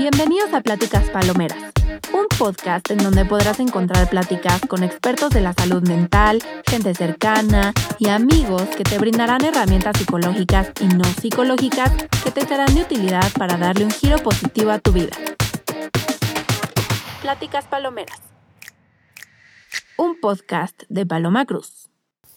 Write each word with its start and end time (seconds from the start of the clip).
Bienvenidos 0.00 0.54
a 0.54 0.62
Pláticas 0.62 1.10
Palomeras, 1.10 1.74
un 2.14 2.26
podcast 2.38 2.90
en 2.90 2.96
donde 2.96 3.26
podrás 3.26 3.60
encontrar 3.60 4.08
pláticas 4.08 4.62
con 4.62 4.82
expertos 4.82 5.28
de 5.28 5.42
la 5.42 5.52
salud 5.52 5.86
mental, 5.86 6.42
gente 6.66 6.94
cercana 6.94 7.74
y 7.98 8.08
amigos 8.08 8.62
que 8.74 8.82
te 8.82 8.98
brindarán 8.98 9.44
herramientas 9.44 9.98
psicológicas 9.98 10.72
y 10.80 10.86
no 10.86 11.04
psicológicas 11.04 11.92
que 12.24 12.30
te 12.30 12.46
serán 12.46 12.74
de 12.74 12.80
utilidad 12.80 13.30
para 13.38 13.58
darle 13.58 13.84
un 13.84 13.90
giro 13.90 14.16
positivo 14.20 14.70
a 14.70 14.78
tu 14.78 14.92
vida. 14.92 15.14
Pláticas 17.20 17.66
Palomeras, 17.66 18.22
un 19.98 20.18
podcast 20.18 20.82
de 20.88 21.04
Paloma 21.04 21.44
Cruz. 21.44 21.89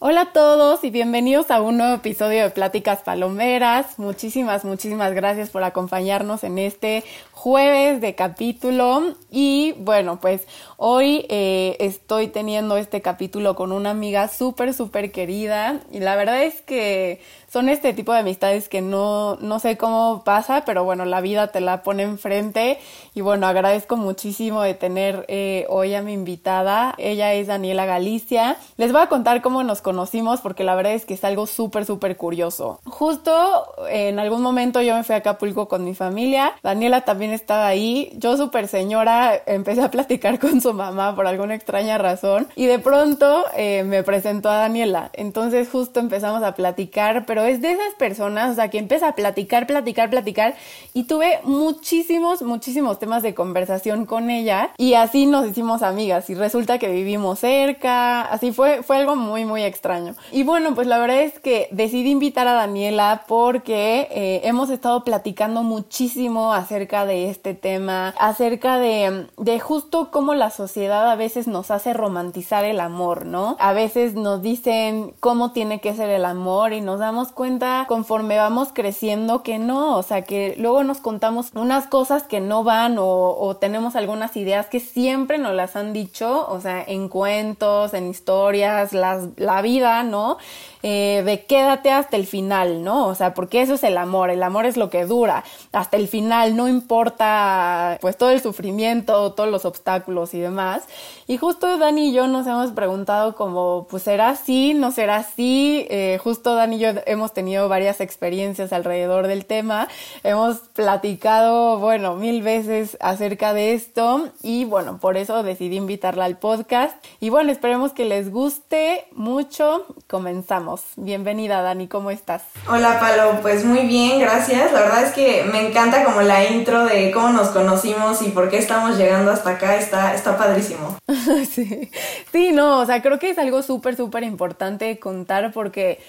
Hola 0.05 0.19
a 0.19 0.33
todos 0.33 0.83
y 0.83 0.89
bienvenidos 0.89 1.49
a 1.49 1.61
un 1.61 1.77
nuevo 1.77 1.95
episodio 1.95 2.43
de 2.43 2.49
Pláticas 2.49 3.03
Palomeras. 3.03 3.97
Muchísimas, 3.97 4.65
muchísimas 4.65 5.13
gracias 5.13 5.49
por 5.49 5.63
acompañarnos 5.63 6.43
en 6.43 6.59
este 6.59 7.05
jueves 7.31 8.01
de 8.01 8.13
capítulo. 8.13 9.15
Y 9.31 9.75
bueno, 9.77 10.19
pues 10.19 10.45
hoy 10.75 11.25
eh, 11.29 11.77
estoy 11.79 12.27
teniendo 12.27 12.75
este 12.75 13.01
capítulo 13.01 13.55
con 13.55 13.71
una 13.71 13.91
amiga 13.91 14.27
súper, 14.27 14.73
súper 14.73 15.13
querida. 15.13 15.79
Y 15.89 16.01
la 16.01 16.17
verdad 16.17 16.43
es 16.43 16.61
que 16.61 17.21
son 17.53 17.69
este 17.69 17.93
tipo 17.93 18.11
de 18.13 18.17
amistades 18.17 18.67
que 18.67 18.81
no, 18.81 19.35
no 19.35 19.59
sé 19.59 19.77
cómo 19.77 20.23
pasa, 20.23 20.63
pero 20.65 20.83
bueno, 20.85 21.05
la 21.05 21.21
vida 21.21 21.49
te 21.49 21.61
la 21.61 21.83
pone 21.83 22.01
enfrente. 22.01 22.79
Y 23.13 23.21
bueno, 23.21 23.45
agradezco 23.45 23.95
muchísimo 23.95 24.63
de 24.63 24.73
tener 24.73 25.23
eh, 25.27 25.67
hoy 25.69 25.93
a 25.93 26.01
mi 26.01 26.13
invitada. 26.13 26.95
Ella 26.97 27.35
es 27.35 27.45
Daniela 27.45 27.85
Galicia. 27.85 28.57
Les 28.77 28.91
voy 28.91 29.03
a 29.03 29.07
contar 29.07 29.43
cómo 29.43 29.61
nos 29.61 29.83
conocimos 29.83 30.41
porque 30.41 30.63
la 30.63 30.73
verdad 30.73 30.93
es 30.93 31.05
que 31.05 31.13
es 31.13 31.23
algo 31.23 31.45
súper, 31.45 31.85
súper 31.85 32.17
curioso. 32.17 32.79
Justo 32.85 33.67
en 33.87 34.17
algún 34.17 34.41
momento 34.41 34.81
yo 34.81 34.95
me 34.95 35.03
fui 35.03 35.13
a 35.13 35.19
Acapulco 35.19 35.67
con 35.67 35.85
mi 35.85 35.93
familia. 35.93 36.53
Daniela 36.63 37.01
también 37.01 37.33
estaba 37.33 37.67
ahí. 37.67 38.13
Yo 38.17 38.35
súper 38.35 38.67
señora 38.67 39.39
empecé 39.45 39.83
a 39.83 39.91
platicar 39.91 40.39
con 40.39 40.59
su 40.59 40.73
mamá 40.73 41.15
por 41.15 41.27
alguna 41.27 41.53
extraña 41.53 41.99
razón. 41.99 42.47
Y 42.55 42.65
de 42.65 42.79
pronto 42.79 43.45
eh, 43.55 43.83
me 43.83 44.01
presentó 44.01 44.49
a 44.49 44.57
Daniela. 44.57 45.11
Entonces 45.13 45.69
justo 45.69 45.99
empezamos 45.99 46.41
a 46.41 46.55
platicar, 46.55 47.27
pero 47.27 47.42
es 47.43 47.61
de 47.61 47.71
esas 47.71 47.93
personas, 47.95 48.51
o 48.51 48.55
sea, 48.55 48.69
que 48.69 48.77
empieza 48.77 49.09
a 49.09 49.15
platicar, 49.15 49.67
platicar, 49.67 50.09
platicar 50.09 50.55
y 50.93 51.03
tuve 51.03 51.39
muchísimos, 51.43 52.41
muchísimos 52.41 52.99
temas 52.99 53.23
de 53.23 53.33
conversación 53.33 54.05
con 54.05 54.29
ella 54.29 54.71
y 54.77 54.93
así 54.93 55.25
nos 55.25 55.47
hicimos 55.47 55.81
amigas 55.81 56.29
y 56.29 56.35
resulta 56.35 56.79
que 56.79 56.89
vivimos 56.89 57.39
cerca, 57.39 58.21
así 58.21 58.51
fue, 58.51 58.83
fue 58.83 58.97
algo 58.97 59.15
muy, 59.15 59.45
muy 59.45 59.63
extraño. 59.63 60.15
Y 60.31 60.43
bueno, 60.43 60.75
pues 60.75 60.87
la 60.87 60.97
verdad 60.97 61.21
es 61.21 61.39
que 61.39 61.67
decidí 61.71 62.11
invitar 62.11 62.47
a 62.47 62.53
Daniela 62.53 63.23
porque 63.27 64.07
eh, 64.11 64.41
hemos 64.43 64.69
estado 64.69 65.03
platicando 65.03 65.63
muchísimo 65.63 66.53
acerca 66.53 67.05
de 67.05 67.29
este 67.29 67.53
tema, 67.53 68.13
acerca 68.17 68.77
de, 68.77 69.27
de 69.37 69.59
justo 69.59 70.09
cómo 70.11 70.33
la 70.33 70.49
sociedad 70.49 71.09
a 71.09 71.15
veces 71.15 71.47
nos 71.47 71.71
hace 71.71 71.93
romantizar 71.93 72.65
el 72.65 72.79
amor, 72.79 73.25
¿no? 73.25 73.55
A 73.59 73.73
veces 73.73 74.13
nos 74.13 74.41
dicen 74.41 75.13
cómo 75.19 75.51
tiene 75.51 75.81
que 75.81 75.93
ser 75.93 76.09
el 76.09 76.25
amor 76.25 76.73
y 76.73 76.81
nos 76.81 76.99
damos 76.99 77.31
cuenta 77.33 77.85
conforme 77.87 78.37
vamos 78.37 78.69
creciendo 78.73 79.43
que 79.43 79.59
no, 79.59 79.97
o 79.97 80.03
sea, 80.03 80.23
que 80.23 80.55
luego 80.57 80.83
nos 80.83 80.99
contamos 80.99 81.51
unas 81.53 81.87
cosas 81.87 82.23
que 82.23 82.39
no 82.39 82.63
van 82.63 82.95
o, 82.99 83.57
tenemos 83.59 83.95
algunas 83.95 84.35
ideas 84.37 84.67
que 84.67 84.79
siempre 84.79 85.37
nos 85.37 85.53
las 85.53 85.75
han 85.75 85.93
dicho, 85.93 86.47
o 86.49 86.59
sea, 86.61 86.83
en 86.85 87.09
cuentos, 87.09 87.93
en 87.93 88.09
historias, 88.09 88.93
las, 88.93 89.29
la 89.37 89.61
vida, 89.61 90.03
¿no? 90.03 90.37
Eh, 90.85 91.23
de 91.23 91.45
quédate 91.45 91.91
hasta 91.91 92.17
el 92.17 92.27
final, 92.27 92.83
¿no? 92.83 93.07
O 93.07 93.15
sea, 93.15 93.33
porque 93.33 93.61
eso 93.61 93.75
es 93.75 93.85
el 93.85 93.97
amor, 93.97 94.29
el 94.29 94.43
amor 94.43 94.65
es 94.65 94.75
lo 94.75 94.89
que 94.89 95.05
dura, 95.05 95.45
hasta 95.71 95.95
el 95.95 96.09
final, 96.09 96.57
no 96.57 96.67
importa 96.67 97.97
pues 98.01 98.17
todo 98.17 98.31
el 98.31 98.41
sufrimiento, 98.41 99.31
todos 99.31 99.49
los 99.49 99.63
obstáculos 99.63 100.33
y 100.33 100.41
demás. 100.41 100.83
Y 101.25 101.37
justo 101.37 101.77
Dani 101.77 102.09
y 102.09 102.13
yo 102.13 102.27
nos 102.27 102.45
hemos 102.47 102.71
preguntado 102.71 103.33
como, 103.35 103.87
pues 103.89 104.03
será 104.03 104.27
así, 104.27 104.73
no 104.73 104.91
será 104.91 105.15
así, 105.17 105.87
eh, 105.89 106.19
justo 106.21 106.53
Dani 106.53 106.75
y 106.75 106.79
yo 106.79 106.89
hemos 107.05 107.31
tenido 107.31 107.69
varias 107.69 108.01
experiencias 108.01 108.73
alrededor 108.73 109.27
del 109.27 109.45
tema, 109.45 109.87
hemos 110.25 110.57
platicado, 110.73 111.79
bueno, 111.79 112.15
mil 112.15 112.43
veces 112.43 112.97
acerca 112.99 113.53
de 113.53 113.73
esto 113.73 114.27
y 114.41 114.65
bueno, 114.65 114.97
por 114.99 115.15
eso 115.15 115.43
decidí 115.43 115.77
invitarla 115.77 116.25
al 116.25 116.39
podcast 116.39 117.01
y 117.21 117.29
bueno, 117.29 117.53
esperemos 117.53 117.93
que 117.93 118.03
les 118.03 118.31
guste 118.31 119.05
mucho, 119.13 119.85
comenzamos. 120.07 120.72
Bienvenida, 120.95 121.61
Dani, 121.61 121.87
¿cómo 121.87 122.09
estás? 122.09 122.43
Hola, 122.67 122.99
Palo, 122.99 123.39
pues 123.41 123.63
muy 123.63 123.85
bien, 123.85 124.19
gracias. 124.19 124.71
La 124.71 124.81
verdad 124.81 125.03
es 125.03 125.11
que 125.11 125.43
me 125.51 125.67
encanta 125.67 126.03
como 126.03 126.21
la 126.21 126.45
intro 126.45 126.85
de 126.85 127.11
cómo 127.11 127.29
nos 127.29 127.49
conocimos 127.49 128.21
y 128.21 128.29
por 128.29 128.49
qué 128.49 128.57
estamos 128.57 128.97
llegando 128.97 129.31
hasta 129.31 129.51
acá, 129.51 129.75
está, 129.75 130.13
está 130.13 130.37
padrísimo. 130.37 130.97
sí. 131.51 131.91
sí, 132.31 132.51
no, 132.51 132.79
o 132.79 132.85
sea, 132.85 133.01
creo 133.01 133.19
que 133.19 133.29
es 133.29 133.37
algo 133.37 133.61
súper, 133.61 133.95
súper 133.95 134.23
importante 134.23 134.99
contar 134.99 135.51
porque... 135.53 135.99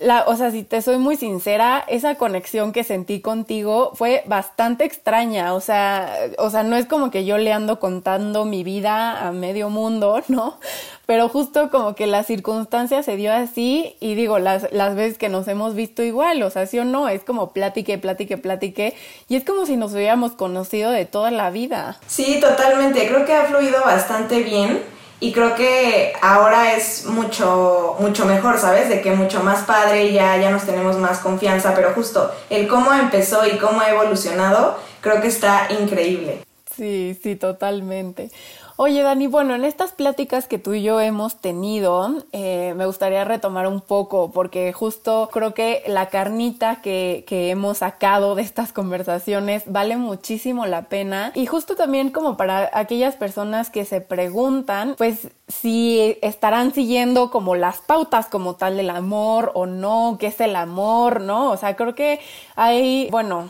La, 0.00 0.24
o 0.26 0.36
sea, 0.36 0.50
si 0.50 0.62
te 0.62 0.82
soy 0.82 0.98
muy 0.98 1.16
sincera, 1.16 1.84
esa 1.88 2.16
conexión 2.16 2.72
que 2.72 2.84
sentí 2.84 3.20
contigo 3.20 3.92
fue 3.94 4.22
bastante 4.26 4.84
extraña. 4.84 5.54
O 5.54 5.60
sea, 5.60 6.12
o 6.38 6.50
sea, 6.50 6.62
no 6.62 6.76
es 6.76 6.86
como 6.86 7.10
que 7.10 7.24
yo 7.24 7.38
le 7.38 7.52
ando 7.52 7.80
contando 7.80 8.44
mi 8.44 8.62
vida 8.62 9.26
a 9.26 9.32
medio 9.32 9.70
mundo, 9.70 10.22
¿no? 10.28 10.58
pero 11.06 11.28
justo 11.28 11.70
como 11.70 11.94
que 11.94 12.06
la 12.06 12.24
circunstancia 12.24 13.02
se 13.04 13.16
dio 13.16 13.32
así 13.32 13.96
y 14.00 14.16
digo, 14.16 14.40
las, 14.40 14.70
las 14.72 14.96
veces 14.96 15.18
que 15.18 15.28
nos 15.28 15.46
hemos 15.46 15.74
visto 15.74 16.02
igual, 16.02 16.42
o 16.42 16.50
sea, 16.50 16.66
sí 16.66 16.78
o 16.80 16.84
no, 16.84 17.08
es 17.08 17.22
como 17.22 17.52
platique, 17.52 17.96
platique, 17.96 18.36
platique 18.36 18.94
y 19.28 19.36
es 19.36 19.44
como 19.44 19.66
si 19.66 19.76
nos 19.76 19.92
hubiéramos 19.92 20.32
conocido 20.32 20.90
de 20.90 21.06
toda 21.06 21.30
la 21.30 21.50
vida. 21.50 21.96
Sí, 22.08 22.40
totalmente, 22.40 23.06
creo 23.06 23.24
que 23.24 23.32
ha 23.32 23.44
fluido 23.44 23.80
bastante 23.84 24.42
bien 24.42 24.95
y 25.18 25.32
creo 25.32 25.54
que 25.54 26.12
ahora 26.20 26.74
es 26.74 27.06
mucho, 27.06 27.96
mucho 27.98 28.26
mejor, 28.26 28.58
¿sabes? 28.58 28.88
De 28.88 29.00
que 29.00 29.12
mucho 29.12 29.42
más 29.42 29.64
padre, 29.64 30.12
ya, 30.12 30.36
ya 30.36 30.50
nos 30.50 30.64
tenemos 30.64 30.96
más 30.98 31.20
confianza, 31.20 31.74
pero 31.74 31.92
justo 31.94 32.30
el 32.50 32.68
cómo 32.68 32.92
empezó 32.92 33.46
y 33.46 33.56
cómo 33.58 33.80
ha 33.80 33.90
evolucionado, 33.90 34.78
creo 35.00 35.20
que 35.22 35.28
está 35.28 35.68
increíble. 35.70 36.42
Sí, 36.76 37.18
sí, 37.22 37.36
totalmente. 37.36 38.30
Oye, 38.78 39.02
Dani, 39.02 39.26
bueno, 39.26 39.54
en 39.54 39.64
estas 39.64 39.92
pláticas 39.92 40.46
que 40.46 40.58
tú 40.58 40.74
y 40.74 40.82
yo 40.82 41.00
hemos 41.00 41.36
tenido, 41.36 42.22
eh, 42.32 42.74
me 42.76 42.84
gustaría 42.84 43.24
retomar 43.24 43.66
un 43.66 43.80
poco, 43.80 44.30
porque 44.32 44.70
justo 44.74 45.30
creo 45.32 45.54
que 45.54 45.82
la 45.86 46.10
carnita 46.10 46.82
que, 46.82 47.24
que 47.26 47.48
hemos 47.48 47.78
sacado 47.78 48.34
de 48.34 48.42
estas 48.42 48.74
conversaciones 48.74 49.62
vale 49.64 49.96
muchísimo 49.96 50.66
la 50.66 50.82
pena. 50.90 51.32
Y 51.34 51.46
justo 51.46 51.74
también 51.74 52.10
como 52.10 52.36
para 52.36 52.68
aquellas 52.74 53.14
personas 53.16 53.70
que 53.70 53.86
se 53.86 54.02
preguntan, 54.02 54.94
pues 54.98 55.28
si 55.48 56.18
estarán 56.20 56.74
siguiendo 56.74 57.30
como 57.30 57.54
las 57.54 57.78
pautas 57.78 58.26
como 58.26 58.56
tal 58.56 58.76
del 58.76 58.90
amor 58.90 59.52
o 59.54 59.64
no, 59.64 60.18
qué 60.20 60.26
es 60.26 60.38
el 60.42 60.54
amor, 60.54 61.22
¿no? 61.22 61.50
O 61.50 61.56
sea, 61.56 61.76
creo 61.76 61.94
que 61.94 62.20
hay, 62.56 63.08
bueno, 63.10 63.48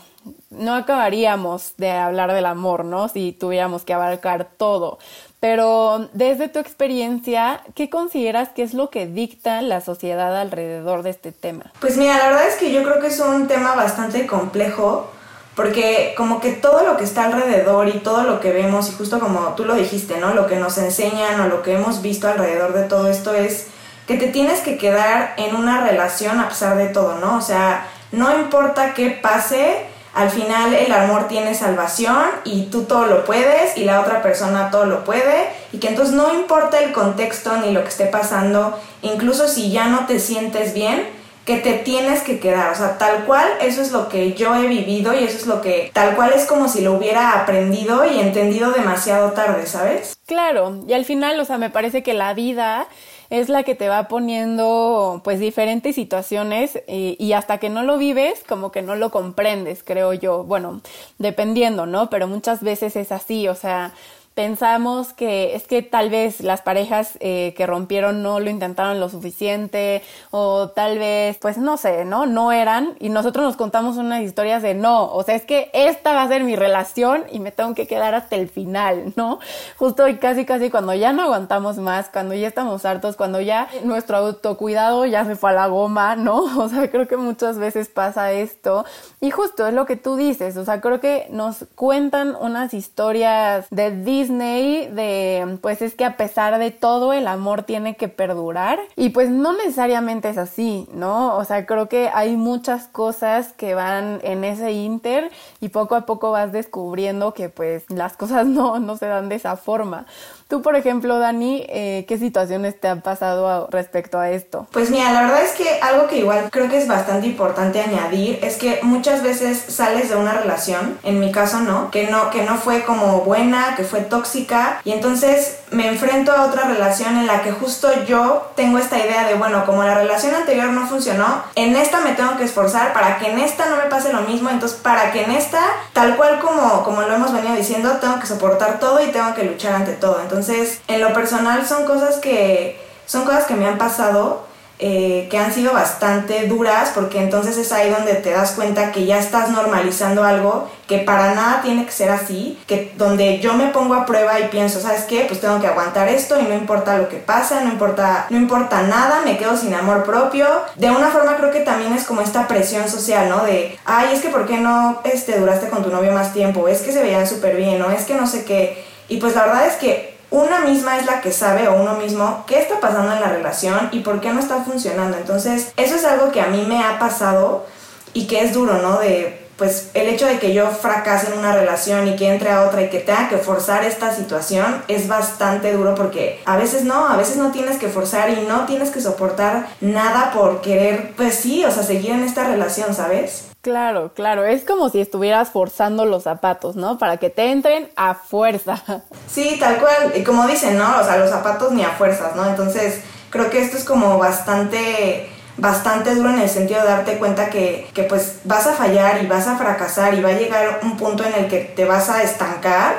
no 0.51 0.75
acabaríamos 0.75 1.75
de 1.77 1.91
hablar 1.91 2.33
del 2.33 2.47
amor, 2.47 2.85
¿no? 2.85 3.09
Si 3.09 3.33
tuviéramos 3.33 3.85
que 3.85 3.95
abarcar 3.95 4.49
todo. 4.57 4.99
Pero 5.41 6.09
desde 6.13 6.49
tu 6.49 6.59
experiencia, 6.59 7.63
¿qué 7.75 7.91
consideras 7.91 8.49
que 8.49 8.63
es 8.63 8.75
lo 8.75 8.91
que 8.91 9.07
dicta 9.07 9.63
la 9.63 9.81
sociedad 9.81 10.37
alrededor 10.39 11.03
de 11.03 11.11
este 11.11 11.33
tema? 11.33 11.73
Pues 11.81 11.97
mira, 11.97 12.17
la 12.19 12.29
verdad 12.29 12.49
es 12.49 12.57
que 12.57 12.73
yo 12.73 12.83
creo 12.83 13.01
que 13.01 13.09
es 13.09 13.21
un 13.21 13.47
tema 13.47 13.75
bastante 13.75 14.27
complejo 14.27 15.11
porque 15.57 16.15
como 16.17 16.39
que 16.39 16.53
todo 16.53 16.85
lo 16.85 16.99
que 16.99 17.05
está 17.05 17.25
alrededor 17.25 17.89
y 17.89 17.99
todo 18.01 18.25
lo 18.25 18.41
que 18.41 18.53
vemos, 18.53 18.91
y 18.91 18.93
justo 18.93 19.19
como 19.19 19.55
tú 19.55 19.65
lo 19.65 19.75
dijiste, 19.75 20.19
¿no? 20.19 20.35
Lo 20.35 20.47
que 20.47 20.57
nos 20.57 20.77
enseñan 20.77 21.41
o 21.41 21.49
lo 21.49 21.63
que 21.63 21.73
hemos 21.73 22.03
visto 22.03 22.29
alrededor 22.29 22.75
de 22.75 22.83
todo 22.83 23.09
esto 23.09 23.35
es 23.35 23.69
que 24.07 24.19
te 24.19 24.29
tienes 24.29 24.61
que 24.61 24.77
quedar 24.77 25.33
en 25.39 25.57
una 25.57 25.81
relación 25.81 26.41
a 26.41 26.49
pesar 26.49 26.77
de 26.77 26.89
todo, 26.89 27.17
¿no? 27.17 27.39
O 27.39 27.41
sea, 27.41 27.89
no 28.13 28.39
importa 28.39 28.93
qué 28.93 29.11
pase, 29.11 29.87
al 30.17 30.31
final 30.31 30.73
el 30.73 30.91
amor 30.93 31.29
tiene 31.29 31.55
salvación 31.55 32.25
y 32.45 32.65
tú 32.65 32.85
todo 32.85 33.05
lo 33.05 33.27
puedes 33.27 33.77
y 33.77 33.85
la 33.85 34.01
otra 34.01 34.23
persona 34.23 34.71
todo 34.71 34.87
lo 34.87 35.05
puede 35.05 35.51
y 35.75 35.79
que 35.79 35.89
entonces 35.89 36.15
no 36.15 36.33
importa 36.33 36.81
el 36.81 36.93
contexto 36.93 37.55
ni 37.59 37.71
lo 37.71 37.83
que 37.83 37.91
esté 37.91 38.07
pasando, 38.07 38.81
incluso 39.03 39.47
si 39.47 39.71
ya 39.71 39.89
no 39.89 40.07
te 40.07 40.19
sientes 40.19 40.73
bien, 40.73 41.07
que 41.45 41.59
te 41.59 41.75
tienes 41.75 42.23
que 42.23 42.41
quedar, 42.41 42.73
o 42.73 42.75
sea, 42.75 42.97
tal 42.97 43.25
cual, 43.25 43.47
eso 43.61 43.83
es 43.83 43.93
lo 43.93 44.09
que 44.09 44.33
yo 44.33 44.55
he 44.55 44.67
vivido 44.67 45.13
y 45.13 45.23
eso 45.23 45.37
es 45.37 45.47
lo 45.47 45.61
que 45.61 45.91
tal 45.93 46.17
cual 46.17 46.33
es 46.35 46.47
como 46.47 46.67
si 46.67 46.81
lo 46.81 46.95
hubiera 46.95 47.41
aprendido 47.41 48.05
y 48.05 48.19
entendido 48.19 48.73
demasiado 48.73 49.33
tarde, 49.33 49.67
¿sabes? 49.67 50.19
Claro, 50.27 50.83
y 50.89 50.95
al 50.95 51.05
final, 51.05 51.39
o 51.39 51.45
sea, 51.45 51.59
me 51.59 51.71
parece 51.71 52.03
que 52.03 52.15
la 52.15 52.33
vida 52.33 52.89
es 53.31 53.49
la 53.49 53.63
que 53.63 53.75
te 53.75 53.89
va 53.89 54.09
poniendo 54.09 55.21
pues 55.25 55.41
diferentes 55.41 55.95
situaciones 55.95 56.81
y, 56.87 57.17
y, 57.19 57.33
hasta 57.33 57.59
que 57.59 57.69
no 57.69 57.83
lo 57.83 57.99
vives 57.99 58.43
como 58.49 58.73
que 58.73 58.83
no 58.83 58.97
lo 58.97 59.11
comprendes, 59.11 59.83
creo 59.83 60.13
yo. 60.13 60.45
Bueno, 60.45 60.81
dependiendo, 61.19 61.87
¿no? 61.87 62.11
Pero 62.11 62.29
muchas 62.29 62.63
veces 62.63 62.97
es 62.97 63.13
así, 63.13 63.49
o 63.49 63.55
sea, 63.55 63.93
pensamos 64.37 65.15
que 65.15 65.57
es 65.57 65.67
que 65.67 65.81
tal 65.81 66.11
vez 66.11 66.43
las 66.43 66.61
parejas 66.61 67.17
eh, 67.21 67.55
que 67.57 67.67
rompieron 67.67 68.23
no 68.23 68.39
lo 68.39 68.51
intentaron 68.51 69.01
lo 69.01 69.09
suficiente 69.09 70.03
o 70.31 70.69
tal 70.69 70.99
vez, 70.99 71.39
pues 71.41 71.57
no 71.57 71.79
sé, 71.79 72.05
¿no? 72.05 72.27
No 72.27 72.53
eran 72.53 72.97
y 73.01 73.09
nosotros 73.09 73.47
nos 73.47 73.57
contamos 73.57 73.97
unas 73.97 74.21
historias 74.21 74.63
de 74.63 74.75
no, 74.75 75.11
o 75.11 75.23
sea, 75.23 75.37
es 75.37 75.47
que 75.47 75.71
esta 75.73 76.13
va 76.13 76.23
a 76.23 76.29
ser 76.29 76.45
mi 76.45 76.55
relación 76.55 77.25
y 77.33 77.41
me 77.41 77.51
tengo 77.51 77.75
que 77.75 77.87
quedar 77.87 78.15
hasta 78.15 78.37
el 78.37 78.51
final, 78.51 79.15
¿no? 79.17 79.39
Justo 79.79 80.07
y 80.07 80.19
casi 80.19 80.45
casi 80.45 80.69
cuando 80.69 80.93
ya 80.93 81.15
no 81.15 81.23
aguantamos 81.23 81.79
más, 81.79 82.11
cuando 82.11 82.35
ya 82.35 82.49
estamos 82.49 82.85
hartos, 82.85 83.17
cuando 83.17 83.41
ya 83.41 83.69
nuestro 83.85 84.19
autocuidado 84.19 85.07
ya 85.07 85.25
se 85.25 85.37
fue 85.37 85.49
a 85.49 85.55
la 85.55 85.67
goma, 85.69 86.15
¿no? 86.15 86.45
O 86.67 86.69
sea, 86.69 86.91
creo 86.91 87.09
que 87.09 87.17
muchas 87.17 87.59
veces 87.59 87.89
pasa 87.89 88.33
esto 88.33 88.85
y 89.21 89.31
justo 89.31 89.67
es 89.67 89.73
lo 89.73 89.87
que 89.87 89.97
tú 89.97 90.17
dices, 90.17 90.59
o 90.59 90.65
sea, 90.67 90.83
creo 90.83 91.01
que 91.01 91.27
nos 91.31 91.65
cuentan 91.75 92.37
unas 92.39 92.75
historias 92.75 93.67
de 93.71 93.93
de, 94.29 95.59
pues 95.61 95.83
es 95.83 95.95
que 95.95 96.05
a 96.05 96.17
pesar 96.17 96.59
de 96.59 96.71
todo 96.71 97.13
el 97.13 97.27
amor 97.27 97.63
tiene 97.63 97.97
que 97.97 98.09
perdurar 98.09 98.79
y 98.97 99.11
pues 99.11 99.31
no 99.31 99.53
necesariamente 99.53 100.29
es 100.29 100.39
así, 100.39 100.89
¿no? 100.93 101.37
O 101.37 101.45
sea, 101.45 101.67
creo 101.67 101.89
que 101.89 102.11
hay 102.13 102.37
muchas 102.37 102.87
cosas 102.89 103.53
que 103.53 103.75
van 103.75 104.21
en 104.23 104.45
ese 104.45 104.73
inter 104.73 105.31
y 105.61 105.69
poco 105.69 105.95
a 105.95 106.07
poco 106.07 106.31
vas 106.31 106.53
descubriendo 106.53 107.35
que 107.35 107.49
pues 107.49 107.85
las 107.91 108.17
cosas 108.17 108.47
no, 108.47 108.79
no 108.79 108.97
se 108.97 109.07
dan 109.07 109.29
de 109.29 109.37
esa 109.37 109.57
forma. 109.57 110.07
Tú, 110.49 110.63
por 110.63 110.77
ejemplo, 110.77 111.19
Dani, 111.19 111.67
eh, 111.69 112.05
¿qué 112.07 112.19
situaciones 112.19 112.81
te 112.81 112.87
han 112.87 113.01
pasado 113.01 113.67
respecto 113.73 114.21
a 114.21 114.31
esto? 114.31 114.69
Pues 114.71 114.91
mira, 114.91 115.13
la 115.13 115.23
verdad 115.23 115.43
es 115.43 115.51
que 115.53 115.81
algo 115.83 116.07
que 116.07 116.19
igual 116.19 116.51
creo 116.53 116.69
que 116.69 116.79
es 116.79 116.87
bastante 116.87 117.27
importante 117.27 117.81
añadir 117.81 118.39
es 118.43 118.57
que 118.57 118.79
muchas 118.83 119.25
veces 119.25 119.59
sales 119.59 120.09
de 120.09 120.15
una 120.15 120.35
relación, 120.35 120.99
en 121.03 121.19
mi 121.19 121.33
caso 121.33 121.59
no, 121.59 121.91
que 121.91 122.07
no, 122.07 122.31
que 122.31 122.45
no 122.45 122.59
fue 122.59 122.85
como 122.85 123.23
buena, 123.23 123.75
que 123.77 123.83
fue 123.83 124.03
tóxica, 124.03 124.81
y 124.85 124.93
entonces 124.93 125.59
me 125.73 125.89
enfrento 125.89 126.31
a 126.31 126.47
otra 126.47 126.69
relación 126.69 127.17
en 127.17 127.27
la 127.27 127.43
que 127.43 127.51
justo 127.51 127.89
yo 128.05 128.53
tengo 128.55 128.79
esta 128.79 128.99
idea 128.99 129.27
de, 129.27 129.35
bueno, 129.35 129.67
como 129.67 129.83
la 129.83 129.95
relación 129.95 130.33
anterior 130.33 130.69
no 130.69 130.87
funcionó, 130.87 131.43
en 131.57 131.75
esta 131.75 132.01
me 132.03 132.13
tengo 132.13 132.37
que 132.37 132.45
esforzar 132.45 132.93
para 132.93 133.19
que 133.19 133.33
en 133.33 133.41
esta 133.41 133.67
no 133.67 133.79
me 133.79 133.91
pase 133.91 134.13
lo 134.13 134.21
mismo, 134.21 134.49
entonces 134.49 134.79
para 134.79 135.11
que 135.11 135.25
en 135.25 135.33
esta, 135.33 135.61
tal 135.93 136.17
cual 136.17 136.39
como, 136.39 136.85
como 136.85 137.03
lo 137.03 137.17
hemos 137.17 137.33
venido 137.33 137.57
diciendo, 137.57 137.97
tengo 138.01 138.21
que 138.21 138.29
soportar 138.29 138.79
todo 138.79 139.03
y 139.03 139.11
tengo 139.11 139.35
que 139.35 139.43
luchar 139.43 139.75
ante 139.75 139.95
todo. 139.95 140.21
Entonces, 140.37 140.81
en 140.89 141.01
lo 141.01 141.15
personal 141.15 141.67
son 141.67 141.87
cosas 141.87 142.17
que 142.17 142.79
son 143.07 143.25
cosas 143.25 143.45
que 143.45 143.55
me 143.55 143.67
han 143.67 143.79
pasado 143.79 144.45
eh, 144.79 145.29
que 145.31 145.39
han 145.39 145.55
sido 145.55 145.73
bastante 145.73 146.47
duras 146.49 146.93
porque 146.95 147.23
entonces 147.23 147.57
es 147.57 147.73
ahí 147.73 147.89
donde 147.89 148.13
te 148.13 148.33
das 148.33 148.53
cuenta 148.53 148.93
que 148.93 149.07
ya 149.07 149.19
estás 149.19 149.49
normalizando 149.49 150.23
algo 150.23 150.69
que 150.87 150.99
para 150.99 151.35
nada 151.35 151.63
tiene 151.63 151.87
que 151.87 151.93
ser 151.93 152.11
así, 152.11 152.59
que 152.67 152.93
donde 152.99 153.39
yo 153.41 153.55
me 153.55 153.69
pongo 153.69 153.95
a 153.95 154.05
prueba 154.05 154.39
y 154.39 154.49
pienso, 154.49 154.79
¿sabes 154.79 155.05
qué? 155.05 155.25
Pues 155.27 155.41
tengo 155.41 155.63
que 155.63 155.67
aguantar 155.67 156.09
esto 156.09 156.39
y 156.39 156.43
no 156.43 156.53
importa 156.53 156.99
lo 156.99 157.09
que 157.09 157.17
pasa, 157.17 157.63
no 157.63 157.71
importa, 157.71 158.27
no 158.29 158.37
importa 158.37 158.83
nada, 158.83 159.23
me 159.25 159.39
quedo 159.39 159.57
sin 159.57 159.73
amor 159.73 160.05
propio. 160.05 160.47
De 160.75 160.91
una 160.91 161.09
forma 161.09 161.39
creo 161.39 161.51
que 161.51 161.61
también 161.61 161.95
es 161.95 162.05
como 162.05 162.21
esta 162.21 162.47
presión 162.47 162.87
social, 162.91 163.31
¿no? 163.31 163.45
De, 163.45 163.79
ay, 163.87 164.11
es 164.13 164.21
que 164.21 164.29
¿por 164.29 164.47
qué 164.47 164.59
no 164.59 165.01
este, 165.05 165.39
duraste 165.39 165.71
con 165.71 165.83
tu 165.83 165.89
novio 165.89 166.13
más 166.13 166.35
tiempo? 166.35 166.69
Es 166.69 166.83
que 166.83 166.93
se 166.93 167.03
veían 167.03 167.27
súper 167.27 167.57
bien, 167.57 167.79
¿no? 167.79 167.91
Es 167.91 168.05
que 168.05 168.15
no 168.15 168.27
sé 168.27 168.45
qué. 168.45 168.85
Y 169.09 169.17
pues 169.17 169.35
la 169.35 169.47
verdad 169.47 169.67
es 169.69 169.77
que 169.77 170.16
una 170.31 170.61
misma 170.61 170.99
es 170.99 171.07
la 171.07 171.21
que 171.21 171.33
sabe 171.33 171.69
o 171.69 171.81
uno 171.81 171.95
mismo 171.95 172.45
qué 172.47 172.59
está 172.59 172.81
pasando 172.81 173.13
en 173.13 173.21
la 173.21 173.29
relación 173.29 173.89
y 173.93 174.01
por 174.01 174.21
qué 174.21 174.33
no 174.33 174.41
está 174.41 174.63
funcionando. 174.65 175.17
Entonces, 175.17 175.73
eso 175.77 175.95
es 175.95 176.05
algo 176.05 176.33
que 176.33 176.41
a 176.41 176.49
mí 176.49 176.65
me 176.67 176.83
ha 176.83 176.99
pasado 176.99 177.67
y 178.13 178.27
que 178.27 178.41
es 178.41 178.53
duro, 178.53 178.75
¿no? 178.83 178.99
De 178.99 179.47
pues 179.57 179.91
el 179.95 180.09
hecho 180.09 180.27
de 180.27 180.39
que 180.39 180.53
yo 180.53 180.69
fracase 180.71 181.33
en 181.33 181.39
una 181.39 181.55
relación 181.55 182.07
y 182.09 182.17
que 182.17 182.29
entre 182.29 182.51
a 182.51 182.65
otra 182.65 182.83
y 182.83 182.91
que 182.91 182.99
tenga 182.99 183.29
que 183.29 183.39
forzar 183.39 183.85
esta 183.85 184.15
situación 184.15 184.83
es 184.87 185.09
bastante 185.09 185.73
duro 185.73 185.95
porque 185.95 186.43
a 186.45 186.57
veces 186.57 186.85
no, 186.85 187.09
a 187.09 187.17
veces 187.17 187.37
no 187.37 187.53
tienes 187.53 187.79
que 187.79 187.89
forzar 187.89 188.29
y 188.31 188.43
no 188.47 188.67
tienes 188.67 188.91
que 188.91 189.01
soportar 189.01 189.67
nada 189.81 190.33
por 190.33 190.61
querer, 190.61 191.15
pues 191.17 191.37
sí, 191.37 191.65
o 191.65 191.71
sea, 191.71 191.83
seguir 191.83 192.11
en 192.11 192.23
esta 192.23 192.45
relación, 192.45 192.95
¿sabes? 192.95 193.46
Claro, 193.67 194.13
claro, 194.15 194.45
es 194.45 194.63
como 194.65 194.91
si 194.91 195.01
estuvieras 195.01 195.51
forzando 195.51 196.05
los 196.05 196.23
zapatos, 196.23 196.77
¿no? 196.77 196.99
Para 196.99 197.17
que 197.17 197.31
te 197.31 197.51
entren 197.51 197.89
a 197.97 198.15
fuerza. 198.15 198.81
Sí, 199.29 199.57
tal 199.59 199.79
cual, 199.79 200.13
y 200.15 200.23
como 200.23 200.47
dicen, 200.47 200.79
¿no? 200.79 201.01
O 201.01 201.05
sea, 201.05 201.17
los 201.17 201.31
zapatos 201.31 201.73
ni 201.73 201.83
a 201.83 201.91
fuerzas, 201.91 202.37
¿no? 202.37 202.47
Entonces, 202.47 203.01
creo 203.29 203.51
que 203.51 203.61
esto 203.61 203.77
es 203.77 203.83
como 203.83 204.19
bastante 204.19 205.29
bastante 205.57 206.15
duro 206.15 206.31
en 206.31 206.39
el 206.39 206.49
sentido 206.49 206.81
de 206.83 206.87
darte 206.87 207.19
cuenta 207.19 207.51
que, 207.51 207.89
que 207.93 208.05
pues 208.05 208.39
vas 208.45 208.69
a 208.69 208.73
fallar 208.75 209.21
y 209.25 209.27
vas 209.27 209.49
a 209.49 209.57
fracasar 209.57 210.15
y 210.15 210.23
va 210.23 210.29
a 210.29 210.35
llegar 210.35 210.79
un 210.85 210.97
punto 210.97 211.25
en 211.25 211.35
el 211.35 211.49
que 211.49 211.59
te 211.59 211.87
vas 211.87 212.09
a 212.09 212.23
estancar 212.23 212.95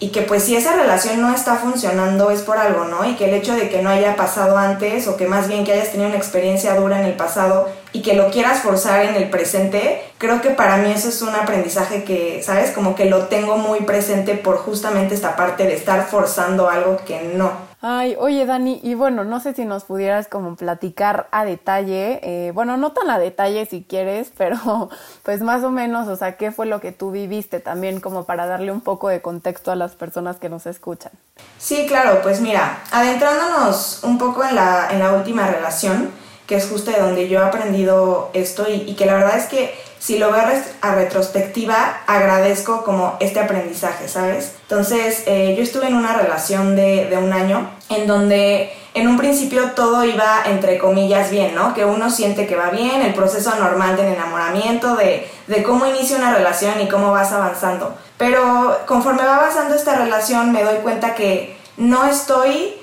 y 0.00 0.08
que 0.08 0.22
pues 0.22 0.44
si 0.44 0.56
esa 0.56 0.74
relación 0.74 1.20
no 1.20 1.34
está 1.34 1.56
funcionando 1.56 2.30
es 2.30 2.42
por 2.42 2.56
algo, 2.56 2.84
¿no? 2.84 3.04
Y 3.04 3.16
que 3.16 3.26
el 3.26 3.34
hecho 3.34 3.54
de 3.54 3.68
que 3.68 3.82
no 3.82 3.90
haya 3.90 4.16
pasado 4.16 4.56
antes 4.56 5.06
o 5.06 5.16
que 5.16 5.26
más 5.26 5.48
bien 5.48 5.64
que 5.64 5.72
hayas 5.72 5.90
tenido 5.90 6.08
una 6.08 6.18
experiencia 6.18 6.74
dura 6.76 6.98
en 6.98 7.06
el 7.06 7.14
pasado 7.14 7.68
y 7.92 8.02
que 8.02 8.14
lo 8.14 8.30
quieras 8.30 8.60
forzar 8.60 9.04
en 9.04 9.14
el 9.14 9.30
presente, 9.30 10.02
creo 10.18 10.40
que 10.40 10.50
para 10.50 10.76
mí 10.76 10.90
eso 10.90 11.08
es 11.08 11.22
un 11.22 11.34
aprendizaje 11.34 12.04
que, 12.04 12.42
¿sabes? 12.42 12.70
Como 12.72 12.94
que 12.94 13.06
lo 13.06 13.26
tengo 13.26 13.56
muy 13.56 13.80
presente 13.80 14.34
por 14.34 14.58
justamente 14.58 15.14
esta 15.14 15.36
parte 15.36 15.64
de 15.64 15.74
estar 15.74 16.06
forzando 16.06 16.68
algo 16.68 16.98
que 17.06 17.32
no. 17.34 17.68
Ay, 17.80 18.16
oye 18.18 18.44
Dani, 18.44 18.80
y 18.82 18.94
bueno, 18.94 19.22
no 19.22 19.38
sé 19.38 19.54
si 19.54 19.64
nos 19.64 19.84
pudieras 19.84 20.26
como 20.26 20.56
platicar 20.56 21.28
a 21.30 21.44
detalle, 21.44 22.18
eh, 22.24 22.50
bueno, 22.50 22.76
no 22.76 22.90
tan 22.90 23.08
a 23.08 23.20
detalle 23.20 23.66
si 23.66 23.84
quieres, 23.84 24.32
pero 24.36 24.90
pues 25.22 25.42
más 25.42 25.62
o 25.62 25.70
menos, 25.70 26.08
o 26.08 26.16
sea, 26.16 26.36
¿qué 26.36 26.50
fue 26.50 26.66
lo 26.66 26.80
que 26.80 26.90
tú 26.90 27.12
viviste 27.12 27.60
también 27.60 28.00
como 28.00 28.24
para 28.24 28.46
darle 28.46 28.72
un 28.72 28.80
poco 28.80 29.08
de 29.08 29.22
contexto 29.22 29.70
a 29.70 29.76
las 29.76 29.92
personas 29.92 30.38
que 30.38 30.48
nos 30.48 30.66
escuchan? 30.66 31.12
Sí, 31.58 31.86
claro, 31.86 32.20
pues 32.20 32.40
mira, 32.40 32.82
adentrándonos 32.90 34.00
un 34.02 34.18
poco 34.18 34.44
en 34.44 34.56
la, 34.56 34.88
en 34.90 34.98
la 34.98 35.12
última 35.12 35.46
relación, 35.46 36.10
que 36.48 36.56
es 36.56 36.66
justo 36.66 36.90
de 36.90 36.98
donde 36.98 37.28
yo 37.28 37.40
he 37.40 37.44
aprendido 37.44 38.30
esto 38.32 38.66
y, 38.68 38.94
que 38.94 39.04
la 39.04 39.14
verdad 39.14 39.36
es 39.36 39.46
que 39.46 39.78
si 39.98 40.18
lo 40.18 40.32
veo 40.32 40.44
a 40.80 40.94
retrospectiva, 40.94 42.00
agradezco 42.06 42.84
como 42.84 43.18
este 43.20 43.38
aprendizaje, 43.38 44.08
¿sabes? 44.08 44.54
Entonces, 44.62 45.24
eh, 45.26 45.54
yo 45.56 45.62
estuve 45.62 45.88
en 45.88 45.94
una 45.94 46.14
relación 46.14 46.74
de, 46.74 47.04
de, 47.10 47.18
un 47.18 47.34
año 47.34 47.68
en 47.90 48.06
donde 48.06 48.72
en 48.94 49.08
un 49.08 49.18
principio 49.18 49.72
todo 49.72 50.04
iba 50.04 50.42
entre 50.46 50.78
comillas 50.78 51.30
bien, 51.30 51.54
¿no? 51.54 51.74
Que 51.74 51.84
uno 51.84 52.10
siente 52.10 52.46
que 52.46 52.56
va 52.56 52.70
bien, 52.70 53.02
el 53.02 53.12
proceso 53.12 53.54
normal 53.56 53.96
del 53.96 54.14
enamoramiento, 54.14 54.96
de, 54.96 55.28
de 55.48 55.62
cómo 55.62 55.84
inicia 55.84 56.16
una 56.16 56.32
relación 56.32 56.80
y 56.80 56.88
cómo 56.88 57.12
vas 57.12 57.32
avanzando. 57.32 57.94
Pero 58.16 58.78
conforme 58.86 59.22
va 59.22 59.36
avanzando 59.36 59.74
esta 59.74 59.96
relación 59.96 60.50
me 60.52 60.64
doy 60.64 60.76
cuenta 60.76 61.14
que 61.14 61.58
no 61.76 62.06
estoy 62.06 62.74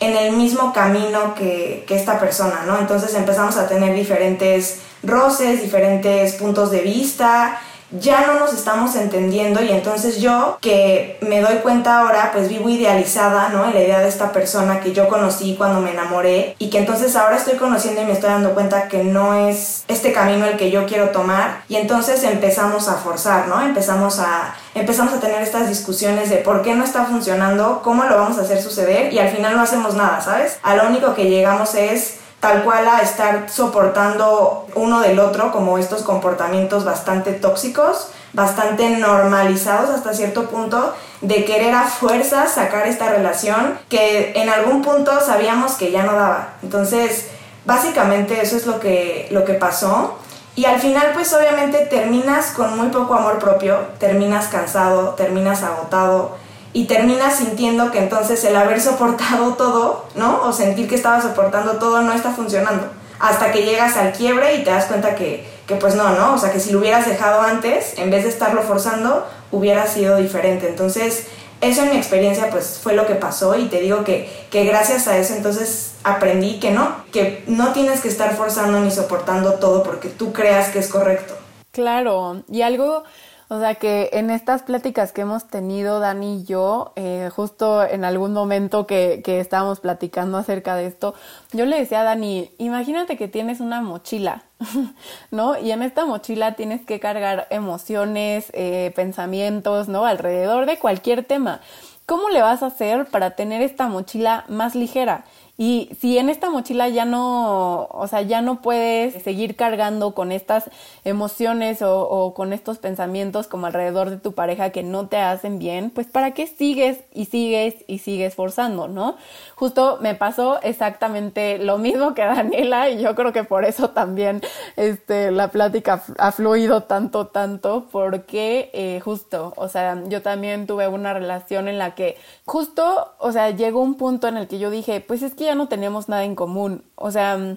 en 0.00 0.16
el 0.16 0.36
mismo 0.36 0.72
camino 0.72 1.34
que, 1.34 1.84
que, 1.86 1.96
esta 1.96 2.20
persona, 2.20 2.62
¿no? 2.66 2.78
Entonces 2.78 3.14
empezamos 3.14 3.56
a 3.56 3.66
tener 3.66 3.94
diferentes 3.94 4.80
roces, 5.02 5.60
diferentes 5.60 6.34
puntos 6.34 6.70
de 6.70 6.80
vista, 6.80 7.60
ya 7.90 8.26
no 8.26 8.38
nos 8.38 8.52
estamos 8.52 8.94
entendiendo 8.96 9.62
y 9.62 9.70
entonces 9.70 10.20
yo 10.20 10.58
que 10.60 11.18
me 11.22 11.40
doy 11.40 11.56
cuenta 11.56 12.00
ahora 12.00 12.30
pues 12.32 12.48
vivo 12.48 12.68
idealizada 12.68 13.48
no 13.48 13.64
en 13.64 13.74
la 13.74 13.80
idea 13.80 14.00
de 14.00 14.08
esta 14.08 14.32
persona 14.32 14.80
que 14.80 14.92
yo 14.92 15.08
conocí 15.08 15.54
cuando 15.56 15.80
me 15.80 15.92
enamoré 15.92 16.54
y 16.58 16.68
que 16.68 16.78
entonces 16.78 17.16
ahora 17.16 17.36
estoy 17.36 17.56
conociendo 17.56 18.02
y 18.02 18.04
me 18.04 18.12
estoy 18.12 18.30
dando 18.30 18.52
cuenta 18.52 18.88
que 18.88 19.04
no 19.04 19.48
es 19.48 19.84
este 19.88 20.12
camino 20.12 20.44
el 20.44 20.58
que 20.58 20.70
yo 20.70 20.86
quiero 20.86 21.10
tomar 21.10 21.62
y 21.68 21.76
entonces 21.76 22.22
empezamos 22.24 22.88
a 22.88 22.96
forzar 22.96 23.48
no 23.48 23.62
empezamos 23.62 24.18
a 24.18 24.54
empezamos 24.74 25.14
a 25.14 25.20
tener 25.20 25.40
estas 25.40 25.68
discusiones 25.68 26.28
de 26.28 26.36
por 26.36 26.62
qué 26.62 26.74
no 26.74 26.84
está 26.84 27.06
funcionando 27.06 27.80
cómo 27.82 28.04
lo 28.04 28.16
vamos 28.16 28.38
a 28.38 28.42
hacer 28.42 28.60
suceder 28.60 29.12
y 29.12 29.18
al 29.18 29.30
final 29.30 29.56
no 29.56 29.62
hacemos 29.62 29.94
nada 29.94 30.20
sabes 30.20 30.58
a 30.62 30.76
lo 30.76 30.86
único 30.86 31.14
que 31.14 31.30
llegamos 31.30 31.74
es 31.74 32.18
tal 32.40 32.62
cual 32.62 32.86
a 32.88 33.00
estar 33.00 33.50
soportando 33.50 34.66
uno 34.74 35.00
del 35.00 35.18
otro 35.18 35.50
como 35.50 35.78
estos 35.78 36.02
comportamientos 36.02 36.84
bastante 36.84 37.32
tóxicos, 37.32 38.10
bastante 38.32 38.90
normalizados 38.90 39.90
hasta 39.90 40.14
cierto 40.14 40.48
punto, 40.48 40.94
de 41.20 41.44
querer 41.44 41.74
a 41.74 41.84
fuerza 41.84 42.46
sacar 42.46 42.86
esta 42.86 43.08
relación 43.08 43.78
que 43.88 44.32
en 44.36 44.48
algún 44.48 44.82
punto 44.82 45.20
sabíamos 45.20 45.72
que 45.72 45.90
ya 45.90 46.04
no 46.04 46.12
daba. 46.12 46.50
Entonces, 46.62 47.26
básicamente 47.64 48.40
eso 48.40 48.56
es 48.56 48.66
lo 48.66 48.78
que, 48.78 49.26
lo 49.30 49.44
que 49.44 49.54
pasó. 49.54 50.18
Y 50.54 50.64
al 50.64 50.80
final, 50.80 51.10
pues 51.14 51.32
obviamente 51.32 51.86
terminas 51.86 52.46
con 52.52 52.76
muy 52.76 52.88
poco 52.88 53.14
amor 53.14 53.38
propio, 53.38 53.78
terminas 53.98 54.46
cansado, 54.46 55.10
terminas 55.10 55.62
agotado, 55.62 56.36
y 56.72 56.86
terminas 56.86 57.36
sintiendo 57.36 57.90
que 57.90 57.98
entonces 57.98 58.42
el 58.44 58.56
haber 58.56 58.80
soportado 58.80 59.54
todo, 59.54 60.06
¿no? 60.14 60.42
O 60.42 60.52
sentir 60.52 60.88
que 60.88 60.94
estaba 60.94 61.20
soportando 61.20 61.72
todo 61.78 62.02
no 62.02 62.12
está 62.12 62.30
funcionando. 62.30 62.86
Hasta 63.18 63.50
que 63.50 63.64
llegas 63.64 63.96
al 63.96 64.12
quiebre 64.12 64.54
y 64.54 64.64
te 64.64 64.70
das 64.70 64.84
cuenta 64.84 65.14
que, 65.14 65.48
que 65.66 65.74
pues 65.74 65.94
no, 65.94 66.10
¿no? 66.10 66.34
O 66.34 66.38
sea, 66.38 66.52
que 66.52 66.60
si 66.60 66.70
lo 66.70 66.78
hubieras 66.78 67.06
dejado 67.06 67.40
antes, 67.40 67.98
en 67.98 68.10
vez 68.10 68.24
de 68.24 68.30
estarlo 68.30 68.62
forzando, 68.62 69.26
hubiera 69.50 69.86
sido 69.86 70.16
diferente. 70.18 70.68
Entonces, 70.68 71.26
eso 71.60 71.82
en 71.82 71.90
mi 71.90 71.96
experiencia 71.96 72.50
pues 72.50 72.78
fue 72.80 72.94
lo 72.94 73.06
que 73.06 73.14
pasó 73.14 73.56
y 73.56 73.66
te 73.66 73.80
digo 73.80 74.04
que, 74.04 74.30
que 74.50 74.64
gracias 74.64 75.08
a 75.08 75.18
eso 75.18 75.34
entonces 75.34 75.94
aprendí 76.04 76.60
que 76.60 76.70
no, 76.70 77.04
que 77.12 77.42
no 77.48 77.72
tienes 77.72 78.00
que 78.00 78.08
estar 78.08 78.36
forzando 78.36 78.78
ni 78.80 78.92
soportando 78.92 79.54
todo 79.54 79.82
porque 79.82 80.08
tú 80.08 80.32
creas 80.32 80.68
que 80.68 80.78
es 80.78 80.88
correcto. 80.88 81.34
Claro, 81.72 82.42
y 82.50 82.62
algo 82.62 83.04
O 83.50 83.58
sea 83.58 83.76
que 83.76 84.10
en 84.12 84.30
estas 84.30 84.62
pláticas 84.62 85.12
que 85.12 85.22
hemos 85.22 85.46
tenido 85.48 86.00
Dani 86.00 86.40
y 86.40 86.44
yo, 86.44 86.92
eh, 86.96 87.30
justo 87.34 87.82
en 87.82 88.04
algún 88.04 88.34
momento 88.34 88.86
que, 88.86 89.22
que 89.24 89.40
estábamos 89.40 89.80
platicando 89.80 90.36
acerca 90.36 90.76
de 90.76 90.86
esto, 90.86 91.14
yo 91.52 91.64
le 91.64 91.78
decía 91.78 92.02
a 92.02 92.04
Dani, 92.04 92.50
imagínate 92.58 93.16
que 93.16 93.26
tienes 93.26 93.60
una 93.60 93.80
mochila, 93.80 94.42
¿no? 95.30 95.58
Y 95.58 95.70
en 95.70 95.82
esta 95.82 96.04
mochila 96.04 96.56
tienes 96.56 96.84
que 96.84 97.00
cargar 97.00 97.46
emociones, 97.48 98.50
eh, 98.52 98.92
pensamientos, 98.94 99.88
¿no? 99.88 100.04
Alrededor 100.04 100.66
de 100.66 100.78
cualquier 100.78 101.24
tema. 101.24 101.62
¿Cómo 102.04 102.28
le 102.28 102.42
vas 102.42 102.62
a 102.62 102.66
hacer 102.66 103.06
para 103.06 103.30
tener 103.30 103.62
esta 103.62 103.86
mochila 103.88 104.44
más 104.48 104.74
ligera? 104.74 105.24
Y 105.60 105.90
si 106.00 106.18
en 106.18 106.30
esta 106.30 106.50
mochila 106.50 106.88
ya 106.88 107.04
no, 107.04 107.88
o 107.90 108.06
sea, 108.06 108.22
ya 108.22 108.42
no 108.42 108.62
puedes 108.62 109.20
seguir 109.24 109.56
cargando 109.56 110.14
con 110.14 110.30
estas 110.30 110.70
emociones 111.02 111.82
o, 111.82 112.32
con 112.32 112.52
estos 112.52 112.78
pensamientos 112.78 113.48
como 113.48 113.66
alrededor 113.66 114.08
de 114.10 114.18
tu 114.18 114.34
pareja 114.34 114.70
que 114.70 114.84
no 114.84 115.08
te 115.08 115.16
hacen 115.16 115.58
bien, 115.58 115.90
pues 115.90 116.06
para 116.06 116.30
qué 116.30 116.46
sigues 116.46 117.00
y 117.12 117.24
sigues 117.24 117.74
y 117.88 117.98
sigues 117.98 118.36
forzando, 118.36 118.86
¿no? 118.86 119.16
Justo 119.56 119.98
me 120.00 120.14
pasó 120.14 120.62
exactamente 120.62 121.58
lo 121.58 121.76
mismo 121.78 122.14
que 122.14 122.22
Daniela 122.22 122.90
y 122.90 123.02
yo 123.02 123.16
creo 123.16 123.32
que 123.32 123.42
por 123.42 123.64
eso 123.64 123.90
también 123.90 124.42
este, 124.76 125.32
la 125.32 125.50
plática 125.50 126.04
ha 126.18 126.30
fluido 126.30 126.84
tanto, 126.84 127.26
tanto, 127.26 127.88
porque 127.90 128.70
eh, 128.74 129.00
justo, 129.00 129.54
o 129.56 129.66
sea, 129.66 130.04
yo 130.06 130.22
también 130.22 130.68
tuve 130.68 130.86
una 130.86 131.14
relación 131.14 131.66
en 131.66 131.78
la 131.78 131.96
que 131.96 132.16
justo, 132.44 133.12
o 133.18 133.32
sea, 133.32 133.50
llegó 133.50 133.82
un 133.82 133.96
punto 133.96 134.28
en 134.28 134.36
el 134.36 134.46
que 134.46 134.60
yo 134.60 134.70
dije, 134.70 135.00
pues 135.00 135.22
es 135.22 135.34
que 135.34 135.47
ya 135.48 135.54
no 135.54 135.68
tenemos 135.68 136.08
nada 136.08 136.24
en 136.24 136.34
común. 136.34 136.84
O 136.94 137.10
sea, 137.10 137.56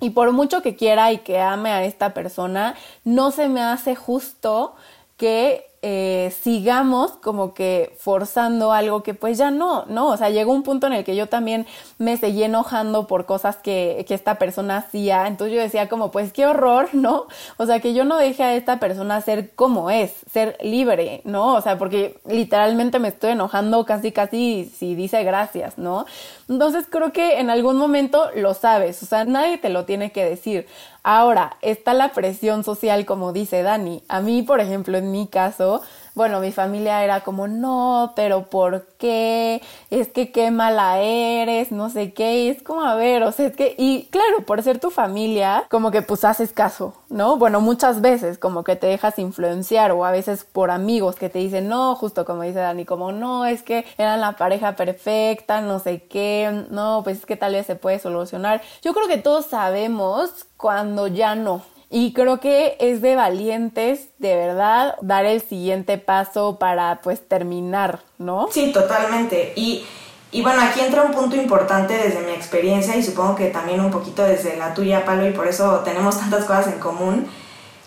y 0.00 0.10
por 0.10 0.32
mucho 0.32 0.62
que 0.62 0.76
quiera 0.76 1.12
y 1.12 1.18
que 1.18 1.40
ame 1.40 1.70
a 1.70 1.84
esta 1.84 2.14
persona, 2.14 2.74
no 3.04 3.30
se 3.30 3.48
me 3.48 3.62
hace 3.62 3.94
justo 3.94 4.74
que 5.16 5.70
eh, 5.82 6.30
sigamos 6.42 7.12
como 7.12 7.54
que 7.54 7.96
forzando 7.98 8.70
algo 8.72 9.02
que 9.02 9.14
pues 9.14 9.38
ya 9.38 9.50
no, 9.50 9.86
¿no? 9.86 10.08
O 10.08 10.16
sea, 10.18 10.28
llegó 10.28 10.52
un 10.52 10.62
punto 10.62 10.86
en 10.86 10.92
el 10.92 11.04
que 11.04 11.16
yo 11.16 11.26
también 11.26 11.66
me 11.96 12.18
seguí 12.18 12.42
enojando 12.42 13.06
por 13.06 13.24
cosas 13.24 13.56
que, 13.56 14.04
que 14.06 14.12
esta 14.12 14.34
persona 14.34 14.76
hacía, 14.76 15.26
entonces 15.26 15.56
yo 15.56 15.62
decía 15.62 15.88
como 15.88 16.10
pues 16.10 16.34
qué 16.34 16.44
horror, 16.44 16.90
¿no? 16.94 17.28
O 17.56 17.64
sea, 17.64 17.80
que 17.80 17.94
yo 17.94 18.04
no 18.04 18.18
deje 18.18 18.42
a 18.42 18.54
esta 18.56 18.78
persona 18.78 19.22
ser 19.22 19.54
como 19.54 19.90
es, 19.90 20.12
ser 20.30 20.58
libre, 20.62 21.22
¿no? 21.24 21.54
O 21.54 21.62
sea, 21.62 21.78
porque 21.78 22.20
literalmente 22.26 22.98
me 22.98 23.08
estoy 23.08 23.30
enojando 23.30 23.86
casi 23.86 24.12
casi 24.12 24.70
si 24.76 24.94
dice 24.94 25.24
gracias, 25.24 25.78
¿no? 25.78 26.04
Entonces 26.50 26.86
creo 26.90 27.12
que 27.12 27.38
en 27.38 27.48
algún 27.48 27.76
momento 27.76 28.28
lo 28.34 28.54
sabes, 28.54 29.00
o 29.04 29.06
sea, 29.06 29.24
nadie 29.24 29.56
te 29.56 29.68
lo 29.68 29.84
tiene 29.84 30.10
que 30.10 30.24
decir. 30.24 30.66
Ahora, 31.04 31.56
está 31.62 31.94
la 31.94 32.12
presión 32.12 32.64
social, 32.64 33.06
como 33.06 33.32
dice 33.32 33.62
Dani. 33.62 34.02
A 34.08 34.20
mí, 34.20 34.42
por 34.42 34.58
ejemplo, 34.58 34.98
en 34.98 35.12
mi 35.12 35.28
caso, 35.28 35.80
bueno, 36.14 36.40
mi 36.40 36.52
familia 36.52 37.04
era 37.04 37.20
como, 37.20 37.48
no, 37.48 38.12
pero 38.16 38.44
¿por 38.44 38.86
qué? 38.98 39.62
Es 39.90 40.08
que 40.08 40.32
qué 40.32 40.50
mala 40.50 41.00
eres, 41.00 41.72
no 41.72 41.90
sé 41.90 42.12
qué. 42.12 42.44
Y 42.44 42.48
es 42.48 42.62
como, 42.62 42.82
a 42.82 42.94
ver, 42.94 43.22
o 43.22 43.32
sea, 43.32 43.46
es 43.46 43.56
que, 43.56 43.74
y 43.78 44.04
claro, 44.10 44.44
por 44.46 44.62
ser 44.62 44.78
tu 44.78 44.90
familia, 44.90 45.64
como 45.70 45.90
que 45.90 46.02
pues 46.02 46.24
haces 46.24 46.52
caso, 46.52 46.94
¿no? 47.08 47.36
Bueno, 47.36 47.60
muchas 47.60 48.00
veces 48.00 48.38
como 48.38 48.64
que 48.64 48.76
te 48.76 48.86
dejas 48.86 49.18
influenciar 49.18 49.92
o 49.92 50.04
a 50.04 50.10
veces 50.10 50.44
por 50.44 50.70
amigos 50.70 51.16
que 51.16 51.28
te 51.28 51.38
dicen, 51.38 51.68
no, 51.68 51.94
justo 51.94 52.24
como 52.24 52.42
dice 52.42 52.58
Dani, 52.58 52.84
como, 52.84 53.12
no, 53.12 53.46
es 53.46 53.62
que 53.62 53.86
eran 53.98 54.20
la 54.20 54.32
pareja 54.32 54.76
perfecta, 54.76 55.60
no 55.60 55.78
sé 55.78 56.02
qué, 56.04 56.66
no, 56.70 57.02
pues 57.04 57.18
es 57.18 57.26
que 57.26 57.36
tal 57.36 57.52
vez 57.52 57.66
se 57.66 57.76
puede 57.76 57.98
solucionar. 57.98 58.62
Yo 58.82 58.92
creo 58.94 59.08
que 59.08 59.18
todos 59.18 59.46
sabemos 59.46 60.46
cuando 60.56 61.06
ya 61.06 61.34
no, 61.34 61.62
y 61.92 62.12
creo 62.12 62.38
que 62.38 62.76
es 62.78 63.02
de 63.02 63.16
valientes, 63.16 64.06
de 64.18 64.36
verdad, 64.36 64.94
dar 65.02 65.24
el 65.24 65.42
siguiente 65.42 65.98
paso 65.98 66.56
para 66.60 67.00
pues 67.02 67.26
terminar, 67.26 67.98
¿no? 68.16 68.48
Sí, 68.52 68.70
totalmente. 68.72 69.52
Y, 69.56 69.84
y 70.30 70.42
bueno, 70.42 70.62
aquí 70.62 70.78
entra 70.78 71.02
un 71.02 71.10
punto 71.10 71.34
importante 71.34 71.94
desde 71.94 72.20
mi 72.20 72.30
experiencia 72.30 72.94
y 72.94 73.02
supongo 73.02 73.34
que 73.34 73.48
también 73.48 73.80
un 73.80 73.90
poquito 73.90 74.22
desde 74.22 74.56
la 74.56 74.72
tuya, 74.72 75.04
Palo, 75.04 75.28
y 75.28 75.32
por 75.32 75.48
eso 75.48 75.80
tenemos 75.80 76.16
tantas 76.16 76.44
cosas 76.44 76.68
en 76.68 76.78
común, 76.78 77.26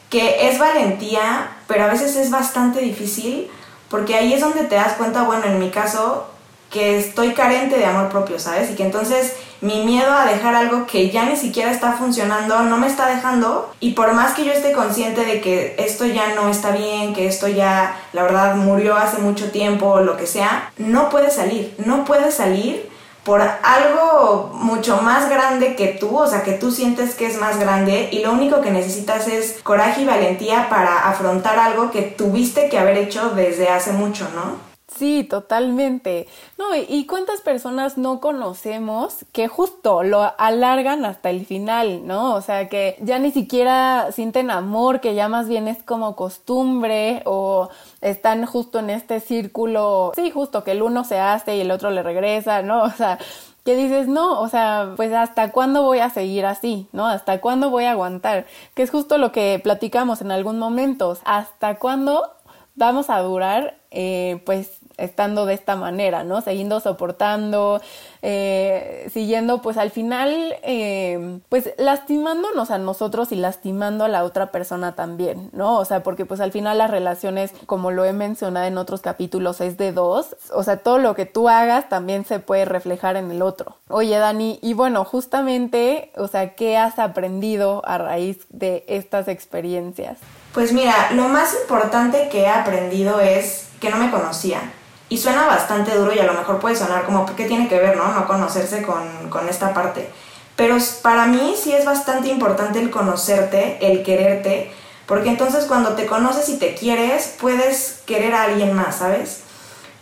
que 0.09 0.49
es 0.49 0.59
valentía, 0.59 1.55
pero 1.67 1.85
a 1.85 1.87
veces 1.87 2.17
es 2.17 2.29
bastante 2.29 2.81
difícil, 2.81 3.49
porque 3.89 4.15
ahí 4.15 4.33
es 4.33 4.41
donde 4.41 4.65
te 4.65 4.75
das 4.75 4.93
cuenta, 4.93 5.23
bueno, 5.23 5.45
en 5.45 5.59
mi 5.59 5.69
caso, 5.69 6.27
que 6.69 6.97
estoy 6.97 7.33
carente 7.33 7.77
de 7.77 7.85
amor 7.85 8.09
propio, 8.09 8.37
¿sabes? 8.37 8.69
Y 8.69 8.75
que 8.75 8.83
entonces 8.83 9.33
mi 9.63 9.85
miedo 9.85 10.11
a 10.11 10.25
dejar 10.25 10.55
algo 10.55 10.85
que 10.85 11.09
ya 11.09 11.23
ni 11.25 11.37
siquiera 11.37 11.71
está 11.71 11.93
funcionando 11.93 12.63
no 12.63 12.75
me 12.75 12.87
está 12.87 13.07
dejando 13.07 13.73
y 13.79 13.91
por 13.91 14.13
más 14.13 14.33
que 14.33 14.43
yo 14.43 14.51
esté 14.51 14.73
consciente 14.73 15.23
de 15.23 15.39
que 15.39 15.75
esto 15.79 16.05
ya 16.05 16.35
no 16.35 16.49
está 16.49 16.71
bien, 16.71 17.13
que 17.13 17.27
esto 17.27 17.47
ya 17.47 17.95
la 18.11 18.23
verdad 18.23 18.55
murió 18.55 18.97
hace 18.97 19.19
mucho 19.19 19.51
tiempo 19.51 19.87
o 19.87 20.01
lo 20.01 20.17
que 20.17 20.27
sea, 20.27 20.69
no 20.77 21.07
puede 21.07 21.31
salir, 21.31 21.73
no 21.85 22.03
puede 22.03 22.29
salir 22.31 22.89
por 23.23 23.41
algo 23.41 24.51
mucho 24.53 24.97
más 24.97 25.29
grande 25.29 25.77
que 25.77 25.87
tú, 25.87 26.17
o 26.17 26.27
sea, 26.27 26.43
que 26.43 26.51
tú 26.51 26.69
sientes 26.69 27.15
que 27.15 27.25
es 27.25 27.39
más 27.39 27.57
grande 27.57 28.09
y 28.11 28.19
lo 28.19 28.33
único 28.33 28.59
que 28.59 28.69
necesitas 28.69 29.29
es 29.29 29.61
coraje 29.63 30.01
y 30.01 30.05
valentía 30.05 30.67
para 30.69 31.07
afrontar 31.07 31.57
algo 31.57 31.89
que 31.89 32.01
tuviste 32.01 32.67
que 32.67 32.77
haber 32.77 32.97
hecho 32.97 33.29
desde 33.29 33.69
hace 33.69 33.93
mucho, 33.93 34.27
¿no? 34.35 34.72
Sí, 34.95 35.23
totalmente. 35.23 36.27
No, 36.57 36.75
y 36.75 37.05
cuántas 37.07 37.41
personas 37.41 37.97
no 37.97 38.19
conocemos 38.19 39.25
que 39.31 39.47
justo 39.47 40.03
lo 40.03 40.31
alargan 40.37 41.03
hasta 41.05 41.29
el 41.29 41.45
final, 41.45 42.05
¿no? 42.05 42.35
O 42.35 42.41
sea, 42.41 42.69
que 42.69 42.95
ya 43.01 43.17
ni 43.17 43.31
siquiera 43.31 44.11
sienten 44.11 44.51
amor, 44.51 45.01
que 45.01 45.15
ya 45.15 45.29
más 45.29 45.47
bien 45.47 45.67
es 45.67 45.81
como 45.81 46.15
costumbre 46.15 47.23
o 47.25 47.69
están 48.01 48.45
justo 48.45 48.79
en 48.79 48.91
este 48.91 49.19
círculo, 49.19 50.11
sí, 50.15 50.29
justo 50.29 50.63
que 50.63 50.71
el 50.71 50.83
uno 50.83 51.03
se 51.03 51.19
hace 51.19 51.57
y 51.57 51.61
el 51.61 51.71
otro 51.71 51.89
le 51.89 52.03
regresa, 52.03 52.61
¿no? 52.61 52.83
O 52.83 52.89
sea, 52.91 53.17
que 53.65 53.75
dices, 53.75 54.07
no, 54.07 54.41
o 54.41 54.49
sea, 54.49 54.93
pues 54.95 55.13
hasta 55.13 55.51
cuándo 55.51 55.83
voy 55.83 55.99
a 55.99 56.09
seguir 56.09 56.45
así, 56.45 56.87
¿no? 56.91 57.07
Hasta 57.07 57.41
cuándo 57.41 57.69
voy 57.69 57.85
a 57.85 57.91
aguantar, 57.91 58.45
que 58.75 58.83
es 58.83 58.91
justo 58.91 59.17
lo 59.17 59.31
que 59.31 59.59
platicamos 59.63 60.21
en 60.21 60.31
algún 60.31 60.59
momento, 60.59 61.17
hasta 61.25 61.79
cuándo 61.79 62.29
vamos 62.75 63.09
a 63.09 63.19
durar, 63.21 63.77
eh, 63.91 64.41
pues 64.45 64.79
estando 64.97 65.45
de 65.45 65.53
esta 65.53 65.75
manera, 65.75 66.23
¿no? 66.23 66.41
Siguiendo 66.41 66.79
soportando, 66.79 67.81
eh, 68.21 69.09
siguiendo 69.11 69.61
pues 69.61 69.77
al 69.77 69.91
final 69.91 70.55
eh, 70.63 71.39
pues 71.49 71.71
lastimándonos 71.77 72.71
a 72.71 72.77
nosotros 72.77 73.31
y 73.31 73.35
lastimando 73.35 74.05
a 74.05 74.07
la 74.07 74.23
otra 74.23 74.51
persona 74.51 74.95
también, 74.95 75.49
¿no? 75.51 75.77
O 75.77 75.85
sea, 75.85 76.03
porque 76.03 76.25
pues 76.25 76.39
al 76.39 76.51
final 76.51 76.77
las 76.77 76.91
relaciones, 76.91 77.51
como 77.65 77.91
lo 77.91 78.05
he 78.05 78.13
mencionado 78.13 78.65
en 78.65 78.77
otros 78.77 79.01
capítulos, 79.01 79.61
es 79.61 79.77
de 79.77 79.91
dos, 79.91 80.35
o 80.53 80.63
sea, 80.63 80.77
todo 80.77 80.99
lo 80.99 81.15
que 81.15 81.25
tú 81.25 81.49
hagas 81.49 81.89
también 81.89 82.25
se 82.25 82.39
puede 82.39 82.65
reflejar 82.65 83.17
en 83.17 83.31
el 83.31 83.41
otro. 83.41 83.77
Oye, 83.89 84.17
Dani, 84.17 84.59
y 84.61 84.73
bueno, 84.73 85.03
justamente, 85.05 86.11
o 86.15 86.27
sea, 86.27 86.55
¿qué 86.55 86.77
has 86.77 86.99
aprendido 86.99 87.81
a 87.85 87.97
raíz 87.97 88.45
de 88.49 88.85
estas 88.87 89.27
experiencias? 89.27 90.17
Pues 90.53 90.71
mira, 90.71 91.11
lo 91.13 91.27
más 91.29 91.55
importante 91.61 92.29
que 92.29 92.41
he 92.41 92.47
aprendido 92.47 93.19
es 93.19 93.67
que 93.79 93.89
no 93.89 93.97
me 93.97 94.11
conocía 94.11 94.61
y 95.09 95.17
suena 95.17 95.45
bastante 95.45 95.95
duro 95.95 96.13
y 96.13 96.19
a 96.19 96.25
lo 96.25 96.33
mejor 96.33 96.59
puede 96.59 96.75
sonar 96.75 97.05
como, 97.05 97.25
¿qué 97.35 97.45
tiene 97.45 97.67
que 97.67 97.77
ver, 97.77 97.97
no? 97.97 98.07
No 98.13 98.27
conocerse 98.27 98.81
con, 98.81 99.29
con 99.29 99.47
esta 99.47 99.73
parte. 99.73 100.09
Pero 100.55 100.77
para 101.01 101.25
mí 101.25 101.55
sí 101.61 101.71
es 101.73 101.85
bastante 101.85 102.29
importante 102.29 102.79
el 102.79 102.89
conocerte, 102.89 103.77
el 103.81 104.03
quererte, 104.03 104.71
porque 105.05 105.29
entonces 105.29 105.65
cuando 105.65 105.93
te 105.93 106.05
conoces 106.05 106.49
y 106.49 106.57
te 106.57 106.75
quieres, 106.75 107.35
puedes 107.39 108.01
querer 108.05 108.33
a 108.33 108.43
alguien 108.43 108.73
más, 108.73 108.97
¿sabes? 108.97 109.41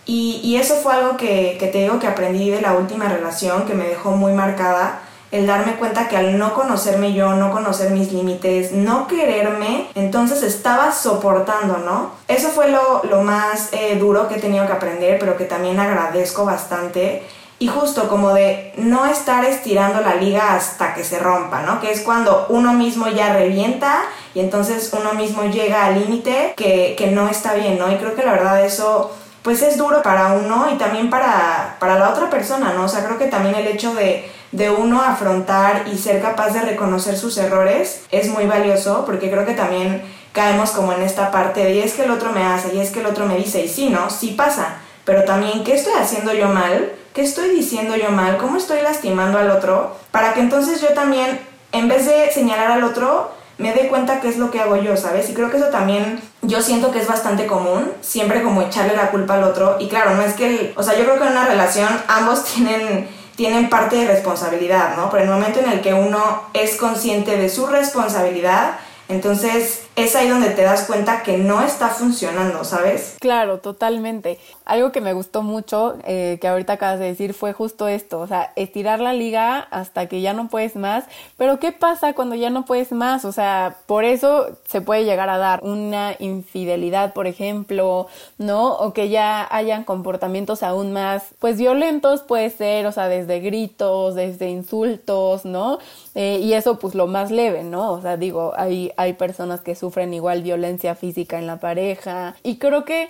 Y, 0.06 0.42
y 0.44 0.58
eso 0.58 0.76
fue 0.76 0.94
algo 0.94 1.18
que, 1.18 1.58
que 1.60 1.68
te 1.68 1.80
digo 1.80 2.00
que 2.00 2.08
aprendí 2.08 2.50
de 2.50 2.62
la 2.62 2.74
última 2.74 3.08
relación, 3.08 3.66
que 3.66 3.74
me 3.74 3.88
dejó 3.88 4.12
muy 4.12 4.34
marcada 4.34 5.02
el 5.32 5.48
darme 5.48 5.76
cuenta 5.76 6.10
que 6.10 6.18
al 6.18 6.38
no 6.38 6.54
conocerme 6.54 7.14
yo, 7.14 7.34
no 7.34 7.52
conocer 7.52 7.92
mis 7.92 8.12
límites, 8.12 8.74
no 8.74 9.08
quererme, 9.08 9.88
entonces 9.96 10.44
estaba 10.44 10.92
soportando, 10.92 11.78
¿no? 11.78 12.12
Eso 12.28 12.50
fue 12.50 12.70
lo, 12.70 13.24
más 13.24 13.70
eh, 13.72 13.96
duro 13.98 14.28
que 14.28 14.36
he 14.36 14.40
tenido 14.40 14.68
que 14.68 14.74
aprender, 14.74 15.18
pero 15.20 15.38
que 15.38 15.46
también 15.46 15.80
agradezco 15.80 16.44
bastante. 16.44 17.24
Y 17.60 17.68
justo 17.68 18.10
como 18.10 18.34
de 18.34 18.74
no 18.76 19.06
estar 19.06 19.46
estirando 19.46 20.02
la 20.02 20.16
liga 20.16 20.56
hasta 20.56 20.96
que 20.96 21.04
se 21.04 21.20
rompa, 21.20 21.62
¿no? 21.62 21.80
Que 21.80 21.92
es 21.92 22.02
cuando 22.02 22.48
uno 22.50 22.74
mismo 22.74 23.08
ya 23.08 23.34
revienta 23.34 24.02
y 24.34 24.40
entonces 24.40 24.92
uno 25.00 25.14
mismo 25.14 25.44
llega 25.44 25.86
al 25.86 26.00
límite 26.00 26.56
que, 26.58 26.96
que 26.98 27.08
no 27.08 27.30
está 27.30 27.54
bien, 27.54 27.78
¿no? 27.78 27.92
Y 27.92 27.98
creo 27.98 28.16
que 28.16 28.24
la 28.24 28.32
verdad 28.32 28.66
eso 28.66 29.12
pues 29.44 29.62
es 29.62 29.78
duro 29.78 30.02
para 30.02 30.34
uno 30.34 30.68
y 30.74 30.78
también 30.78 31.10
para, 31.10 31.78
para 31.80 31.98
la 31.98 32.10
otra 32.10 32.30
persona, 32.30 32.74
¿no? 32.74 32.86
O 32.86 32.88
sea, 32.88 33.04
creo 33.06 33.18
que 33.18 33.28
también 33.28 33.56
el 33.56 33.68
hecho 33.68 33.94
de 33.96 34.30
de 34.52 34.70
uno 34.70 35.02
afrontar 35.02 35.86
y 35.92 35.98
ser 35.98 36.22
capaz 36.22 36.50
de 36.50 36.62
reconocer 36.62 37.18
sus 37.18 37.38
errores 37.38 38.04
es 38.12 38.30
muy 38.30 38.46
valioso 38.46 39.04
porque 39.06 39.30
creo 39.30 39.46
que 39.46 39.54
también 39.54 40.02
caemos 40.34 40.72
como 40.72 40.94
en 40.94 41.02
esta 41.02 41.32
parte 41.32 41.64
de 41.64 41.76
y 41.76 41.80
es 41.80 41.94
que 41.94 42.04
el 42.04 42.12
otro 42.12 42.32
me 42.32 42.44
hace 42.44 42.76
y 42.76 42.80
es 42.80 42.92
que 42.92 43.00
el 43.00 43.06
otro 43.06 43.26
me 43.26 43.38
dice 43.38 43.64
y 43.64 43.70
sí, 43.70 43.90
¿no? 43.90 44.10
Sí 44.10 44.32
pasa, 44.32 44.78
pero 45.06 45.24
también 45.24 45.64
qué 45.64 45.74
estoy 45.74 45.94
haciendo 45.94 46.34
yo 46.34 46.48
mal, 46.48 46.92
qué 47.14 47.22
estoy 47.22 47.50
diciendo 47.50 47.96
yo 47.96 48.12
mal, 48.12 48.38
cómo 48.38 48.58
estoy 48.58 48.82
lastimando 48.82 49.38
al 49.38 49.52
otro, 49.52 49.96
para 50.12 50.34
que 50.34 50.40
entonces 50.40 50.82
yo 50.82 50.90
también, 50.90 51.40
en 51.72 51.88
vez 51.88 52.06
de 52.06 52.32
señalar 52.32 52.72
al 52.72 52.84
otro, 52.84 53.32
me 53.58 53.74
doy 53.74 53.88
cuenta 53.88 54.20
qué 54.22 54.30
es 54.30 54.38
lo 54.38 54.50
que 54.50 54.60
hago 54.60 54.78
yo, 54.78 54.98
¿sabes? 54.98 55.30
Y 55.30 55.34
creo 55.34 55.52
que 55.52 55.58
eso 55.58 55.68
también 55.68 56.20
yo 56.42 56.62
siento 56.62 56.92
que 56.92 57.00
es 57.00 57.08
bastante 57.08 57.46
común, 57.46 57.92
siempre 58.02 58.42
como 58.42 58.62
echarle 58.62 58.96
la 58.96 59.12
culpa 59.12 59.36
al 59.36 59.44
otro. 59.44 59.78
Y 59.80 59.88
claro, 59.88 60.16
no 60.16 60.24
es 60.24 60.34
que, 60.34 60.74
o 60.76 60.84
sea, 60.84 60.98
yo 60.98 61.04
creo 61.04 61.20
que 61.20 61.26
en 61.26 61.32
una 61.34 61.46
relación 61.46 61.90
ambos 62.08 62.44
tienen, 62.56 63.08
tienen 63.36 63.70
parte 63.70 63.96
de 63.96 64.08
responsabilidad, 64.08 64.96
¿no? 64.98 65.10
Pero 65.10 65.24
en 65.24 65.30
el 65.30 65.36
momento 65.36 65.60
en 65.60 65.70
el 65.70 65.82
que 65.82 65.94
uno 65.94 66.44
es 66.54 66.76
consciente 66.76 67.38
de 67.38 67.50
su 67.50 67.68
responsabilidad, 67.68 68.78
entonces 69.10 69.84
es 69.96 70.16
ahí 70.16 70.30
donde 70.30 70.52
te 70.52 70.62
das 70.62 70.86
cuenta 70.86 71.22
que 71.22 71.38
no 71.38 71.62
está 71.62 71.90
funcionando, 71.90 72.64
¿sabes? 72.64 73.18
Claro, 73.20 73.60
totalmente. 73.60 74.40
Algo 74.64 74.92
que 74.92 75.02
me 75.02 75.12
gustó 75.12 75.42
mucho, 75.42 75.96
eh, 76.06 76.38
que 76.40 76.48
ahorita 76.48 76.74
acabas 76.74 77.00
de 77.00 77.06
decir, 77.06 77.34
fue 77.34 77.52
justo 77.52 77.90
esto, 77.90 78.20
o 78.20 78.28
sea, 78.28 78.54
estirar 78.56 79.02
la 79.02 79.14
liga 79.14 79.60
hasta 79.60 80.08
que 80.08 80.22
ya 80.22 80.34
no 80.34 80.48
puedes 80.48 80.78
más, 80.78 81.04
pero 81.38 81.60
¿qué 81.60 81.74
pasa 81.74 82.14
cuando 82.14 82.36
ya 82.36 82.50
no 82.50 82.64
puedes 82.64 82.94
más? 82.94 83.26
O 83.26 83.34
sea, 83.34 83.78
por 83.86 84.06
eso 84.06 84.58
se 84.66 84.80
puede 84.80 85.04
llegar 85.04 85.30
a 85.30 85.38
dar 85.38 85.62
una 85.64 86.16
infidelidad, 86.20 87.14
por 87.14 87.28
ejemplo, 87.28 88.08
¿no? 88.38 88.74
O 88.74 88.94
que 88.94 89.10
ya 89.10 89.46
hayan 89.54 89.84
comportamientos 89.84 90.64
aún 90.64 90.94
más, 90.94 91.24
pues 91.40 91.58
violentos 91.58 92.22
puede 92.22 92.50
ser, 92.50 92.86
o 92.86 92.94
sea, 92.94 93.10
desde 93.10 93.42
gritos, 93.42 94.16
desde 94.16 94.50
insultos, 94.50 95.44
¿no? 95.44 95.80
Eh, 96.16 96.40
y 96.42 96.54
eso 96.54 96.80
pues 96.80 96.96
lo 96.96 97.08
más 97.08 97.30
leve, 97.30 97.64
¿no? 97.64 97.92
O 97.92 98.02
sea, 98.02 98.16
digo, 98.16 98.54
hay, 98.56 98.94
hay 98.96 99.14
personas 99.14 99.60
que 99.62 99.76
sufren 99.82 100.14
igual 100.14 100.44
violencia 100.44 100.96
física 100.96 101.38
en 101.38 101.48
la 101.48 101.60
pareja. 101.60 102.36
Y 102.44 102.58
creo 102.58 102.86
que 102.86 103.10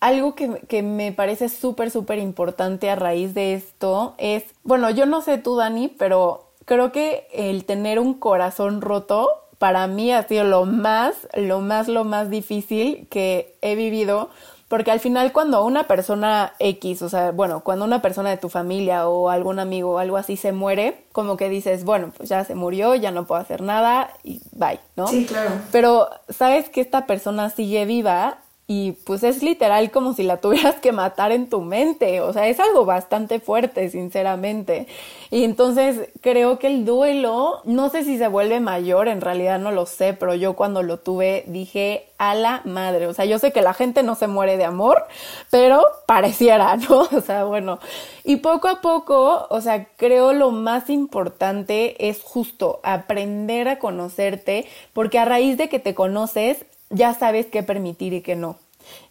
algo 0.00 0.34
que, 0.34 0.60
que 0.68 0.82
me 0.82 1.12
parece 1.12 1.48
súper, 1.48 1.90
súper 1.90 2.18
importante 2.18 2.90
a 2.90 2.96
raíz 2.96 3.32
de 3.32 3.54
esto 3.54 4.14
es, 4.18 4.44
bueno, 4.64 4.90
yo 4.90 5.06
no 5.06 5.22
sé 5.22 5.38
tú, 5.38 5.56
Dani, 5.56 5.88
pero 5.88 6.50
creo 6.66 6.92
que 6.92 7.26
el 7.32 7.64
tener 7.64 7.98
un 7.98 8.14
corazón 8.14 8.82
roto 8.82 9.30
para 9.58 9.86
mí 9.86 10.12
ha 10.12 10.22
sido 10.22 10.44
lo 10.44 10.66
más, 10.66 11.14
lo 11.34 11.60
más, 11.60 11.88
lo 11.88 12.04
más 12.04 12.30
difícil 12.30 13.08
que 13.08 13.56
he 13.62 13.74
vivido 13.74 14.30
porque 14.68 14.90
al 14.90 15.00
final 15.00 15.32
cuando 15.32 15.64
una 15.64 15.84
persona 15.84 16.52
X, 16.58 17.02
o 17.02 17.08
sea, 17.08 17.32
bueno, 17.32 17.60
cuando 17.60 17.86
una 17.86 18.02
persona 18.02 18.30
de 18.30 18.36
tu 18.36 18.50
familia 18.50 19.08
o 19.08 19.30
algún 19.30 19.58
amigo 19.58 19.92
o 19.92 19.98
algo 19.98 20.18
así 20.18 20.36
se 20.36 20.52
muere, 20.52 21.04
como 21.12 21.36
que 21.36 21.48
dices, 21.48 21.84
bueno, 21.84 22.12
pues 22.16 22.28
ya 22.28 22.44
se 22.44 22.54
murió, 22.54 22.94
ya 22.94 23.10
no 23.10 23.26
puedo 23.26 23.40
hacer 23.40 23.62
nada 23.62 24.10
y 24.22 24.42
bye, 24.52 24.78
¿no? 24.94 25.06
Sí, 25.08 25.24
claro. 25.24 25.52
Pero 25.72 26.08
sabes 26.28 26.68
que 26.68 26.82
esta 26.82 27.06
persona 27.06 27.48
sigue 27.48 27.86
viva 27.86 28.38
y 28.70 28.92
pues 28.92 29.22
es 29.22 29.42
literal 29.42 29.90
como 29.90 30.12
si 30.12 30.22
la 30.24 30.42
tuvieras 30.42 30.74
que 30.74 30.92
matar 30.92 31.32
en 31.32 31.48
tu 31.48 31.62
mente, 31.62 32.20
o 32.20 32.34
sea, 32.34 32.48
es 32.48 32.60
algo 32.60 32.84
bastante 32.84 33.40
fuerte, 33.40 33.88
sinceramente. 33.88 34.86
Y 35.30 35.44
entonces 35.44 36.10
creo 36.20 36.58
que 36.58 36.66
el 36.66 36.84
duelo, 36.84 37.62
no 37.64 37.88
sé 37.88 38.04
si 38.04 38.18
se 38.18 38.28
vuelve 38.28 38.60
mayor, 38.60 39.08
en 39.08 39.22
realidad 39.22 39.58
no 39.58 39.72
lo 39.72 39.86
sé, 39.86 40.12
pero 40.12 40.34
yo 40.34 40.52
cuando 40.52 40.82
lo 40.82 40.98
tuve 40.98 41.44
dije 41.46 42.10
a 42.18 42.34
la 42.34 42.60
madre, 42.64 43.06
o 43.06 43.14
sea, 43.14 43.24
yo 43.24 43.38
sé 43.38 43.52
que 43.52 43.62
la 43.62 43.72
gente 43.72 44.02
no 44.02 44.14
se 44.16 44.26
muere 44.26 44.58
de 44.58 44.64
amor, 44.64 45.06
pero 45.50 45.82
pareciera, 46.04 46.76
¿no? 46.88 47.08
O 47.10 47.22
sea, 47.22 47.44
bueno, 47.44 47.78
y 48.22 48.36
poco 48.36 48.68
a 48.68 48.82
poco, 48.82 49.46
o 49.48 49.60
sea, 49.62 49.86
creo 49.96 50.34
lo 50.34 50.50
más 50.50 50.90
importante 50.90 52.08
es 52.10 52.22
justo 52.22 52.80
aprender 52.82 53.66
a 53.68 53.78
conocerte, 53.78 54.66
porque 54.92 55.18
a 55.18 55.24
raíz 55.24 55.56
de 55.56 55.70
que 55.70 55.78
te 55.78 55.94
conoces, 55.94 56.66
ya 56.90 57.14
sabes 57.14 57.46
qué 57.46 57.62
permitir 57.62 58.12
y 58.12 58.22
qué 58.22 58.36
no. 58.36 58.56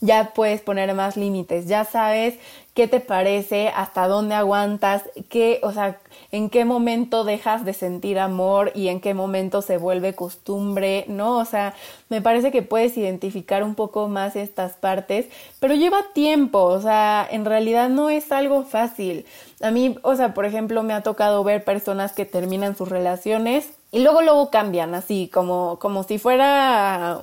Ya 0.02 0.32
puedes 0.34 0.62
poner 0.62 0.94
más 0.94 1.18
límites, 1.18 1.68
ya 1.68 1.86
sabes 1.86 2.36
qué 2.74 2.88
te 2.88 3.00
parece, 3.00 3.70
hasta 3.70 4.08
dónde 4.08 4.36
aguantas, 4.36 5.04
qué, 5.30 5.60
o 5.64 5.72
sea, 5.72 6.00
en 6.32 6.50
qué 6.50 6.64
momento 6.64 7.24
dejas 7.24 7.66
de 7.66 7.74
sentir 7.74 8.20
amor 8.20 8.72
y 8.76 8.90
en 8.90 9.02
qué 9.02 9.16
momento 9.16 9.64
se 9.64 9.78
vuelve 9.78 10.14
costumbre, 10.14 11.06
¿no? 11.08 11.38
O 11.38 11.46
sea, 11.46 11.74
me 12.10 12.22
parece 12.22 12.52
que 12.52 12.62
puedes 12.62 12.96
identificar 12.96 13.64
un 13.64 13.74
poco 13.74 14.08
más 14.08 14.36
estas 14.36 14.74
partes, 14.74 15.26
pero 15.60 15.74
lleva 15.74 15.98
tiempo, 16.14 16.64
o 16.64 16.80
sea, 16.80 17.28
en 17.30 17.46
realidad 17.46 17.90
no 17.90 18.12
es 18.12 18.32
algo 18.32 18.64
fácil. 18.64 19.26
A 19.62 19.72
mí, 19.72 19.98
o 20.04 20.16
sea, 20.16 20.36
por 20.36 20.46
ejemplo, 20.46 20.84
me 20.84 20.94
ha 20.94 21.02
tocado 21.02 21.44
ver 21.44 21.64
personas 21.64 22.14
que 22.14 22.26
terminan 22.26 22.78
sus 22.78 22.90
relaciones 22.90 23.77
y 23.92 24.00
luego 24.00 24.22
luego 24.22 24.50
cambian 24.50 24.94
así 24.96 25.30
como 25.34 25.80
como 25.80 26.04
si 26.04 26.18
fuera 26.20 27.22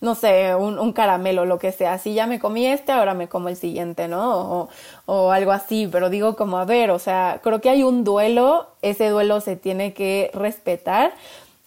no 0.00 0.14
sé 0.14 0.54
un, 0.54 0.78
un 0.78 0.92
caramelo 0.92 1.44
lo 1.44 1.58
que 1.58 1.72
sea. 1.72 1.98
Si 1.98 2.14
ya 2.14 2.26
me 2.26 2.38
comí 2.38 2.66
este 2.66 2.92
ahora 2.92 3.14
me 3.14 3.28
como 3.28 3.48
el 3.48 3.56
siguiente 3.56 4.06
no 4.06 4.60
o, 4.60 4.68
o 5.06 5.30
algo 5.32 5.52
así 5.52 5.88
pero 5.90 6.10
digo 6.10 6.36
como 6.36 6.58
a 6.58 6.64
ver 6.64 6.90
o 6.90 6.98
sea 6.98 7.40
creo 7.42 7.60
que 7.60 7.70
hay 7.70 7.82
un 7.82 8.04
duelo 8.04 8.68
ese 8.82 9.08
duelo 9.08 9.40
se 9.40 9.56
tiene 9.56 9.92
que 9.94 10.30
respetar. 10.34 11.12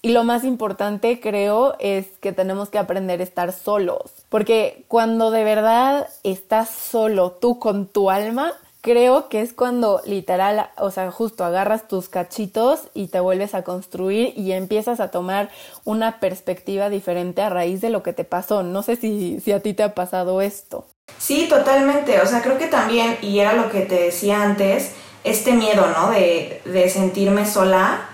Y 0.04 0.10
lo 0.10 0.24
más 0.24 0.44
importante 0.44 1.20
creo 1.20 1.76
es 1.80 2.08
que 2.22 2.32
tenemos 2.32 2.70
que 2.70 2.78
aprender 2.78 3.20
a 3.20 3.24
estar 3.24 3.52
solos. 3.52 4.14
Porque 4.30 4.86
cuando 4.88 5.32
de 5.32 5.44
verdad 5.44 6.08
estás 6.24 6.70
solo 6.70 7.32
tú 7.32 7.60
con 7.60 7.88
tu 7.88 8.10
alma 8.10 8.54
creo 8.88 9.28
que 9.28 9.42
es 9.42 9.52
cuando 9.52 10.02
literal, 10.06 10.70
o 10.78 10.92
sea, 10.92 11.12
justo 11.12 11.44
agarras 11.44 11.90
tus 11.90 12.08
cachitos 12.08 12.84
y 12.94 13.08
te 13.08 13.20
vuelves 13.20 13.54
a 13.54 13.64
construir 13.64 14.32
y 14.38 14.54
empiezas 14.54 15.02
a 15.02 15.12
tomar 15.12 15.50
una 15.84 16.22
perspectiva 16.22 16.90
diferente 16.90 17.42
a 17.42 17.50
raíz 17.50 17.82
de 17.82 17.90
lo 17.90 18.02
que 18.02 18.14
te 18.14 18.24
pasó. 18.24 18.64
No 18.64 18.84
sé 18.84 18.96
si, 18.96 19.42
si 19.42 19.52
a 19.52 19.60
ti 19.60 19.74
te 19.74 19.84
ha 19.84 19.94
pasado 19.94 20.42
esto. 20.42 20.86
Sí, 21.18 21.48
totalmente. 21.50 22.22
O 22.22 22.26
sea, 22.26 22.42
creo 22.42 22.58
que 22.58 22.68
también, 22.68 23.18
y 23.22 23.40
era 23.40 23.52
lo 23.52 23.70
que 23.70 23.82
te 23.82 23.96
decía 23.96 24.42
antes, 24.42 24.94
este 25.26 25.52
miedo, 25.52 25.86
¿no? 25.88 26.10
De, 26.12 26.62
de 26.64 26.90
sentirme 26.90 27.46
sola. 27.46 28.08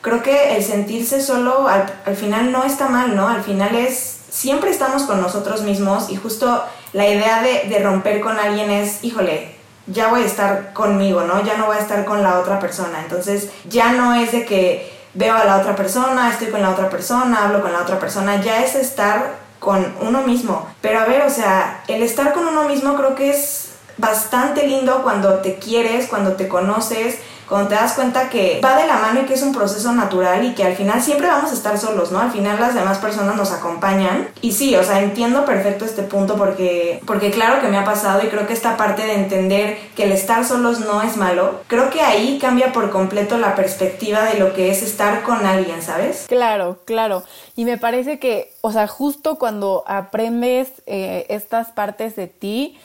Creo 0.00 0.22
que 0.22 0.54
el 0.54 0.62
sentirse 0.62 1.20
solo 1.20 1.66
al, 1.66 1.92
al 2.06 2.14
final 2.14 2.52
no 2.52 2.62
está 2.62 2.88
mal, 2.88 3.16
¿no? 3.16 3.26
Al 3.26 3.42
final 3.42 3.74
es, 3.74 4.20
siempre 4.28 4.70
estamos 4.70 5.02
con 5.02 5.20
nosotros 5.20 5.62
mismos 5.62 6.08
y 6.08 6.14
justo 6.14 6.62
la 6.92 7.08
idea 7.08 7.42
de, 7.42 7.68
de 7.68 7.82
romper 7.82 8.20
con 8.20 8.38
alguien 8.38 8.70
es, 8.70 9.02
híjole, 9.02 9.58
ya 9.92 10.08
voy 10.08 10.22
a 10.22 10.26
estar 10.26 10.72
conmigo, 10.72 11.22
¿no? 11.22 11.42
Ya 11.42 11.56
no 11.56 11.66
voy 11.66 11.76
a 11.76 11.80
estar 11.80 12.04
con 12.04 12.22
la 12.22 12.38
otra 12.38 12.58
persona. 12.58 13.00
Entonces 13.02 13.50
ya 13.68 13.92
no 13.92 14.14
es 14.14 14.32
de 14.32 14.44
que 14.44 15.00
veo 15.14 15.34
a 15.34 15.44
la 15.44 15.56
otra 15.56 15.74
persona, 15.74 16.30
estoy 16.30 16.48
con 16.48 16.62
la 16.62 16.70
otra 16.70 16.88
persona, 16.88 17.44
hablo 17.44 17.62
con 17.62 17.72
la 17.72 17.80
otra 17.80 17.98
persona, 17.98 18.40
ya 18.40 18.62
es 18.62 18.74
estar 18.74 19.36
con 19.58 19.94
uno 20.00 20.22
mismo. 20.22 20.66
Pero 20.80 21.00
a 21.00 21.04
ver, 21.04 21.22
o 21.22 21.30
sea, 21.30 21.82
el 21.88 22.02
estar 22.02 22.32
con 22.32 22.46
uno 22.46 22.64
mismo 22.64 22.96
creo 22.96 23.14
que 23.14 23.30
es 23.30 23.70
bastante 23.98 24.66
lindo 24.66 25.02
cuando 25.02 25.34
te 25.40 25.56
quieres, 25.56 26.06
cuando 26.06 26.32
te 26.32 26.48
conoces, 26.48 27.18
cuando 27.50 27.68
te 27.68 27.74
das 27.74 27.94
cuenta 27.94 28.30
que 28.30 28.60
va 28.64 28.76
de 28.76 28.86
la 28.86 28.98
mano 28.98 29.22
y 29.22 29.24
que 29.24 29.34
es 29.34 29.42
un 29.42 29.52
proceso 29.52 29.90
natural 29.90 30.44
y 30.44 30.54
que 30.54 30.62
al 30.62 30.76
final 30.76 31.02
siempre 31.02 31.26
vamos 31.26 31.50
a 31.50 31.54
estar 31.54 31.76
solos, 31.78 32.12
¿no? 32.12 32.20
Al 32.20 32.30
final 32.30 32.60
las 32.60 32.76
demás 32.76 32.98
personas 32.98 33.34
nos 33.34 33.50
acompañan. 33.50 34.28
Y 34.40 34.52
sí, 34.52 34.76
o 34.76 34.84
sea, 34.84 35.00
entiendo 35.00 35.44
perfecto 35.44 35.84
este 35.84 36.04
punto 36.04 36.36
porque, 36.36 37.00
porque 37.06 37.32
claro 37.32 37.60
que 37.60 37.66
me 37.66 37.76
ha 37.76 37.84
pasado 37.84 38.22
y 38.24 38.28
creo 38.28 38.46
que 38.46 38.52
esta 38.52 38.76
parte 38.76 39.02
de 39.02 39.14
entender 39.14 39.78
que 39.96 40.04
el 40.04 40.12
estar 40.12 40.44
solos 40.44 40.78
no 40.78 41.02
es 41.02 41.16
malo, 41.16 41.62
creo 41.66 41.90
que 41.90 42.02
ahí 42.02 42.38
cambia 42.38 42.72
por 42.72 42.90
completo 42.90 43.36
la 43.36 43.56
perspectiva 43.56 44.22
de 44.26 44.38
lo 44.38 44.54
que 44.54 44.70
es 44.70 44.84
estar 44.84 45.22
con 45.22 45.44
alguien, 45.44 45.82
¿sabes? 45.82 46.26
Claro, 46.28 46.78
claro. 46.84 47.24
Y 47.56 47.64
me 47.64 47.78
parece 47.78 48.20
que, 48.20 48.54
o 48.60 48.70
sea, 48.70 48.86
justo 48.86 49.40
cuando 49.40 49.82
aprendes 49.88 50.68
eh, 50.86 51.26
estas 51.28 51.72
partes 51.72 52.14
de 52.14 52.28
ti, 52.28 52.78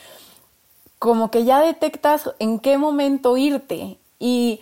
como 0.98 1.30
que 1.30 1.44
ya 1.44 1.60
detectas 1.60 2.32
en 2.40 2.58
qué 2.58 2.78
momento 2.78 3.36
irte 3.36 3.98
y 4.18 4.60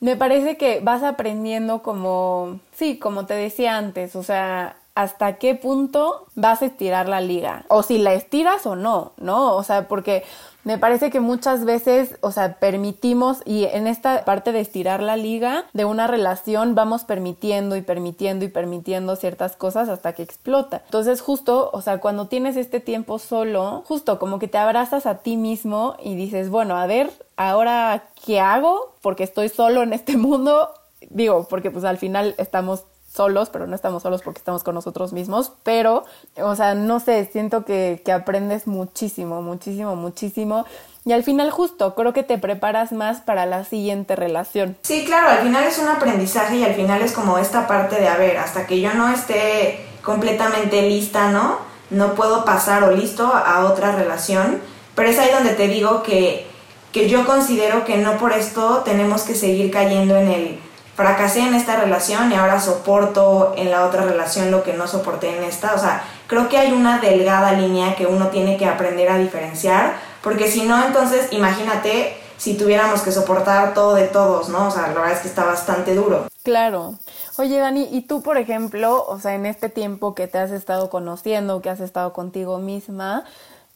me 0.00 0.16
parece 0.16 0.56
que 0.56 0.80
vas 0.80 1.02
aprendiendo 1.02 1.82
como, 1.82 2.60
sí, 2.74 2.98
como 2.98 3.26
te 3.26 3.34
decía 3.34 3.78
antes, 3.78 4.16
o 4.16 4.22
sea, 4.22 4.76
hasta 4.94 5.38
qué 5.38 5.54
punto 5.54 6.26
vas 6.34 6.62
a 6.62 6.66
estirar 6.66 7.08
la 7.08 7.20
liga, 7.20 7.64
o 7.68 7.82
si 7.82 7.98
la 7.98 8.14
estiras 8.14 8.64
o 8.66 8.76
no, 8.76 9.12
¿no? 9.16 9.56
O 9.56 9.62
sea, 9.64 9.88
porque 9.88 10.24
me 10.64 10.78
parece 10.78 11.10
que 11.10 11.20
muchas 11.20 11.64
veces, 11.64 12.16
o 12.20 12.30
sea, 12.30 12.54
permitimos 12.54 13.42
y 13.44 13.64
en 13.64 13.86
esta 13.86 14.24
parte 14.24 14.50
de 14.52 14.60
estirar 14.60 15.02
la 15.02 15.16
liga 15.16 15.66
de 15.74 15.84
una 15.84 16.06
relación 16.06 16.74
vamos 16.74 17.04
permitiendo 17.04 17.76
y 17.76 17.82
permitiendo 17.82 18.44
y 18.44 18.48
permitiendo 18.48 19.16
ciertas 19.16 19.56
cosas 19.56 19.90
hasta 19.90 20.14
que 20.14 20.22
explota. 20.22 20.82
Entonces 20.86 21.20
justo, 21.20 21.70
o 21.72 21.82
sea, 21.82 21.98
cuando 21.98 22.28
tienes 22.28 22.56
este 22.56 22.80
tiempo 22.80 23.18
solo, 23.18 23.82
justo 23.86 24.18
como 24.18 24.38
que 24.38 24.48
te 24.48 24.56
abrazas 24.56 25.04
a 25.06 25.18
ti 25.18 25.36
mismo 25.36 25.96
y 26.02 26.14
dices, 26.14 26.48
bueno, 26.48 26.76
a 26.78 26.86
ver, 26.86 27.10
ahora, 27.36 28.04
¿qué 28.24 28.40
hago? 28.40 28.94
Porque 29.02 29.24
estoy 29.24 29.50
solo 29.50 29.82
en 29.82 29.92
este 29.92 30.16
mundo. 30.16 30.70
Digo, 31.10 31.46
porque 31.50 31.70
pues 31.70 31.84
al 31.84 31.98
final 31.98 32.34
estamos 32.38 32.84
solos, 33.14 33.48
pero 33.50 33.66
no 33.66 33.76
estamos 33.76 34.02
solos 34.02 34.22
porque 34.22 34.38
estamos 34.38 34.64
con 34.64 34.74
nosotros 34.74 35.12
mismos, 35.12 35.52
pero, 35.62 36.04
o 36.36 36.56
sea, 36.56 36.74
no 36.74 36.98
sé, 37.00 37.28
siento 37.30 37.64
que, 37.64 38.02
que 38.04 38.12
aprendes 38.12 38.66
muchísimo, 38.66 39.40
muchísimo, 39.40 39.94
muchísimo. 39.94 40.64
Y 41.04 41.12
al 41.12 41.22
final 41.22 41.50
justo, 41.50 41.94
creo 41.94 42.12
que 42.12 42.22
te 42.22 42.38
preparas 42.38 42.92
más 42.92 43.20
para 43.20 43.46
la 43.46 43.64
siguiente 43.64 44.16
relación. 44.16 44.76
Sí, 44.82 45.04
claro, 45.04 45.28
al 45.28 45.38
final 45.38 45.64
es 45.64 45.78
un 45.78 45.88
aprendizaje 45.88 46.56
y 46.56 46.64
al 46.64 46.74
final 46.74 47.02
es 47.02 47.12
como 47.12 47.38
esta 47.38 47.66
parte 47.66 48.00
de, 48.00 48.08
a 48.08 48.16
ver, 48.16 48.38
hasta 48.38 48.66
que 48.66 48.80
yo 48.80 48.94
no 48.94 49.08
esté 49.10 49.86
completamente 50.02 50.82
lista, 50.82 51.30
¿no? 51.30 51.58
No 51.90 52.14
puedo 52.14 52.44
pasar 52.44 52.82
o 52.84 52.90
listo 52.90 53.26
a 53.26 53.66
otra 53.66 53.92
relación, 53.92 54.60
pero 54.94 55.10
es 55.10 55.18
ahí 55.18 55.30
donde 55.30 55.50
te 55.50 55.68
digo 55.68 56.02
que, 56.02 56.46
que 56.90 57.08
yo 57.08 57.26
considero 57.26 57.84
que 57.84 57.98
no 57.98 58.16
por 58.16 58.32
esto 58.32 58.82
tenemos 58.84 59.22
que 59.22 59.34
seguir 59.34 59.70
cayendo 59.70 60.16
en 60.16 60.28
el 60.28 60.60
fracasé 60.94 61.40
en 61.40 61.54
esta 61.54 61.76
relación 61.76 62.30
y 62.30 62.34
ahora 62.34 62.60
soporto 62.60 63.54
en 63.56 63.70
la 63.70 63.84
otra 63.84 64.04
relación 64.04 64.50
lo 64.50 64.62
que 64.62 64.74
no 64.74 64.86
soporté 64.86 65.36
en 65.36 65.44
esta. 65.44 65.74
O 65.74 65.78
sea, 65.78 66.04
creo 66.26 66.48
que 66.48 66.58
hay 66.58 66.72
una 66.72 66.98
delgada 66.98 67.52
línea 67.52 67.96
que 67.96 68.06
uno 68.06 68.28
tiene 68.28 68.56
que 68.56 68.66
aprender 68.66 69.10
a 69.10 69.18
diferenciar, 69.18 69.94
porque 70.22 70.50
si 70.50 70.62
no, 70.62 70.84
entonces 70.84 71.32
imagínate 71.32 72.16
si 72.36 72.54
tuviéramos 72.54 73.02
que 73.02 73.12
soportar 73.12 73.74
todo 73.74 73.94
de 73.94 74.06
todos, 74.06 74.48
¿no? 74.48 74.68
O 74.68 74.70
sea, 74.70 74.82
la 74.82 74.88
verdad 74.88 75.12
es 75.12 75.20
que 75.20 75.28
está 75.28 75.44
bastante 75.44 75.94
duro. 75.94 76.26
Claro. 76.42 76.98
Oye, 77.36 77.58
Dani, 77.58 77.88
y 77.90 78.02
tú, 78.02 78.22
por 78.22 78.38
ejemplo, 78.38 79.04
o 79.06 79.18
sea, 79.18 79.34
en 79.34 79.46
este 79.46 79.68
tiempo 79.68 80.14
que 80.14 80.28
te 80.28 80.38
has 80.38 80.50
estado 80.50 80.90
conociendo, 80.90 81.62
que 81.62 81.70
has 81.70 81.80
estado 81.80 82.12
contigo 82.12 82.58
misma, 82.58 83.24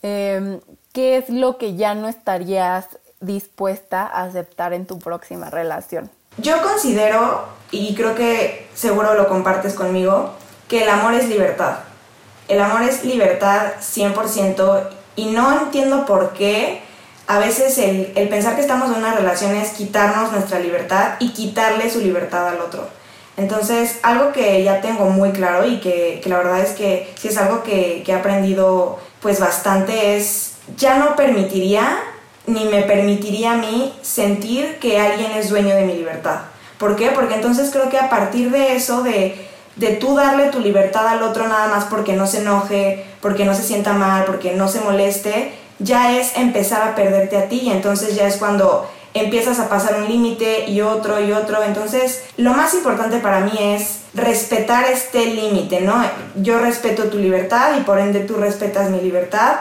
eh, 0.03 0.61
¿qué 0.93 1.17
es 1.17 1.29
lo 1.29 1.59
que 1.59 1.77
ya 1.77 1.95
no 1.95 2.09
estarías 2.09 2.87
dispuesta 3.21 4.03
a 4.07 4.25
aceptar 4.25 4.73
en 4.73 4.87
tu 4.87 4.99
próxima 4.99 5.51
relación? 5.51 6.11
Yo 6.39 6.63
considero, 6.63 7.47
y 7.71 7.95
creo 7.95 8.15
que 8.15 8.69
seguro 8.75 9.15
lo 9.15 9.29
compartes 9.29 9.75
conmigo, 9.75 10.35
que 10.69 10.85
el 10.85 10.89
amor 10.89 11.15
es 11.15 11.29
libertad. 11.29 11.79
El 12.47 12.61
amor 12.61 12.83
es 12.83 13.05
libertad 13.05 13.73
100% 13.81 14.89
y 15.17 15.27
no 15.27 15.61
entiendo 15.61 16.07
por 16.07 16.33
qué 16.33 16.83
a 17.27 17.39
veces 17.39 17.77
el, 17.79 18.13
el, 18.15 18.29
pensar 18.29 18.55
que 18.55 18.63
estamos 18.63 18.89
en 18.91 18.99
una 18.99 19.15
relación 19.15 19.55
es 19.55 19.71
quitarnos 19.71 20.33
nuestra 20.33 20.61
libertad 20.61 21.15
y 21.19 21.31
quitarle 21.33 21.91
su 21.91 22.01
libertad 22.01 22.49
al 22.49 22.61
otro. 22.61 22.89
Entonces, 23.37 23.99
algo 24.03 24.33
que 24.33 24.65
ya 24.65 24.81
tengo 24.81 25.07
muy 25.07 25.33
claro 25.33 25.67
y 25.67 25.79
que, 25.81 26.21
que 26.23 26.29
la 26.29 26.39
verdad 26.39 26.61
es 26.61 26.71
que 26.71 27.13
sí 27.17 27.29
es 27.29 27.37
algo 27.37 27.63
que, 27.63 28.03
que 28.05 28.13
he 28.13 28.15
aprendido 28.15 28.99
pues 29.21 29.41
bastante 29.41 30.17
es, 30.17 30.55
ya 30.77 30.97
no 30.97 31.17
permitiría 31.17 32.01
ni 32.49 32.65
me 32.65 32.83
permitiría 32.83 33.53
a 33.53 33.57
mí 33.57 33.93
sentir 34.03 34.79
que 34.79 35.01
alguien 35.01 35.33
es 35.33 35.51
dueño 35.51 35.75
de 35.75 35.85
mi 35.85 35.95
libertad. 35.95 36.41
¿Por 36.79 36.97
qué? 36.97 37.11
Porque 37.11 37.35
entonces 37.35 37.71
creo 37.71 37.89
que 37.89 37.99
a 37.99 38.09
partir 38.09 38.51
de 38.51 38.75
eso, 38.77 39.03
de, 39.03 39.47
de 39.77 39.89
tú 39.89 40.17
darle 40.17 40.47
tu 40.47 40.61
libertad 40.61 41.07
al 41.07 41.23
otro 41.23 41.47
nada 41.47 41.69
más 41.69 41.85
porque 41.85 42.15
no 42.15 42.27
se 42.27 42.39
enoje, 42.39 43.05
porque 43.21 43.45
no 43.45 43.55
se 43.55 43.63
sienta 43.63 43.93
mal, 43.93 44.25
porque 44.25 44.55
no 44.55 44.69
se 44.69 44.81
moleste, 44.81 45.53
ya 45.79 46.19
es 46.19 46.37
empezar 46.37 46.83
a 46.83 46.95
perderte 46.95 47.37
a 47.37 47.49
ti 47.49 47.61
y 47.65 47.71
entonces 47.71 48.17
ya 48.17 48.27
es 48.27 48.37
cuando 48.37 48.89
empiezas 49.15 49.59
a 49.59 49.69
pasar 49.69 49.97
un 50.01 50.09
límite 50.09 50.69
y 50.69 50.81
otro 50.81 51.21
y 51.21 51.33
otro. 51.33 51.63
Entonces, 51.63 52.25
lo 52.37 52.53
más 52.53 52.75
importante 52.75 53.19
para 53.19 53.41
mí 53.41 53.53
es 53.59 54.01
respetar 54.15 54.85
este 54.87 55.27
límite, 55.27 55.81
¿no? 55.81 56.03
Yo 56.37 56.59
respeto 56.59 57.05
tu 57.05 57.19
libertad 57.19 57.79
y 57.79 57.83
por 57.83 57.99
ende 57.99 58.21
tú 58.21 58.35
respetas 58.35 58.91
mi 58.91 59.01
libertad. 59.01 59.57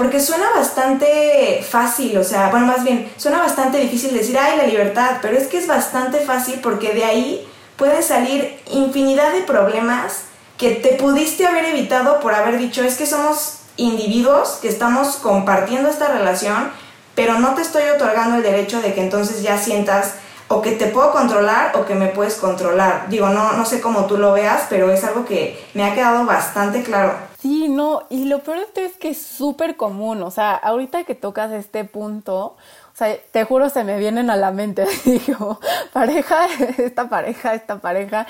Porque 0.00 0.18
suena 0.18 0.46
bastante 0.56 1.62
fácil, 1.62 2.16
o 2.16 2.24
sea, 2.24 2.48
bueno, 2.48 2.64
más 2.64 2.84
bien, 2.84 3.12
suena 3.18 3.38
bastante 3.38 3.76
difícil 3.76 4.14
decir, 4.14 4.38
ay, 4.38 4.56
la 4.56 4.64
libertad, 4.64 5.18
pero 5.20 5.36
es 5.36 5.46
que 5.46 5.58
es 5.58 5.66
bastante 5.66 6.20
fácil 6.20 6.58
porque 6.62 6.94
de 6.94 7.04
ahí 7.04 7.46
pueden 7.76 8.02
salir 8.02 8.58
infinidad 8.72 9.30
de 9.34 9.42
problemas 9.42 10.22
que 10.56 10.70
te 10.70 10.94
pudiste 10.94 11.46
haber 11.46 11.66
evitado 11.66 12.18
por 12.20 12.32
haber 12.32 12.56
dicho, 12.56 12.82
es 12.82 12.96
que 12.96 13.04
somos 13.04 13.58
individuos 13.76 14.58
que 14.62 14.68
estamos 14.68 15.16
compartiendo 15.16 15.90
esta 15.90 16.08
relación, 16.08 16.72
pero 17.14 17.38
no 17.38 17.54
te 17.54 17.60
estoy 17.60 17.82
otorgando 17.94 18.36
el 18.36 18.42
derecho 18.42 18.80
de 18.80 18.94
que 18.94 19.02
entonces 19.02 19.42
ya 19.42 19.58
sientas 19.58 20.14
o 20.48 20.62
que 20.62 20.70
te 20.70 20.86
puedo 20.86 21.12
controlar 21.12 21.76
o 21.76 21.84
que 21.84 21.94
me 21.94 22.06
puedes 22.06 22.36
controlar. 22.36 23.10
Digo, 23.10 23.28
no, 23.28 23.52
no 23.52 23.66
sé 23.66 23.82
cómo 23.82 24.06
tú 24.06 24.16
lo 24.16 24.32
veas, 24.32 24.62
pero 24.70 24.90
es 24.90 25.04
algo 25.04 25.26
que 25.26 25.62
me 25.74 25.84
ha 25.84 25.94
quedado 25.94 26.24
bastante 26.24 26.82
claro. 26.82 27.29
Sí, 27.40 27.70
no, 27.70 28.02
y 28.10 28.26
lo 28.26 28.40
peor 28.40 28.58
de 28.58 28.64
esto 28.64 28.80
es 28.80 28.96
que 28.98 29.08
es 29.10 29.22
súper 29.22 29.76
común, 29.76 30.22
o 30.22 30.30
sea, 30.30 30.54
ahorita 30.56 31.04
que 31.04 31.14
tocas 31.14 31.50
este 31.52 31.84
punto, 31.84 32.56
o 32.92 32.96
sea, 32.96 33.16
te 33.32 33.44
juro 33.44 33.70
se 33.70 33.82
me 33.82 33.98
vienen 33.98 34.28
a 34.28 34.36
la 34.36 34.50
mente, 34.50 34.84
digo, 35.06 35.58
pareja, 35.94 36.46
esta 36.76 37.08
pareja, 37.08 37.54
esta 37.54 37.80
pareja, 37.80 38.26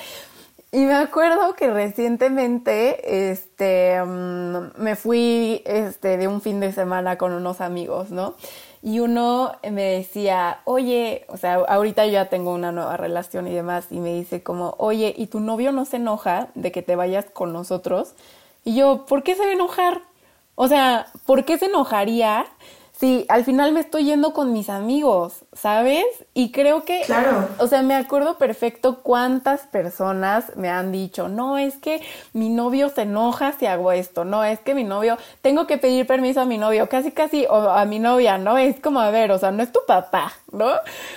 y 0.70 0.78
me 0.84 0.94
acuerdo 0.94 1.54
que 1.56 1.72
recientemente, 1.72 3.30
este, 3.32 4.00
mm, 4.00 4.80
me 4.80 4.94
fui, 4.94 5.62
este, 5.66 6.16
de 6.16 6.28
un 6.28 6.40
fin 6.40 6.60
de 6.60 6.72
semana 6.72 7.18
con 7.18 7.32
unos 7.32 7.60
amigos, 7.60 8.10
¿no? 8.12 8.34
Y 8.82 9.00
uno 9.00 9.52
me 9.68 9.82
decía, 9.82 10.60
oye, 10.64 11.24
o 11.28 11.36
sea, 11.36 11.54
ahorita 11.56 12.06
yo 12.06 12.12
ya 12.12 12.26
tengo 12.28 12.54
una 12.54 12.70
nueva 12.70 12.96
relación 12.96 13.48
y 13.48 13.54
demás, 13.54 13.88
y 13.90 13.98
me 13.98 14.14
dice 14.14 14.42
como, 14.44 14.76
oye, 14.78 15.12
¿y 15.16 15.26
tu 15.26 15.40
novio 15.40 15.72
no 15.72 15.84
se 15.84 15.96
enoja 15.96 16.48
de 16.54 16.70
que 16.70 16.82
te 16.82 16.94
vayas 16.96 17.26
con 17.26 17.52
nosotros? 17.52 18.14
Y 18.64 18.76
yo, 18.76 19.06
¿por 19.06 19.22
qué 19.22 19.34
se 19.34 19.44
va 19.44 19.50
a 19.50 19.54
enojar? 19.54 20.02
O 20.54 20.68
sea, 20.68 21.06
¿por 21.26 21.44
qué 21.44 21.58
se 21.58 21.66
enojaría 21.66 22.46
si 23.00 23.24
al 23.30 23.46
final 23.46 23.72
me 23.72 23.80
estoy 23.80 24.04
yendo 24.04 24.34
con 24.34 24.52
mis 24.52 24.68
amigos, 24.68 25.46
¿sabes? 25.54 26.04
Y 26.34 26.52
creo 26.52 26.84
que, 26.84 27.00
claro. 27.06 27.48
o 27.56 27.66
sea, 27.66 27.80
me 27.80 27.94
acuerdo 27.94 28.36
perfecto 28.36 28.98
cuántas 29.02 29.62
personas 29.62 30.54
me 30.56 30.68
han 30.68 30.92
dicho, 30.92 31.30
no, 31.30 31.56
es 31.56 31.78
que 31.78 32.02
mi 32.34 32.50
novio 32.50 32.90
se 32.90 33.02
enoja 33.02 33.52
si 33.52 33.64
hago 33.64 33.90
esto, 33.90 34.26
no, 34.26 34.44
es 34.44 34.60
que 34.60 34.74
mi 34.74 34.84
novio, 34.84 35.16
tengo 35.40 35.66
que 35.66 35.78
pedir 35.78 36.06
permiso 36.06 36.42
a 36.42 36.44
mi 36.44 36.58
novio, 36.58 36.90
casi, 36.90 37.10
casi, 37.10 37.46
o 37.46 37.70
a 37.70 37.86
mi 37.86 37.98
novia, 37.98 38.36
¿no? 38.36 38.58
Es 38.58 38.78
como, 38.80 39.00
a 39.00 39.10
ver, 39.10 39.32
o 39.32 39.38
sea, 39.38 39.50
no 39.50 39.62
es 39.62 39.72
tu 39.72 39.80
papá, 39.86 40.34
¿no? 40.52 40.70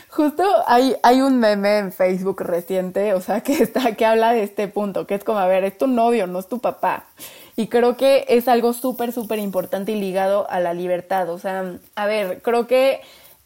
Justo 0.07 0.45
hay, 0.67 0.95
hay 1.03 1.21
un 1.21 1.37
meme 1.37 1.79
en 1.79 1.91
Facebook 1.91 2.43
reciente, 2.43 3.13
o 3.13 3.19
sea, 3.19 3.41
que 3.41 3.61
está, 3.61 3.93
que 3.93 4.05
habla 4.05 4.31
de 4.31 4.43
este 4.43 4.69
punto, 4.69 5.05
que 5.05 5.15
es 5.15 5.25
como, 5.25 5.39
a 5.39 5.47
ver, 5.47 5.65
es 5.65 5.77
tu 5.77 5.87
novio, 5.87 6.27
no 6.27 6.39
es 6.39 6.47
tu 6.47 6.59
papá. 6.59 7.07
Y 7.55 7.67
creo 7.67 7.97
que 7.97 8.25
es 8.29 8.47
algo 8.47 8.73
súper, 8.73 9.11
súper 9.11 9.39
importante 9.39 9.91
y 9.91 9.99
ligado 9.99 10.49
a 10.49 10.59
la 10.59 10.73
libertad. 10.73 11.29
O 11.29 11.37
sea, 11.37 11.77
a 11.95 12.05
ver, 12.05 12.41
creo 12.41 12.67
que 12.67 13.01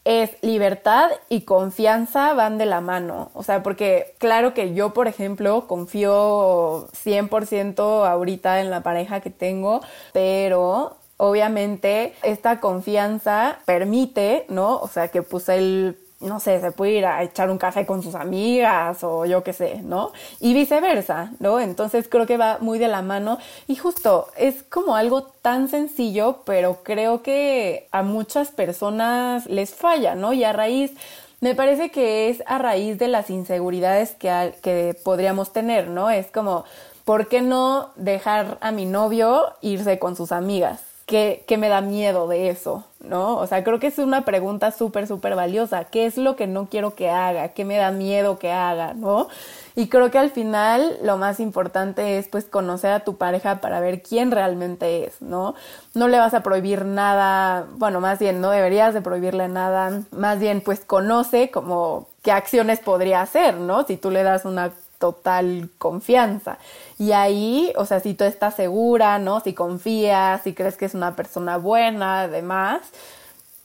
es 0.08 0.32
libertad 0.42 1.10
y 1.28 1.42
confianza 1.42 2.34
van 2.34 2.58
de 2.58 2.66
la 2.66 2.80
mano. 2.80 3.30
O 3.34 3.44
sea, 3.44 3.62
porque 3.62 4.14
claro 4.20 4.54
que 4.54 4.74
yo, 4.74 4.94
por 4.94 5.10
ejemplo, 5.10 5.68
confío 5.68 6.88
100% 6.94 8.08
ahorita 8.08 8.62
en 8.62 8.70
la 8.70 8.84
pareja 8.84 9.20
que 9.20 9.30
tengo, 9.30 9.82
pero 10.14 10.96
obviamente 11.18 12.14
esta 12.24 12.62
confianza 12.62 13.60
permite, 13.66 14.46
¿no? 14.48 14.78
O 14.78 14.88
sea, 14.88 15.10
que 15.10 15.24
pues 15.24 15.50
él 15.50 15.98
no 16.20 16.40
sé, 16.40 16.60
se 16.60 16.72
puede 16.72 16.94
ir 16.94 17.06
a 17.06 17.22
echar 17.22 17.52
un 17.52 17.60
café 17.60 17.86
con 17.86 18.02
sus 18.02 18.16
amigas 18.16 19.04
o 19.04 19.26
yo 19.26 19.44
qué 19.44 19.54
sé, 19.54 19.82
¿no? 19.84 20.12
Y 20.40 20.54
viceversa, 20.54 21.32
¿no? 21.40 21.60
Entonces 21.60 22.08
creo 22.10 22.26
que 22.26 22.38
va 22.38 22.58
muy 22.60 22.80
de 22.80 22.88
la 22.88 23.04
mano 23.04 23.38
y 23.68 23.76
justo 23.76 24.28
es 24.36 24.64
como 24.64 24.96
algo 24.96 25.24
tan 25.24 25.70
sencillo, 25.70 26.42
pero 26.44 26.80
creo 26.84 27.22
que 27.22 27.88
a 27.92 28.02
muchas 28.02 28.50
personas 28.50 29.46
les 29.46 29.76
falla, 29.76 30.16
¿no? 30.16 30.34
Y 30.34 30.44
a 30.44 30.54
raíz, 30.54 30.92
me 31.40 31.54
parece 31.54 31.92
que 31.92 32.30
es 32.30 32.42
a 32.48 32.58
raíz 32.58 32.98
de 32.98 33.10
las 33.10 33.30
inseguridades 33.30 34.16
que, 34.16 34.56
que 34.64 34.98
podríamos 35.04 35.54
tener, 35.54 35.88
¿no? 35.88 36.10
Es 36.10 36.32
como, 36.32 36.66
¿por 37.06 37.28
qué 37.28 37.44
no 37.44 37.92
dejar 37.96 38.58
a 38.62 38.72
mi 38.72 38.86
novio 38.86 39.54
irse 39.62 40.00
con 40.00 40.16
sus 40.16 40.32
amigas? 40.32 40.87
¿Qué, 41.08 41.46
¿Qué, 41.48 41.58
me 41.58 41.70
da 41.70 41.80
miedo 41.80 42.28
de 42.28 42.50
eso? 42.50 42.84
¿No? 43.00 43.38
O 43.38 43.48
sea, 43.48 43.64
creo 43.64 43.80
que 43.80 43.88
es 43.88 43.98
una 43.98 44.26
pregunta 44.26 44.72
súper, 44.72 45.08
súper 45.08 45.36
valiosa. 45.36 45.86
¿Qué 45.86 46.06
es 46.06 46.18
lo 46.18 46.36
que 46.36 46.48
no 46.48 46.68
quiero 46.68 46.96
que 46.96 47.10
haga? 47.10 47.50
¿Qué 47.50 47.64
me 47.64 47.78
da 47.78 47.92
miedo 47.92 48.38
que 48.40 48.52
haga? 48.52 48.94
¿No? 48.94 49.30
Y 49.78 49.88
creo 49.88 50.12
que 50.12 50.18
al 50.18 50.32
final 50.32 50.98
lo 51.04 51.18
más 51.18 51.40
importante 51.40 52.18
es 52.18 52.28
pues 52.28 52.44
conocer 52.44 52.92
a 52.92 53.02
tu 53.02 53.16
pareja 53.16 53.62
para 53.62 53.80
ver 53.80 54.02
quién 54.02 54.32
realmente 54.32 55.06
es, 55.06 55.22
¿no? 55.22 55.56
No 55.94 56.10
le 56.10 56.18
vas 56.18 56.34
a 56.34 56.44
prohibir 56.44 56.84
nada, 56.84 57.68
bueno, 57.78 58.02
más 58.02 58.20
bien 58.20 58.42
no 58.42 58.50
deberías 58.50 58.94
de 58.96 59.02
prohibirle 59.02 59.48
nada, 59.48 60.02
más 60.12 60.40
bien 60.40 60.62
pues 60.62 60.80
conoce 60.82 61.52
como 61.52 62.08
qué 62.24 62.32
acciones 62.32 62.80
podría 62.80 63.22
hacer, 63.22 63.54
¿no? 63.54 63.86
Si 63.86 63.98
tú 63.98 64.10
le 64.10 64.24
das 64.24 64.46
una 64.46 64.72
total 65.00 65.70
confianza. 65.78 66.58
Y 66.98 67.12
ahí, 67.12 67.74
o 67.76 67.86
sea, 67.86 68.00
si 68.00 68.14
tú 68.14 68.24
estás 68.24 68.56
segura, 68.56 69.20
¿no? 69.20 69.40
Si 69.40 69.54
confías, 69.54 70.42
si 70.44 70.54
crees 70.54 70.78
que 70.78 70.86
es 70.86 70.94
una 70.94 71.16
persona 71.16 71.58
buena, 71.58 72.22
además, 72.22 72.82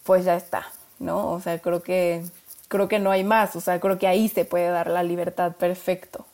pues 0.05 0.25
ya 0.25 0.37
está, 0.37 0.67
¿no? 0.99 1.31
O 1.33 1.41
sea, 1.41 1.59
creo 1.59 1.83
que 1.83 2.25
creo 2.73 2.89
que 2.89 2.99
no 2.99 3.11
hay 3.11 3.23
más, 3.23 3.55
o 3.55 3.61
sea, 3.61 3.79
creo 3.81 3.99
que 3.99 4.09
ahí 4.09 4.31
se 4.31 4.47
puede 4.47 4.71
dar 4.71 4.87
la 4.87 5.03
libertad 5.03 5.53
perfecto. 5.53 6.25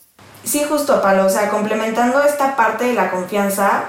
Sí, 0.45 0.65
justo, 0.69 1.03
Palo, 1.03 1.27
o 1.27 1.29
sea, 1.29 1.51
complementando 1.51 2.23
esta 2.23 2.55
parte 2.55 2.85
de 2.85 2.95
la 2.95 3.11
confianza, 3.11 3.87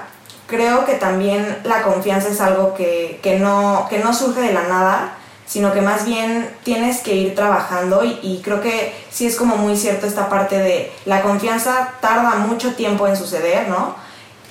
creo 0.48 0.84
que 0.84 0.94
también 0.94 1.60
la 1.62 1.82
confianza 1.82 2.28
es 2.28 2.40
algo 2.40 2.74
que, 2.74 3.20
que, 3.22 3.38
no, 3.38 3.86
que 3.88 4.00
no 4.00 4.12
surge 4.12 4.40
de 4.40 4.52
la 4.52 4.64
nada, 4.64 5.12
sino 5.50 5.72
que 5.72 5.80
más 5.80 6.04
bien 6.04 6.48
tienes 6.62 7.00
que 7.00 7.16
ir 7.16 7.34
trabajando 7.34 8.04
y, 8.04 8.40
creo 8.44 8.60
que 8.60 8.94
sí 9.10 9.26
es 9.26 9.34
como 9.34 9.56
muy 9.56 9.76
cierto 9.76 10.06
esta 10.06 10.28
parte 10.28 10.56
de 10.56 10.92
la 11.06 11.22
confianza 11.22 11.94
tarda 12.00 12.36
mucho 12.36 12.74
tiempo 12.76 13.08
en 13.08 13.16
suceder, 13.16 13.68
¿no? 13.68 13.96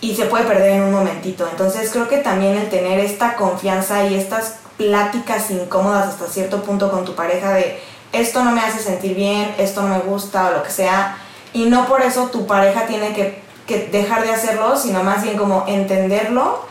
Y 0.02 0.18
se 0.18 0.26
puede 0.26 0.44
perder 0.44 0.72
en 0.72 0.84
un 0.84 0.92
momentito. 0.92 1.48
Entonces 1.50 1.90
creo 1.92 2.10
que 2.10 2.18
también 2.18 2.58
el 2.58 2.70
tener 2.70 3.00
esta 3.00 3.38
confianza 3.38 4.04
y 4.08 4.16
estas 4.16 4.56
pláticas 4.76 5.50
incómodas 5.52 6.10
hasta 6.10 6.28
cierto 6.28 6.64
punto 6.64 6.92
con 6.92 7.06
tu 7.06 7.16
pareja 7.16 7.54
de 7.54 7.80
esto 8.12 8.44
no 8.44 8.52
me 8.52 8.60
hace 8.60 8.80
sentir 8.80 9.16
bien, 9.16 9.56
esto 9.58 9.82
no 9.84 9.96
me 9.96 10.00
gusta 10.00 10.50
o 10.50 10.52
lo 10.52 10.64
que 10.64 10.72
sea, 10.72 11.18
y 11.54 11.68
no 11.68 11.88
por 11.88 12.02
eso 12.02 12.28
tu 12.28 12.46
pareja 12.46 12.88
tiene 12.88 13.14
que, 13.14 13.42
que 13.66 13.88
dejar 13.88 14.24
de 14.24 14.32
hacerlo, 14.32 14.76
sino 14.76 15.02
más 15.02 15.24
bien 15.24 15.38
como 15.38 15.64
entenderlo 15.66 16.68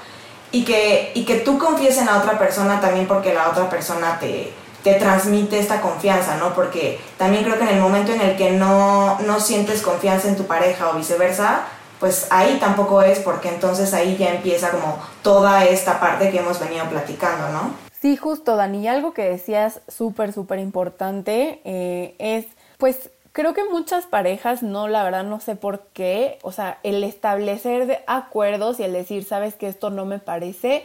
y 0.53 0.65
que, 0.65 1.13
y 1.15 1.25
que 1.25 1.37
tú 1.37 1.59
confíes 1.59 1.99
en 1.99 2.07
la 2.07 2.19
otra 2.19 2.39
persona 2.39 2.81
también 2.81 3.07
porque 3.07 3.35
la 3.35 3.51
otra 3.51 3.69
persona 3.69 4.19
te, 4.19 4.53
te 4.83 4.95
transmite 4.95 5.59
esta 5.59 5.81
confianza, 5.81 6.37
¿no? 6.37 6.55
Porque 6.55 7.01
también 7.17 7.45
creo 7.45 7.59
que 7.59 7.65
en 7.65 7.77
el 7.77 7.81
momento 7.81 8.13
en 8.13 8.21
el 8.21 8.37
que 8.37 8.53
no, 8.53 9.19
no 9.21 9.41
sientes 9.41 9.83
confianza 9.83 10.29
en 10.29 10.37
tu 10.37 10.47
pareja 10.47 10.91
o 10.91 10.95
viceversa, 10.95 11.67
pues 12.01 12.29
ahí 12.31 12.59
tampoco 12.61 13.03
es 13.03 13.19
porque 13.19 13.49
entonces 13.49 13.93
ahí 13.93 14.17
ya 14.17 14.31
empieza 14.31 14.71
como 14.71 14.99
toda 15.23 15.65
esta 15.65 16.01
parte 16.01 16.31
que 16.31 16.39
hemos 16.39 16.61
venido 16.61 16.87
platicando, 16.87 17.49
¿no? 17.51 17.89
Sí, 18.01 18.17
justo, 18.17 18.55
Dani, 18.55 18.87
algo 18.87 19.13
que 19.13 19.29
decías 19.29 19.81
súper, 19.89 20.33
súper 20.33 20.61
importante 20.61 21.61
eh, 21.65 22.15
es, 22.19 22.47
pues 22.79 23.11
creo 23.39 23.55
que 23.55 23.63
muchas 23.71 24.05
parejas, 24.07 24.65
no, 24.65 24.89
la 24.89 25.05
verdad 25.05 25.23
no 25.23 25.39
sé 25.39 25.55
por 25.55 25.83
qué, 25.93 26.41
o 26.43 26.51
sea, 26.51 26.81
el 26.83 27.05
establecer 27.05 28.03
acuerdos 28.09 28.81
y 28.81 28.83
el 28.83 28.93
decir, 28.93 29.23
sabes 29.23 29.55
que 29.55 29.69
esto 29.69 29.91
no 29.91 30.05
me 30.07 30.19
parece, 30.19 30.83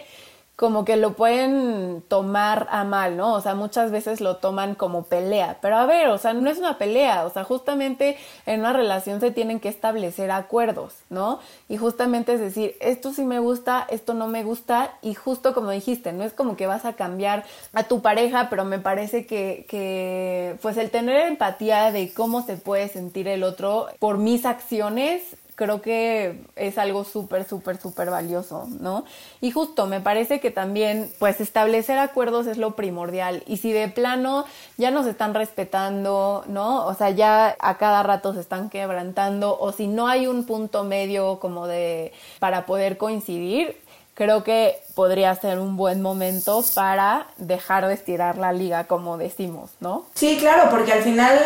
como 0.64 0.86
que 0.86 0.96
lo 0.96 1.12
pueden 1.12 2.02
tomar 2.08 2.70
a 2.72 2.86
mal, 2.86 3.18
¿no? 3.18 3.34
O 3.34 3.42
sea, 3.42 3.54
muchas 3.54 3.92
veces 3.92 4.22
lo 4.22 4.38
toman 4.38 4.76
como 4.76 5.04
pelea, 5.04 5.58
pero 5.62 5.76
a 5.76 5.86
ver, 5.86 6.08
o 6.08 6.18
sea, 6.18 6.32
no 6.32 6.50
es 6.50 6.58
una 6.58 6.78
pelea, 6.78 7.26
o 7.26 7.30
sea, 7.30 7.44
justamente 7.44 8.18
en 8.46 8.62
una 8.62 8.72
relación 8.72 9.20
se 9.20 9.32
tienen 9.32 9.60
que 9.60 9.68
establecer 9.68 10.32
acuerdos, 10.32 10.94
¿no? 11.10 11.40
Y 11.68 11.76
justamente 11.76 12.36
es 12.36 12.40
decir, 12.40 12.78
esto 12.80 13.12
sí 13.12 13.26
me 13.26 13.40
gusta, 13.40 13.86
esto 13.90 14.14
no 14.14 14.28
me 14.28 14.46
gusta, 14.46 14.94
y 15.02 15.16
justo 15.16 15.54
como 15.54 15.70
dijiste, 15.70 16.14
no 16.14 16.24
es 16.24 16.32
como 16.32 16.56
que 16.56 16.66
vas 16.66 16.86
a 16.86 16.94
cambiar 16.94 17.44
a 17.74 17.84
tu 17.84 18.02
pareja, 18.02 18.48
pero 18.50 18.64
me 18.64 18.80
parece 18.80 19.26
que, 19.26 20.58
pues 20.62 20.78
el 20.78 20.92
tener 20.92 21.28
empatía 21.28 21.92
de 21.92 22.14
cómo 22.14 22.42
se 22.42 22.56
puede 22.56 22.88
sentir 22.88 23.28
el 23.28 23.44
otro 23.44 23.88
por 24.00 24.18
mis 24.18 24.46
acciones 24.46 25.24
creo 25.56 25.82
que 25.82 26.42
es 26.56 26.78
algo 26.78 27.04
súper, 27.04 27.48
súper, 27.48 27.80
súper 27.80 28.10
valioso, 28.10 28.68
¿no? 28.80 29.06
Y 29.42 29.52
justo 29.52 29.86
me 29.86 30.02
parece 30.02 30.40
que 30.40 30.52
también, 30.52 31.12
pues, 31.20 31.42
establecer 31.42 32.00
acuerdos 32.00 32.48
es 32.48 32.58
lo 32.58 32.76
primordial. 32.76 33.44
Y 33.46 33.58
si 33.58 33.72
de 33.72 33.88
plano 33.88 34.46
ya 34.78 34.92
nos 34.92 35.06
están 35.06 35.34
respetando, 35.34 36.44
¿no? 36.48 36.86
O 36.86 36.94
sea, 36.96 37.12
ya 37.12 37.56
a 37.60 37.78
cada 37.78 38.04
rato 38.04 38.34
se 38.34 38.40
están 38.40 38.70
quebrantando, 38.70 39.58
o 39.60 39.72
si 39.72 39.88
no 39.88 40.08
hay 40.08 40.28
un 40.28 40.46
punto 40.46 40.84
medio 40.84 41.40
como 41.40 41.68
de, 41.68 42.14
para 42.40 42.66
poder 42.66 42.98
coincidir, 42.98 43.78
creo 44.16 44.44
que 44.44 44.82
podría 44.96 45.36
ser 45.36 45.60
un 45.60 45.78
buen 45.78 46.02
momento 46.02 46.64
para 46.76 47.28
dejar 47.38 47.88
de 47.88 47.94
estirar 47.94 48.38
la 48.38 48.52
liga, 48.52 48.86
como 48.86 49.18
decimos, 49.18 49.72
¿no? 49.80 50.06
Sí, 50.14 50.38
claro, 50.40 50.70
porque 50.70 50.94
al 50.94 51.04
final 51.04 51.40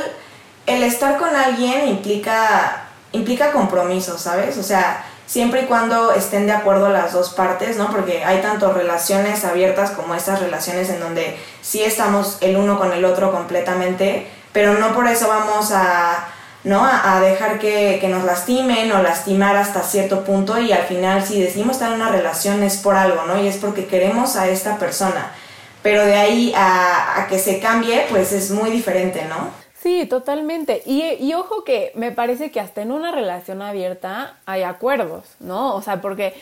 el 0.66 0.84
estar 0.84 1.18
con 1.18 1.34
alguien 1.36 1.88
implica 1.88 2.87
implica 3.12 3.52
compromiso, 3.52 4.18
¿sabes? 4.18 4.58
O 4.58 4.64
sea, 4.64 5.06
siempre 5.26 5.64
y 5.64 5.66
cuando 5.66 6.14
estén 6.14 6.48
de 6.48 6.54
acuerdo 6.54 6.90
las 6.90 7.14
dos 7.14 7.30
partes, 7.30 7.78
¿no? 7.78 7.92
Porque 7.92 8.24
hay 8.24 8.42
tanto 8.42 8.74
relaciones 8.74 9.44
abiertas 9.46 9.92
como 9.92 10.16
estas 10.16 10.40
relaciones 10.40 10.90
en 10.90 11.00
donde 11.00 11.38
sí 11.62 11.84
estamos 11.84 12.38
el 12.42 12.58
uno 12.58 12.80
con 12.80 12.94
el 12.94 13.06
otro 13.06 13.32
completamente, 13.32 14.28
pero 14.54 14.76
no 14.76 14.94
por 14.94 15.08
eso 15.08 15.28
vamos 15.28 15.72
a, 15.72 16.30
¿no? 16.64 16.86
A, 16.86 17.20
dejar 17.20 17.60
que, 17.60 17.98
que, 18.00 18.08
nos 18.08 18.24
lastimen 18.24 18.92
o 18.92 19.04
lastimar 19.04 19.56
hasta 19.58 19.84
cierto 19.84 20.24
punto 20.24 20.60
y 20.60 20.72
al 20.72 20.84
final 20.84 21.24
si 21.26 21.42
decidimos 21.42 21.76
estar 21.76 21.92
en 21.92 22.02
una 22.02 22.10
relación 22.10 22.64
es 22.64 22.78
por 22.78 22.96
algo, 22.96 23.24
¿no? 23.26 23.38
Y 23.42 23.48
es 23.48 23.58
porque 23.58 23.86
queremos 23.86 24.36
a 24.38 24.48
esta 24.48 24.78
persona. 24.78 25.32
Pero 25.84 26.04
de 26.04 26.16
ahí 26.16 26.54
a, 26.56 27.22
a 27.22 27.28
que 27.28 27.38
se 27.38 27.60
cambie, 27.60 28.08
pues 28.10 28.32
es 28.32 28.52
muy 28.52 28.72
diferente, 28.72 29.26
¿no? 29.30 29.67
Sí, 29.88 30.06
totalmente. 30.06 30.84
Y, 30.86 31.02
y, 31.18 31.34
ojo 31.34 31.64
que 31.64 31.94
me 31.96 32.12
parece 32.12 32.52
que 32.52 32.60
hasta 32.60 32.82
en 32.82 32.92
una 32.92 33.14
relación 33.14 33.62
abierta 33.62 34.36
hay 34.46 34.64
acuerdos, 34.64 35.24
¿no? 35.40 35.76
O 35.78 35.82
sea, 35.82 36.02
porque 36.02 36.34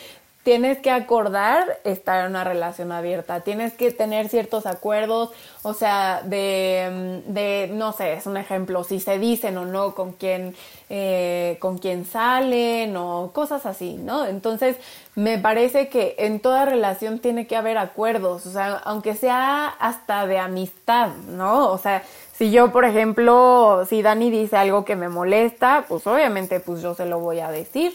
tienes 0.46 0.78
que 0.78 0.92
acordar 0.92 1.80
estar 1.84 2.24
en 2.24 2.30
una 2.30 2.44
relación 2.44 2.92
abierta, 2.92 3.40
tienes 3.40 3.74
que 3.74 3.90
tener 3.90 4.30
ciertos 4.30 4.68
acuerdos, 4.68 5.32
o 5.64 5.74
sea, 5.74 6.22
de, 6.24 7.24
de 7.26 7.72
no 7.74 7.94
sé, 7.94 8.14
es 8.14 8.28
un 8.28 8.38
ejemplo, 8.38 8.84
si 8.84 9.00
se 9.00 9.18
dicen 9.18 9.58
o 9.58 9.66
no 9.66 9.96
con 9.96 10.14
quién, 10.14 10.56
eh, 10.92 11.58
con 11.60 11.80
quién 11.80 12.06
salen 12.06 12.96
o 12.96 13.32
cosas 13.34 13.66
así, 13.66 13.96
¿no? 13.96 14.28
Entonces, 14.28 14.78
me 15.16 15.40
parece 15.40 15.90
que 15.90 16.14
en 16.20 16.40
toda 16.40 16.66
relación 16.66 17.18
tiene 17.18 17.48
que 17.48 17.56
haber 17.56 17.80
acuerdos, 17.80 18.46
o 18.46 18.52
sea, 18.52 18.76
aunque 18.86 19.16
sea 19.16 19.66
hasta 19.80 20.28
de 20.28 20.38
amistad, 20.38 21.10
¿no? 21.28 21.72
O 21.72 21.80
sea, 21.80 22.04
si 22.38 22.52
yo, 22.52 22.72
por 22.72 22.86
ejemplo, 22.86 23.84
si 23.90 24.04
Dani 24.04 24.30
dice 24.30 24.58
algo 24.58 24.86
que 24.86 24.96
me 24.96 25.10
molesta, 25.10 25.86
pues 25.88 26.06
obviamente 26.06 26.60
pues 26.60 26.84
yo 26.84 26.94
se 26.94 27.08
lo 27.08 27.20
voy 27.20 27.40
a 27.40 27.50
decir, 27.50 27.94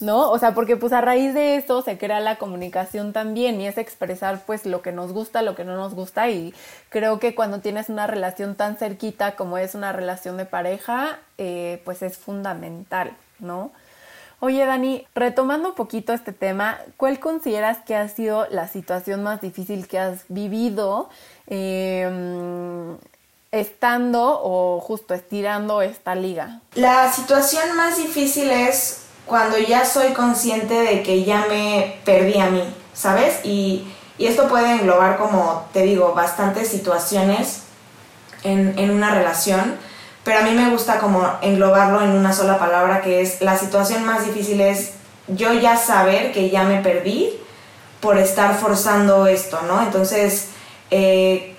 ¿no? 0.00 0.30
O 0.30 0.38
sea, 0.38 0.54
porque 0.54 0.76
pues 0.76 0.92
a 0.92 1.00
raíz 1.00 1.34
de 1.34 1.56
eso 1.56 1.82
se 1.82 1.98
crea 1.98 2.20
la 2.20 2.36
comunicación 2.36 3.12
también 3.12 3.60
y 3.60 3.66
es 3.66 3.78
expresar 3.78 4.42
pues 4.46 4.66
lo 4.66 4.82
que 4.82 4.92
nos 4.92 5.12
gusta, 5.12 5.42
lo 5.42 5.54
que 5.54 5.64
no 5.64 5.76
nos 5.76 5.94
gusta 5.94 6.30
y 6.30 6.54
creo 6.88 7.18
que 7.18 7.34
cuando 7.34 7.60
tienes 7.60 7.88
una 7.88 8.06
relación 8.06 8.54
tan 8.54 8.76
cerquita 8.76 9.34
como 9.34 9.58
es 9.58 9.74
una 9.74 9.92
relación 9.92 10.36
de 10.36 10.46
pareja, 10.46 11.18
eh, 11.36 11.82
pues 11.84 12.02
es 12.02 12.16
fundamental, 12.16 13.12
¿no? 13.38 13.72
Oye, 14.40 14.64
Dani, 14.64 15.04
retomando 15.16 15.70
un 15.70 15.74
poquito 15.74 16.12
este 16.12 16.32
tema, 16.32 16.78
¿cuál 16.96 17.18
consideras 17.18 17.78
que 17.78 17.96
ha 17.96 18.08
sido 18.08 18.46
la 18.50 18.68
situación 18.68 19.24
más 19.24 19.40
difícil 19.40 19.88
que 19.88 19.98
has 19.98 20.20
vivido 20.28 21.08
eh, 21.48 22.96
estando 23.50 24.40
o 24.40 24.78
justo 24.78 25.14
estirando 25.14 25.82
esta 25.82 26.14
liga? 26.14 26.60
La 26.74 27.10
situación 27.10 27.76
más 27.76 27.96
difícil 27.96 28.48
es 28.50 29.07
cuando 29.28 29.58
ya 29.58 29.84
soy 29.84 30.08
consciente 30.08 30.74
de 30.74 31.02
que 31.02 31.24
ya 31.24 31.46
me 31.48 31.98
perdí 32.04 32.38
a 32.40 32.46
mí, 32.46 32.64
¿sabes? 32.92 33.40
Y, 33.44 33.86
esto 34.18 34.48
puede 34.48 34.72
englobar, 34.72 35.16
como 35.16 35.68
te 35.72 35.84
digo, 35.84 36.12
bastantes 36.12 36.66
situaciones 36.66 37.60
en, 38.42 38.76
en 38.76 38.90
una 38.90 39.14
relación, 39.14 39.76
pero 40.24 40.40
a 40.40 40.42
mí 40.42 40.50
me 40.50 40.70
gusta 40.70 40.98
como 40.98 41.24
englobarlo 41.40 42.02
en 42.02 42.10
una 42.10 42.32
sola 42.32 42.58
palabra, 42.58 43.00
que 43.00 43.20
es 43.20 43.40
la 43.42 43.56
situación 43.56 44.04
más 44.04 44.26
difícil 44.26 44.60
es 44.60 44.94
yo 45.28 45.52
ya 45.52 45.76
saber 45.76 46.32
que 46.32 46.50
ya 46.50 46.64
me 46.64 46.80
perdí 46.80 47.30
por 48.00 48.18
estar 48.18 48.58
forzando 48.58 49.28
esto, 49.28 49.60
¿no? 49.68 49.82
Entonces, 49.82 50.48
eh, 50.90 51.54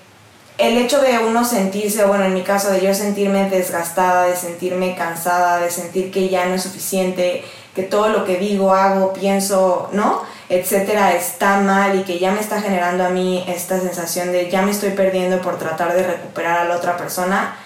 el 0.60 0.76
hecho 0.76 1.00
de 1.00 1.18
uno 1.18 1.44
sentirse, 1.44 2.04
bueno, 2.04 2.24
en 2.24 2.34
mi 2.34 2.42
caso, 2.42 2.70
de 2.70 2.82
yo 2.82 2.92
sentirme 2.94 3.48
desgastada, 3.48 4.26
de 4.26 4.36
sentirme 4.36 4.94
cansada, 4.94 5.58
de 5.58 5.70
sentir 5.70 6.10
que 6.10 6.28
ya 6.28 6.46
no 6.46 6.54
es 6.54 6.62
suficiente, 6.62 7.44
que 7.74 7.82
todo 7.82 8.08
lo 8.08 8.24
que 8.24 8.36
digo, 8.36 8.72
hago, 8.72 9.12
pienso, 9.12 9.88
¿no? 9.92 10.22
etcétera, 10.50 11.14
está 11.14 11.60
mal 11.60 11.98
y 11.98 12.02
que 12.02 12.18
ya 12.18 12.32
me 12.32 12.40
está 12.40 12.60
generando 12.60 13.04
a 13.04 13.08
mí 13.08 13.44
esta 13.46 13.78
sensación 13.78 14.32
de 14.32 14.50
ya 14.50 14.62
me 14.62 14.72
estoy 14.72 14.90
perdiendo 14.90 15.40
por 15.40 15.58
tratar 15.58 15.94
de 15.94 16.02
recuperar 16.02 16.58
a 16.58 16.64
la 16.64 16.76
otra 16.76 16.96
persona, 16.96 17.56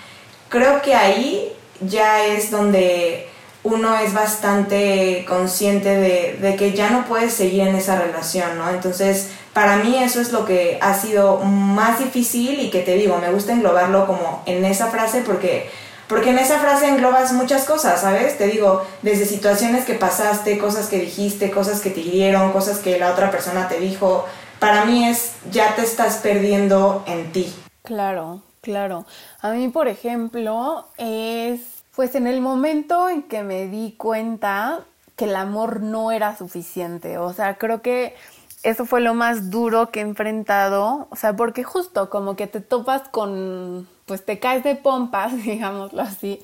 creo 0.51 0.83
que 0.83 0.95
ahí 0.95 1.51
ya 1.81 2.27
es 2.27 2.51
donde 2.51 3.27
uno 3.63 3.97
es 3.97 4.13
bastante 4.13 5.25
consciente 5.27 5.89
de, 5.89 6.37
de 6.39 6.57
que 6.57 6.75
ya 6.75 6.91
no 6.91 7.07
puedes 7.07 7.33
seguir 7.33 7.63
en 7.63 7.75
esa 7.75 7.99
relación, 7.99 8.59
¿no? 8.59 8.69
Entonces, 8.69 9.31
para 9.55 9.79
mí 9.79 9.97
eso 9.97 10.21
es 10.21 10.31
lo 10.33 10.45
que 10.45 10.79
ha 10.83 10.93
sido 10.93 11.39
más 11.39 11.99
difícil 11.99 12.61
y 12.61 12.69
que 12.69 12.81
te 12.81 12.97
digo, 12.97 13.17
me 13.17 13.31
gusta 13.31 13.55
englobarlo 13.55 14.07
como 14.07 14.43
en 14.45 14.63
esa 14.67 14.89
frase 14.89 15.23
porque, 15.25 15.71
porque 16.09 16.31
en 16.31 16.39
esa 16.39 16.59
frase 16.59 16.89
englobas 16.89 17.33
muchas 17.33 17.65
cosas, 17.65 18.01
¿sabes? 18.01 18.37
Te 18.37 18.47
digo, 18.47 18.83
desde 19.03 19.25
situaciones 19.25 19.85
que 19.85 19.95
pasaste, 19.95 20.59
cosas 20.59 20.89
que 20.89 20.99
dijiste, 20.99 21.51
cosas 21.51 21.81
que 21.81 21.91
te 21.91 22.01
hirieron, 22.01 22.53
cosas 22.53 22.79
que 22.79 22.99
la 22.99 23.11
otra 23.11 23.31
persona 23.31 23.69
te 23.69 23.81
dijo. 23.81 24.25
Para 24.59 24.85
mí 24.85 25.09
es, 25.09 25.33
ya 25.51 25.75
te 25.75 25.83
estás 25.83 26.17
perdiendo 26.17 27.03
en 27.07 27.33
ti. 27.33 27.55
Claro, 27.83 28.43
claro. 28.61 29.07
A 29.41 29.51
mí, 29.51 29.69
por 29.69 29.89
ejemplo, 29.89 30.87
es, 30.99 31.61
pues 31.95 32.15
en 32.15 32.27
el 32.27 32.41
momento 32.41 33.09
en 33.09 33.23
que 33.23 33.43
me 33.43 33.67
di 33.67 33.93
cuenta 33.93 34.81
que 35.17 35.27
el 35.27 35.37
amor 35.37 35.81
no 35.81 36.13
era 36.13 36.37
suficiente. 36.37 37.19
O 37.19 37.33
sea, 37.33 37.57
creo 37.57 37.83
que 37.83 38.15
eso 38.65 38.87
fue 38.87 39.01
lo 39.01 39.15
más 39.15 39.51
duro 39.51 39.91
que 39.91 40.01
he 40.01 40.03
enfrentado, 40.03 41.07
o 41.11 41.17
sea, 41.17 41.37
porque 41.37 41.63
justo 41.63 42.11
como 42.11 42.35
que 42.35 42.47
te 42.47 42.61
topas 42.61 43.09
con, 43.09 43.87
pues 44.07 44.25
te 44.25 44.39
caes 44.39 44.65
de 44.65 44.75
pompas, 44.75 45.37
digámoslo 45.45 46.03
así, 46.03 46.41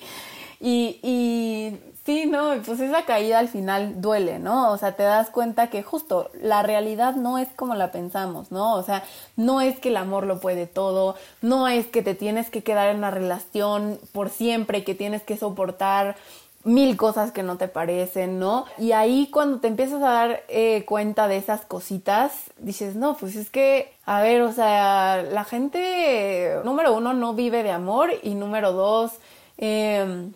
y, 0.61 1.01
y 1.03 1.81
sí, 2.05 2.27
no, 2.27 2.53
pues 2.65 2.79
esa 2.81 3.07
caída 3.07 3.39
al 3.39 3.49
final 3.49 4.03
duele, 4.03 4.39
¿no? 4.39 4.71
O 4.71 4.77
sea, 4.77 4.93
te 4.93 5.03
das 5.03 5.31
cuenta 5.31 5.71
que 5.71 5.83
justo 5.83 6.31
la 6.41 6.63
realidad 6.63 7.15
no 7.15 7.39
es 7.39 7.49
como 7.57 7.75
la 7.75 7.91
pensamos, 7.91 8.53
¿no? 8.53 8.75
O 8.75 8.83
sea, 8.83 9.03
no 9.37 9.63
es 9.63 9.79
que 9.81 9.89
el 9.89 9.97
amor 9.97 10.27
lo 10.27 10.41
puede 10.41 10.67
todo, 10.67 11.17
no 11.41 11.69
es 11.69 11.87
que 11.87 12.03
te 12.03 12.15
tienes 12.15 12.51
que 12.51 12.63
quedar 12.63 12.91
en 12.91 12.99
una 12.99 13.11
relación 13.11 13.99
por 14.13 14.29
siempre, 14.29 14.85
que 14.85 14.95
tienes 14.95 15.23
que 15.23 15.39
soportar 15.39 16.17
mil 16.64 16.96
cosas 16.96 17.33
que 17.33 17.42
no 17.42 17.57
te 17.57 17.68
parecen, 17.68 18.38
¿no? 18.38 18.66
Y 18.79 18.92
ahí 18.92 19.29
cuando 19.31 19.61
te 19.61 19.68
empiezas 19.68 20.03
a 20.03 20.11
dar 20.11 20.44
eh, 20.49 20.85
cuenta 20.87 21.27
de 21.29 21.38
esas 21.38 21.62
cositas, 21.62 22.33
dices, 22.59 22.96
no, 22.96 23.16
pues 23.16 23.37
es 23.37 23.51
que, 23.51 23.94
a 24.05 24.20
ver, 24.20 24.42
o 24.42 24.53
sea, 24.53 25.23
la 25.23 25.44
gente, 25.44 26.57
número 26.64 26.94
uno, 26.94 27.14
no 27.14 27.35
vive 27.35 27.62
de 27.62 27.70
amor 27.70 28.11
y 28.23 28.35
número 28.35 28.73
dos, 28.73 29.12
em, 29.57 30.33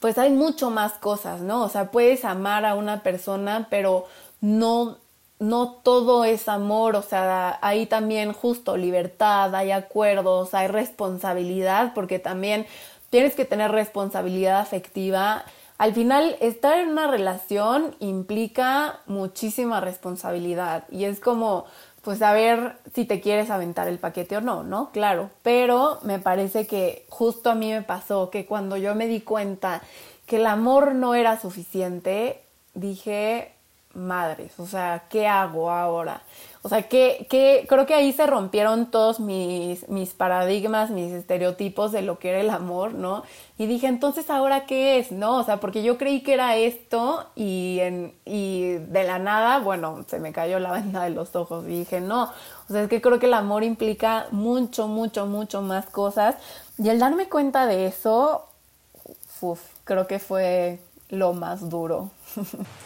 pues 0.00 0.18
hay 0.18 0.30
mucho 0.30 0.70
más 0.70 0.94
cosas, 0.94 1.40
¿no? 1.40 1.62
O 1.64 1.68
sea, 1.68 1.90
puedes 1.90 2.24
amar 2.24 2.64
a 2.66 2.74
una 2.74 3.02
persona, 3.02 3.68
pero 3.70 4.06
no 4.40 4.98
no 5.40 5.72
todo 5.82 6.24
es 6.24 6.48
amor, 6.48 6.96
o 6.96 7.02
sea, 7.02 7.58
hay 7.60 7.86
también 7.86 8.32
justo 8.32 8.76
libertad, 8.76 9.54
hay 9.54 9.72
acuerdos, 9.72 10.54
hay 10.54 10.68
responsabilidad, 10.68 11.92
porque 11.94 12.18
también 12.18 12.66
tienes 13.14 13.36
que 13.36 13.44
tener 13.44 13.70
responsabilidad 13.70 14.58
afectiva. 14.58 15.44
Al 15.78 15.94
final, 15.94 16.36
estar 16.40 16.80
en 16.80 16.88
una 16.88 17.06
relación 17.06 17.94
implica 18.00 19.02
muchísima 19.06 19.80
responsabilidad 19.80 20.82
y 20.90 21.04
es 21.04 21.20
como, 21.20 21.64
pues 22.02 22.18
saber 22.18 22.76
si 22.92 23.04
te 23.04 23.20
quieres 23.20 23.50
aventar 23.50 23.86
el 23.86 24.00
paquete 24.00 24.38
o 24.38 24.40
no, 24.40 24.64
¿no? 24.64 24.90
Claro, 24.90 25.30
pero 25.44 26.00
me 26.02 26.18
parece 26.18 26.66
que 26.66 27.06
justo 27.08 27.50
a 27.50 27.54
mí 27.54 27.70
me 27.70 27.82
pasó 27.82 28.30
que 28.30 28.46
cuando 28.46 28.76
yo 28.76 28.96
me 28.96 29.06
di 29.06 29.20
cuenta 29.20 29.80
que 30.26 30.38
el 30.38 30.46
amor 30.46 30.96
no 30.96 31.14
era 31.14 31.40
suficiente, 31.40 32.42
dije, 32.74 33.52
madres, 33.94 34.58
o 34.58 34.66
sea, 34.66 35.04
¿qué 35.08 35.28
hago 35.28 35.70
ahora? 35.70 36.22
O 36.66 36.70
sea, 36.70 36.84
que, 36.88 37.26
que 37.28 37.66
creo 37.68 37.84
que 37.84 37.92
ahí 37.92 38.10
se 38.14 38.26
rompieron 38.26 38.90
todos 38.90 39.20
mis, 39.20 39.86
mis 39.90 40.14
paradigmas, 40.14 40.88
mis 40.88 41.12
estereotipos 41.12 41.92
de 41.92 42.00
lo 42.00 42.18
que 42.18 42.30
era 42.30 42.40
el 42.40 42.48
amor, 42.48 42.94
¿no? 42.94 43.22
Y 43.58 43.66
dije, 43.66 43.86
entonces, 43.86 44.30
¿ahora 44.30 44.64
qué 44.64 44.98
es? 44.98 45.12
¿No? 45.12 45.36
O 45.36 45.44
sea, 45.44 45.58
porque 45.58 45.82
yo 45.82 45.98
creí 45.98 46.22
que 46.22 46.32
era 46.32 46.56
esto 46.56 47.26
y, 47.36 47.80
en, 47.80 48.14
y 48.24 48.76
de 48.78 49.04
la 49.04 49.18
nada, 49.18 49.58
bueno, 49.58 50.06
se 50.08 50.18
me 50.20 50.32
cayó 50.32 50.58
la 50.58 50.72
venda 50.80 51.04
de 51.04 51.10
los 51.10 51.36
ojos 51.36 51.66
y 51.66 51.80
dije, 51.80 52.00
no. 52.00 52.32
O 52.70 52.72
sea, 52.72 52.84
es 52.84 52.88
que 52.88 53.02
creo 53.02 53.18
que 53.18 53.26
el 53.26 53.34
amor 53.34 53.62
implica 53.62 54.26
mucho, 54.30 54.88
mucho, 54.88 55.26
mucho 55.26 55.60
más 55.60 55.84
cosas. 55.90 56.36
Y 56.78 56.88
el 56.88 56.98
darme 56.98 57.28
cuenta 57.28 57.66
de 57.66 57.88
eso, 57.88 58.46
uf, 59.42 59.60
creo 59.84 60.06
que 60.06 60.18
fue 60.18 60.78
lo 61.08 61.32
más 61.32 61.68
duro. 61.68 62.10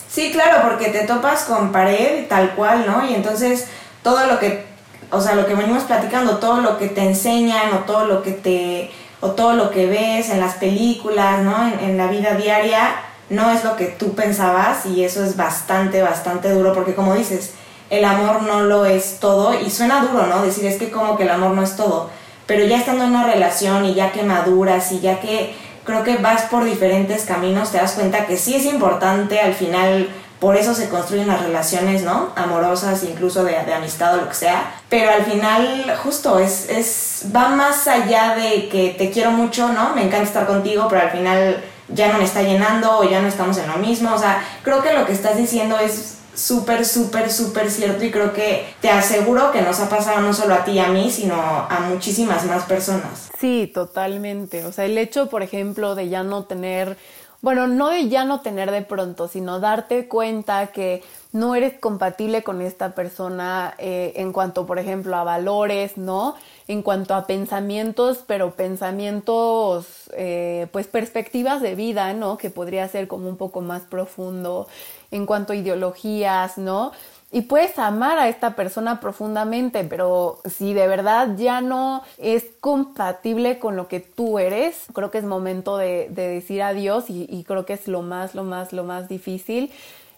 Sí, 0.08 0.32
claro, 0.32 0.68
porque 0.68 0.88
te 0.88 1.06
topas 1.06 1.44
con 1.44 1.70
pared 1.70 2.26
tal 2.28 2.54
cual, 2.54 2.86
¿no? 2.86 3.08
Y 3.08 3.14
entonces 3.14 3.66
todo 4.02 4.26
lo 4.26 4.38
que, 4.38 4.64
o 5.10 5.20
sea, 5.20 5.34
lo 5.34 5.46
que 5.46 5.54
venimos 5.54 5.84
platicando, 5.84 6.38
todo 6.38 6.60
lo 6.60 6.78
que 6.78 6.88
te 6.88 7.02
enseñan 7.02 7.72
o 7.74 7.78
todo 7.80 8.06
lo 8.06 8.22
que 8.22 8.32
te, 8.32 8.90
o 9.20 9.32
todo 9.32 9.52
lo 9.52 9.70
que 9.70 9.86
ves 9.86 10.30
en 10.30 10.40
las 10.40 10.54
películas, 10.54 11.42
¿no? 11.42 11.68
En, 11.68 11.78
en 11.80 11.96
la 11.98 12.06
vida 12.06 12.34
diaria, 12.34 12.96
no 13.30 13.50
es 13.50 13.64
lo 13.64 13.76
que 13.76 13.86
tú 13.86 14.14
pensabas 14.14 14.86
y 14.86 15.04
eso 15.04 15.22
es 15.24 15.36
bastante, 15.36 16.00
bastante 16.02 16.50
duro 16.50 16.72
porque 16.72 16.94
como 16.94 17.14
dices, 17.14 17.52
el 17.90 18.04
amor 18.04 18.42
no 18.42 18.62
lo 18.62 18.86
es 18.86 19.18
todo 19.20 19.58
y 19.58 19.70
suena 19.70 20.00
duro, 20.02 20.26
¿no? 20.26 20.42
Decir 20.42 20.66
es 20.66 20.78
que 20.78 20.90
como 20.90 21.16
que 21.16 21.24
el 21.24 21.30
amor 21.30 21.52
no 21.52 21.62
es 21.62 21.76
todo, 21.76 22.10
pero 22.46 22.64
ya 22.64 22.78
estando 22.78 23.04
en 23.04 23.10
una 23.10 23.24
relación 23.24 23.84
y 23.84 23.94
ya 23.94 24.12
que 24.12 24.22
maduras 24.22 24.90
y 24.92 25.00
ya 25.00 25.20
que 25.20 25.54
creo 25.88 26.04
que 26.04 26.18
vas 26.18 26.42
por 26.42 26.64
diferentes 26.64 27.24
caminos, 27.24 27.72
te 27.72 27.78
das 27.78 27.92
cuenta 27.92 28.26
que 28.26 28.36
sí 28.36 28.54
es 28.54 28.66
importante 28.66 29.40
al 29.40 29.54
final, 29.54 30.06
por 30.38 30.54
eso 30.54 30.74
se 30.74 30.90
construyen 30.90 31.26
las 31.26 31.42
relaciones, 31.42 32.02
¿no? 32.02 32.28
Amorosas, 32.36 33.02
incluso 33.04 33.42
de, 33.42 33.56
amistad 33.56 34.12
o 34.12 34.16
lo 34.18 34.28
que 34.28 34.34
sea, 34.34 34.70
pero 34.90 35.10
al 35.10 35.24
final 35.24 35.90
justo 36.02 36.38
es, 36.38 36.68
es, 36.68 37.24
va 37.34 37.48
más 37.48 37.88
allá 37.88 38.34
de 38.34 38.68
que 38.68 38.94
te 38.98 39.10
quiero 39.10 39.30
mucho, 39.30 39.68
¿no? 39.72 39.94
Me 39.94 40.02
encanta 40.02 40.24
estar 40.24 40.46
contigo, 40.46 40.88
pero 40.90 41.00
al 41.00 41.10
final 41.10 41.64
ya 41.88 42.12
no 42.12 42.18
me 42.18 42.24
está 42.24 42.42
llenando 42.42 42.98
o 42.98 43.04
ya 43.04 43.22
no 43.22 43.28
estamos 43.28 43.56
en 43.56 43.68
lo 43.68 43.78
mismo, 43.78 44.14
o 44.14 44.18
sea, 44.18 44.44
creo 44.62 44.82
que 44.82 44.92
lo 44.92 45.06
que 45.06 45.14
estás 45.14 45.38
diciendo 45.38 45.78
es 45.78 46.17
súper, 46.38 46.84
súper, 46.84 47.30
súper 47.30 47.70
cierto 47.70 48.04
y 48.04 48.10
creo 48.10 48.32
que 48.32 48.64
te 48.80 48.90
aseguro 48.90 49.50
que 49.50 49.60
nos 49.60 49.80
ha 49.80 49.88
pasado 49.88 50.20
no 50.20 50.32
solo 50.32 50.54
a 50.54 50.64
ti 50.64 50.72
y 50.72 50.78
a 50.78 50.88
mí, 50.88 51.10
sino 51.10 51.34
a 51.34 51.80
muchísimas 51.88 52.44
más 52.46 52.64
personas. 52.64 53.28
Sí, 53.40 53.70
totalmente. 53.72 54.64
O 54.64 54.72
sea, 54.72 54.84
el 54.84 54.96
hecho, 54.98 55.28
por 55.28 55.42
ejemplo, 55.42 55.94
de 55.94 56.08
ya 56.08 56.22
no 56.22 56.44
tener, 56.44 56.96
bueno, 57.40 57.68
no 57.68 57.88
de 57.90 58.08
ya 58.08 58.24
no 58.24 58.40
tener 58.40 58.70
de 58.70 58.82
pronto, 58.82 59.28
sino 59.28 59.60
darte 59.60 60.08
cuenta 60.08 60.68
que 60.68 61.02
no 61.32 61.54
eres 61.54 61.74
compatible 61.78 62.42
con 62.42 62.60
esta 62.60 62.94
persona 62.94 63.74
eh, 63.78 64.14
en 64.16 64.32
cuanto, 64.32 64.66
por 64.66 64.78
ejemplo, 64.78 65.14
a 65.16 65.24
valores, 65.24 65.96
¿no? 65.96 66.34
En 66.66 66.82
cuanto 66.82 67.14
a 67.14 67.26
pensamientos, 67.26 68.24
pero 68.26 68.54
pensamientos, 68.54 70.10
eh, 70.14 70.66
pues 70.72 70.88
perspectivas 70.88 71.62
de 71.62 71.76
vida, 71.76 72.12
¿no? 72.12 72.38
Que 72.38 72.50
podría 72.50 72.88
ser 72.88 73.06
como 73.06 73.28
un 73.28 73.36
poco 73.36 73.60
más 73.60 73.82
profundo 73.82 74.66
en 75.10 75.24
cuanto 75.24 75.52
a 75.52 75.56
ideologías, 75.56 76.58
¿no? 76.58 76.92
Y 77.30 77.42
puedes 77.42 77.78
amar 77.78 78.18
a 78.18 78.28
esta 78.28 78.56
persona 78.56 79.00
profundamente, 79.00 79.84
pero 79.84 80.40
si 80.46 80.72
de 80.72 80.88
verdad 80.88 81.36
ya 81.36 81.60
no 81.60 82.02
es 82.16 82.44
compatible 82.60 83.58
con 83.58 83.76
lo 83.76 83.86
que 83.86 84.00
tú 84.00 84.38
eres, 84.38 84.86
creo 84.94 85.10
que 85.10 85.18
es 85.18 85.24
momento 85.24 85.76
de, 85.76 86.08
decir 86.08 86.62
adiós 86.62 87.10
y, 87.10 87.26
y 87.28 87.44
creo 87.44 87.66
que 87.66 87.74
es 87.74 87.86
lo 87.86 88.00
más, 88.00 88.34
lo 88.34 88.44
más, 88.44 88.72
lo 88.72 88.84
más 88.84 89.08
difícil. 89.08 89.70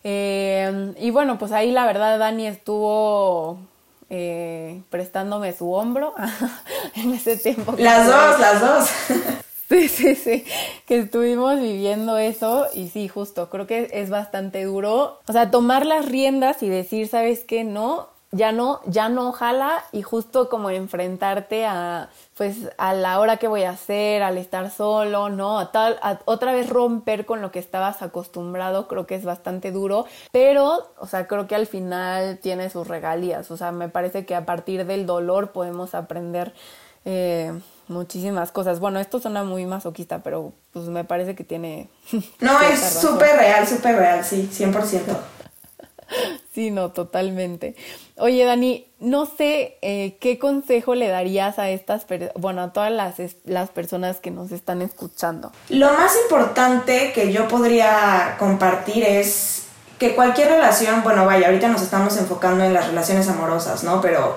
Eh, 0.03 0.95
y 0.99 1.11
bueno, 1.11 1.39
pues 1.39 1.53
ahí 1.53 1.73
la 1.73 1.85
verdad 1.85 2.19
Dani 2.19 2.47
estuvo 2.47 3.59
eh, 4.09 4.81
prestándome 4.89 5.53
su 5.53 5.73
hombro 5.73 6.15
en 6.95 7.13
ese 7.13 7.37
tiempo. 7.37 7.75
Las 7.79 8.07
dos, 8.07 8.41
las 8.41 8.61
dos. 8.61 8.91
Sí, 9.71 9.89
sí, 9.89 10.15
sí, 10.17 10.45
que 10.87 10.99
estuvimos 10.99 11.61
viviendo 11.61 12.19
eso 12.19 12.67
y 12.75 12.89
sí, 12.89 13.07
justo, 13.07 13.49
creo 13.51 13.69
que 13.69 13.89
es 13.93 14.11
bastante 14.11 14.65
duro. 14.65 15.21
O 15.29 15.33
sea, 15.33 15.51
tomar 15.53 15.87
las 15.87 16.07
riendas 16.07 16.63
y 16.65 16.69
decir, 16.69 17.07
¿sabes 17.07 17.45
qué? 17.45 17.63
No, 17.63 18.09
ya 18.33 18.51
no, 18.51 18.81
ya 18.87 19.09
no 19.09 19.29
ojalá 19.29 19.85
y 19.93 20.03
justo 20.03 20.49
como 20.49 20.71
enfrentarte 20.71 21.67
a, 21.67 22.11
pues, 22.37 22.69
a 22.79 22.95
la 22.95 23.21
hora 23.21 23.37
que 23.37 23.47
voy 23.47 23.63
a 23.63 23.71
hacer, 23.71 24.25
al 24.25 24.39
estar 24.39 24.73
solo, 24.73 25.29
¿no? 25.29 25.61
A 25.61 25.71
tal, 25.71 26.01
otra 26.25 26.53
vez 26.53 26.69
romper 26.69 27.25
con 27.25 27.41
lo 27.41 27.53
que 27.53 27.61
estabas 27.61 28.03
acostumbrado, 28.03 28.89
creo 28.89 29.07
que 29.07 29.15
es 29.15 29.25
bastante 29.25 29.71
duro, 29.71 30.05
pero, 30.33 30.91
o 30.99 31.07
sea, 31.07 31.29
creo 31.29 31.47
que 31.47 31.55
al 31.55 31.69
final 31.69 32.39
tiene 32.43 32.71
sus 32.71 32.89
regalías, 32.89 33.51
o 33.53 33.57
sea, 33.57 33.71
me 33.71 33.89
parece 33.89 34.27
que 34.27 34.35
a 34.35 34.45
partir 34.47 34.85
del 34.85 35.07
dolor 35.07 35.53
podemos 35.53 35.95
aprender 35.95 36.55
eh, 37.05 37.53
muchísimas 37.91 38.53
cosas. 38.53 38.81
Bueno, 38.81 39.01
esto 39.01 39.21
suena 39.21 39.45
muy 39.45 39.67
masoquista, 39.67 40.21
pero 40.21 40.53
pues 40.73 40.87
me 40.87 41.05
parece 41.05 41.35
que 41.35 41.45
tiene... 41.45 41.89
No, 42.41 42.61
es 42.61 42.81
súper 42.81 43.37
real, 43.37 43.67
súper 43.67 43.97
real, 43.97 44.25
sí, 44.25 44.49
100%. 44.53 45.01
Sí, 46.53 46.73
no, 46.73 46.91
totalmente. 46.91 47.77
Oye, 48.17 48.45
Dani, 48.45 48.85
no 48.99 49.27
sé 49.27 49.79
eh, 49.83 50.19
qué 50.21 50.41
consejo 50.41 50.97
le 50.97 51.07
darías 51.07 51.61
a 51.61 51.71
estas, 51.71 52.05
bueno, 52.35 52.63
a 52.63 52.73
todas 52.73 52.91
las, 52.91 53.15
las 53.45 53.71
personas 53.71 54.19
que 54.19 54.33
nos 54.33 54.51
están 54.51 54.83
escuchando. 54.83 55.53
Lo 55.69 55.93
más 55.93 56.13
importante 56.25 57.13
que 57.15 57.33
yo 57.33 57.47
podría 57.47 58.35
compartir 58.41 59.05
es 59.05 59.67
que 60.01 60.17
cualquier 60.17 60.49
relación, 60.49 61.05
bueno, 61.05 61.25
vaya, 61.27 61.47
ahorita 61.47 61.69
nos 61.69 61.83
estamos 61.83 62.17
enfocando 62.17 62.65
en 62.65 62.75
las 62.75 62.89
relaciones 62.89 63.29
amorosas, 63.29 63.85
¿no? 63.85 64.01
Pero 64.01 64.37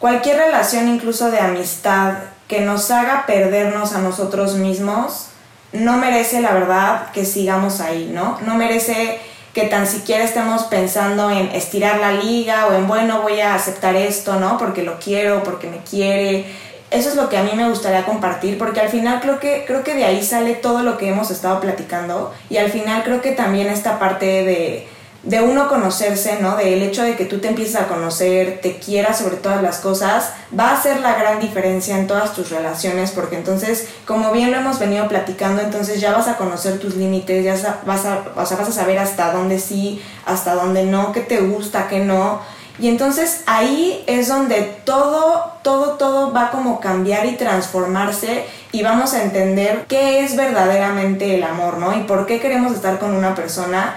cualquier 0.00 0.38
relación, 0.38 0.88
incluso 0.88 1.30
de 1.30 1.38
amistad, 1.38 2.14
que 2.52 2.60
nos 2.60 2.90
haga 2.90 3.24
perdernos 3.24 3.94
a 3.94 4.00
nosotros 4.00 4.56
mismos, 4.56 5.28
no 5.72 5.96
merece, 5.96 6.42
la 6.42 6.52
verdad, 6.52 7.10
que 7.12 7.24
sigamos 7.24 7.80
ahí, 7.80 8.10
¿no? 8.12 8.38
No 8.44 8.56
merece 8.56 9.18
que 9.54 9.62
tan 9.62 9.86
siquiera 9.86 10.22
estemos 10.22 10.64
pensando 10.64 11.30
en 11.30 11.48
estirar 11.52 11.98
la 11.98 12.12
liga 12.12 12.66
o 12.66 12.74
en, 12.74 12.86
bueno, 12.86 13.22
voy 13.22 13.40
a 13.40 13.54
aceptar 13.54 13.96
esto, 13.96 14.38
¿no? 14.38 14.58
Porque 14.58 14.82
lo 14.82 14.98
quiero, 14.98 15.42
porque 15.42 15.70
me 15.70 15.78
quiere. 15.78 16.44
Eso 16.90 17.08
es 17.08 17.14
lo 17.14 17.30
que 17.30 17.38
a 17.38 17.42
mí 17.42 17.52
me 17.54 17.70
gustaría 17.70 18.04
compartir, 18.04 18.58
porque 18.58 18.80
al 18.80 18.90
final 18.90 19.20
creo 19.22 19.40
que, 19.40 19.64
creo 19.66 19.82
que 19.82 19.94
de 19.94 20.04
ahí 20.04 20.22
sale 20.22 20.52
todo 20.52 20.82
lo 20.82 20.98
que 20.98 21.08
hemos 21.08 21.30
estado 21.30 21.58
platicando 21.58 22.34
y 22.50 22.58
al 22.58 22.70
final 22.70 23.02
creo 23.02 23.22
que 23.22 23.32
también 23.32 23.68
esta 23.68 23.98
parte 23.98 24.26
de 24.26 24.88
de 25.22 25.40
uno 25.40 25.68
conocerse, 25.68 26.38
¿no? 26.40 26.56
Del 26.56 26.82
hecho 26.82 27.04
de 27.04 27.14
que 27.14 27.26
tú 27.26 27.38
te 27.38 27.48
empieces 27.48 27.76
a 27.76 27.86
conocer, 27.86 28.60
te 28.60 28.78
quieras 28.78 29.18
sobre 29.18 29.36
todas 29.36 29.62
las 29.62 29.78
cosas, 29.78 30.32
va 30.58 30.70
a 30.70 30.78
hacer 30.78 31.00
la 31.00 31.14
gran 31.14 31.38
diferencia 31.38 31.96
en 31.96 32.08
todas 32.08 32.34
tus 32.34 32.50
relaciones, 32.50 33.12
porque 33.12 33.36
entonces, 33.36 33.88
como 34.04 34.32
bien 34.32 34.50
lo 34.50 34.58
hemos 34.58 34.80
venido 34.80 35.06
platicando, 35.06 35.62
entonces 35.62 36.00
ya 36.00 36.12
vas 36.12 36.26
a 36.26 36.36
conocer 36.36 36.80
tus 36.80 36.96
límites, 36.96 37.44
ya 37.44 37.80
vas 37.86 38.04
a, 38.04 38.24
vas 38.34 38.50
a 38.50 38.72
saber 38.72 38.98
hasta 38.98 39.32
dónde 39.32 39.60
sí, 39.60 40.02
hasta 40.26 40.54
dónde 40.54 40.84
no, 40.84 41.12
qué 41.12 41.20
te 41.20 41.40
gusta, 41.40 41.86
qué 41.88 42.00
no. 42.00 42.40
Y 42.80 42.88
entonces 42.88 43.42
ahí 43.46 44.02
es 44.08 44.26
donde 44.26 44.62
todo, 44.84 45.52
todo, 45.62 45.92
todo 45.98 46.32
va 46.32 46.50
como 46.50 46.80
cambiar 46.80 47.26
y 47.26 47.36
transformarse 47.36 48.44
y 48.72 48.82
vamos 48.82 49.12
a 49.14 49.22
entender 49.22 49.84
qué 49.86 50.24
es 50.24 50.34
verdaderamente 50.34 51.36
el 51.36 51.44
amor, 51.44 51.78
¿no? 51.78 51.96
Y 51.96 52.04
por 52.04 52.26
qué 52.26 52.40
queremos 52.40 52.72
estar 52.72 52.98
con 52.98 53.14
una 53.14 53.36
persona 53.36 53.94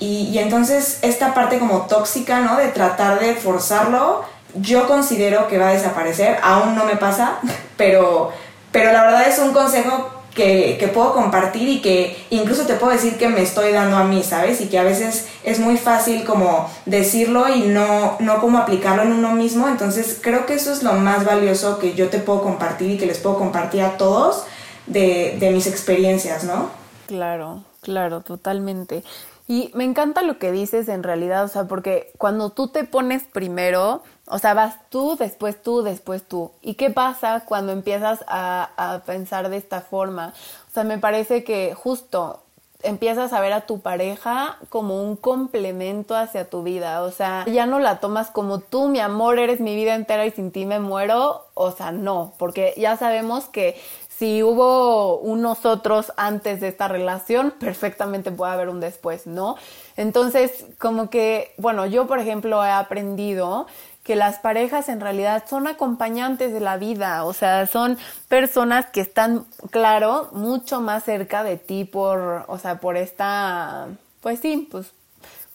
y, 0.00 0.38
entonces 0.38 0.98
esta 1.02 1.34
parte 1.34 1.58
como 1.58 1.82
tóxica, 1.82 2.40
¿no? 2.40 2.56
De 2.56 2.68
tratar 2.68 3.20
de 3.20 3.34
forzarlo, 3.34 4.24
yo 4.54 4.88
considero 4.88 5.46
que 5.46 5.58
va 5.58 5.68
a 5.68 5.72
desaparecer. 5.72 6.38
Aún 6.42 6.74
no 6.74 6.86
me 6.86 6.96
pasa, 6.96 7.38
pero, 7.76 8.32
pero 8.72 8.92
la 8.92 9.02
verdad 9.02 9.28
es 9.28 9.38
un 9.38 9.52
consejo 9.52 10.10
que, 10.34 10.78
que, 10.80 10.88
puedo 10.88 11.12
compartir 11.12 11.68
y 11.68 11.82
que 11.82 12.16
incluso 12.30 12.64
te 12.64 12.74
puedo 12.74 12.92
decir 12.92 13.18
que 13.18 13.28
me 13.28 13.42
estoy 13.42 13.72
dando 13.72 13.98
a 13.98 14.04
mí, 14.04 14.22
¿sabes? 14.22 14.62
Y 14.62 14.68
que 14.68 14.78
a 14.78 14.84
veces 14.84 15.26
es 15.44 15.58
muy 15.58 15.76
fácil 15.76 16.24
como 16.24 16.70
decirlo 16.86 17.54
y 17.54 17.62
no, 17.62 18.16
no 18.20 18.40
como 18.40 18.56
aplicarlo 18.56 19.02
en 19.02 19.12
uno 19.12 19.32
mismo. 19.32 19.68
Entonces 19.68 20.18
creo 20.22 20.46
que 20.46 20.54
eso 20.54 20.72
es 20.72 20.82
lo 20.82 20.94
más 20.94 21.26
valioso 21.26 21.78
que 21.78 21.94
yo 21.94 22.08
te 22.08 22.20
puedo 22.20 22.42
compartir 22.42 22.92
y 22.92 22.96
que 22.96 23.06
les 23.06 23.18
puedo 23.18 23.36
compartir 23.36 23.82
a 23.82 23.98
todos 23.98 24.44
de, 24.86 25.36
de 25.38 25.50
mis 25.50 25.66
experiencias, 25.66 26.44
¿no? 26.44 26.70
Claro, 27.06 27.64
claro, 27.82 28.20
totalmente. 28.20 29.02
Y 29.50 29.72
me 29.74 29.82
encanta 29.82 30.22
lo 30.22 30.38
que 30.38 30.52
dices 30.52 30.88
en 30.88 31.02
realidad, 31.02 31.42
o 31.42 31.48
sea, 31.48 31.64
porque 31.64 32.12
cuando 32.18 32.50
tú 32.50 32.68
te 32.68 32.84
pones 32.84 33.24
primero, 33.24 34.04
o 34.28 34.38
sea, 34.38 34.54
vas 34.54 34.76
tú, 34.90 35.16
después 35.18 35.60
tú, 35.60 35.82
después 35.82 36.22
tú. 36.22 36.52
¿Y 36.62 36.74
qué 36.74 36.90
pasa 36.90 37.42
cuando 37.46 37.72
empiezas 37.72 38.24
a, 38.28 38.70
a 38.76 39.00
pensar 39.00 39.48
de 39.48 39.56
esta 39.56 39.80
forma? 39.80 40.34
O 40.68 40.72
sea, 40.72 40.84
me 40.84 40.98
parece 40.98 41.42
que 41.42 41.74
justo 41.74 42.44
empiezas 42.82 43.32
a 43.32 43.40
ver 43.40 43.52
a 43.52 43.62
tu 43.62 43.80
pareja 43.80 44.56
como 44.68 45.02
un 45.02 45.16
complemento 45.16 46.14
hacia 46.14 46.48
tu 46.48 46.62
vida, 46.62 47.02
o 47.02 47.10
sea, 47.10 47.44
ya 47.46 47.66
no 47.66 47.78
la 47.78 48.00
tomas 48.00 48.30
como 48.30 48.60
tú, 48.60 48.88
mi 48.88 49.00
amor, 49.00 49.38
eres 49.38 49.60
mi 49.60 49.74
vida 49.74 49.94
entera 49.94 50.26
y 50.26 50.30
sin 50.30 50.50
ti 50.50 50.64
me 50.64 50.80
muero, 50.80 51.46
o 51.54 51.72
sea, 51.72 51.92
no, 51.92 52.32
porque 52.38 52.74
ya 52.76 52.96
sabemos 52.96 53.46
que 53.46 53.80
si 54.20 54.42
hubo 54.42 55.18
un 55.20 55.40
nosotros 55.40 56.12
antes 56.18 56.60
de 56.60 56.68
esta 56.68 56.88
relación, 56.88 57.52
perfectamente 57.52 58.30
puede 58.30 58.52
haber 58.52 58.68
un 58.68 58.78
después, 58.78 59.26
¿no? 59.26 59.56
Entonces, 59.96 60.66
como 60.76 61.08
que, 61.08 61.54
bueno, 61.56 61.86
yo 61.86 62.06
por 62.06 62.18
ejemplo 62.18 62.62
he 62.62 62.70
aprendido 62.70 63.66
que 64.04 64.16
las 64.16 64.38
parejas 64.38 64.90
en 64.90 65.00
realidad 65.00 65.44
son 65.48 65.66
acompañantes 65.66 66.52
de 66.52 66.60
la 66.60 66.76
vida, 66.76 67.24
o 67.24 67.32
sea, 67.32 67.66
son 67.66 67.96
personas 68.28 68.84
que 68.84 69.00
están, 69.00 69.46
claro, 69.70 70.28
mucho 70.32 70.82
más 70.82 71.04
cerca 71.04 71.42
de 71.42 71.56
ti 71.56 71.86
por, 71.86 72.44
o 72.46 72.58
sea, 72.58 72.78
por 72.78 72.98
esta, 72.98 73.88
pues 74.20 74.40
sí, 74.40 74.68
pues 74.70 74.92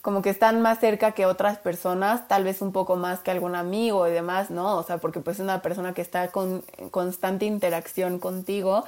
como 0.06 0.22
que 0.22 0.30
están 0.30 0.62
más 0.62 0.78
cerca 0.78 1.10
que 1.10 1.26
otras 1.26 1.58
personas, 1.58 2.28
tal 2.28 2.44
vez 2.44 2.62
un 2.62 2.70
poco 2.70 2.94
más 2.94 3.18
que 3.18 3.32
algún 3.32 3.56
amigo 3.56 4.06
y 4.06 4.12
demás, 4.12 4.50
¿no? 4.50 4.76
O 4.76 4.84
sea, 4.84 4.98
porque 4.98 5.18
pues 5.18 5.38
es 5.38 5.42
una 5.42 5.62
persona 5.62 5.94
que 5.94 6.00
está 6.00 6.28
con 6.28 6.62
constante 6.92 7.44
interacción 7.44 8.20
contigo, 8.20 8.84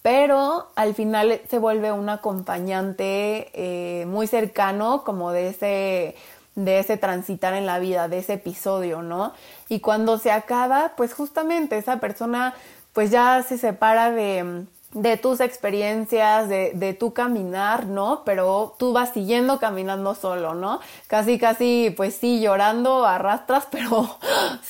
pero 0.00 0.68
al 0.76 0.94
final 0.94 1.40
se 1.50 1.58
vuelve 1.58 1.90
un 1.90 2.08
acompañante 2.08 3.50
eh, 3.52 4.06
muy 4.06 4.28
cercano 4.28 5.02
como 5.02 5.32
de 5.32 5.48
ese 5.48 6.14
de 6.54 6.78
ese 6.78 6.98
transitar 6.98 7.54
en 7.54 7.66
la 7.66 7.80
vida, 7.80 8.06
de 8.06 8.18
ese 8.18 8.34
episodio, 8.34 9.02
¿no? 9.02 9.32
Y 9.68 9.80
cuando 9.80 10.18
se 10.18 10.30
acaba, 10.30 10.92
pues 10.96 11.14
justamente 11.14 11.78
esa 11.78 11.98
persona 11.98 12.54
pues 12.92 13.10
ya 13.10 13.42
se 13.42 13.58
separa 13.58 14.12
de, 14.12 14.66
de 14.94 15.16
tus 15.16 15.40
experiencias, 15.40 16.48
de, 16.48 16.72
de, 16.74 16.94
tu 16.94 17.12
caminar, 17.12 17.86
¿no? 17.86 18.22
Pero 18.24 18.74
tú 18.78 18.92
vas 18.92 19.12
siguiendo 19.12 19.58
caminando 19.58 20.14
solo, 20.14 20.54
¿no? 20.54 20.80
Casi, 21.08 21.38
casi, 21.38 21.92
pues 21.96 22.14
sí, 22.14 22.40
llorando, 22.40 23.04
arrastras, 23.04 23.66
pero 23.70 24.18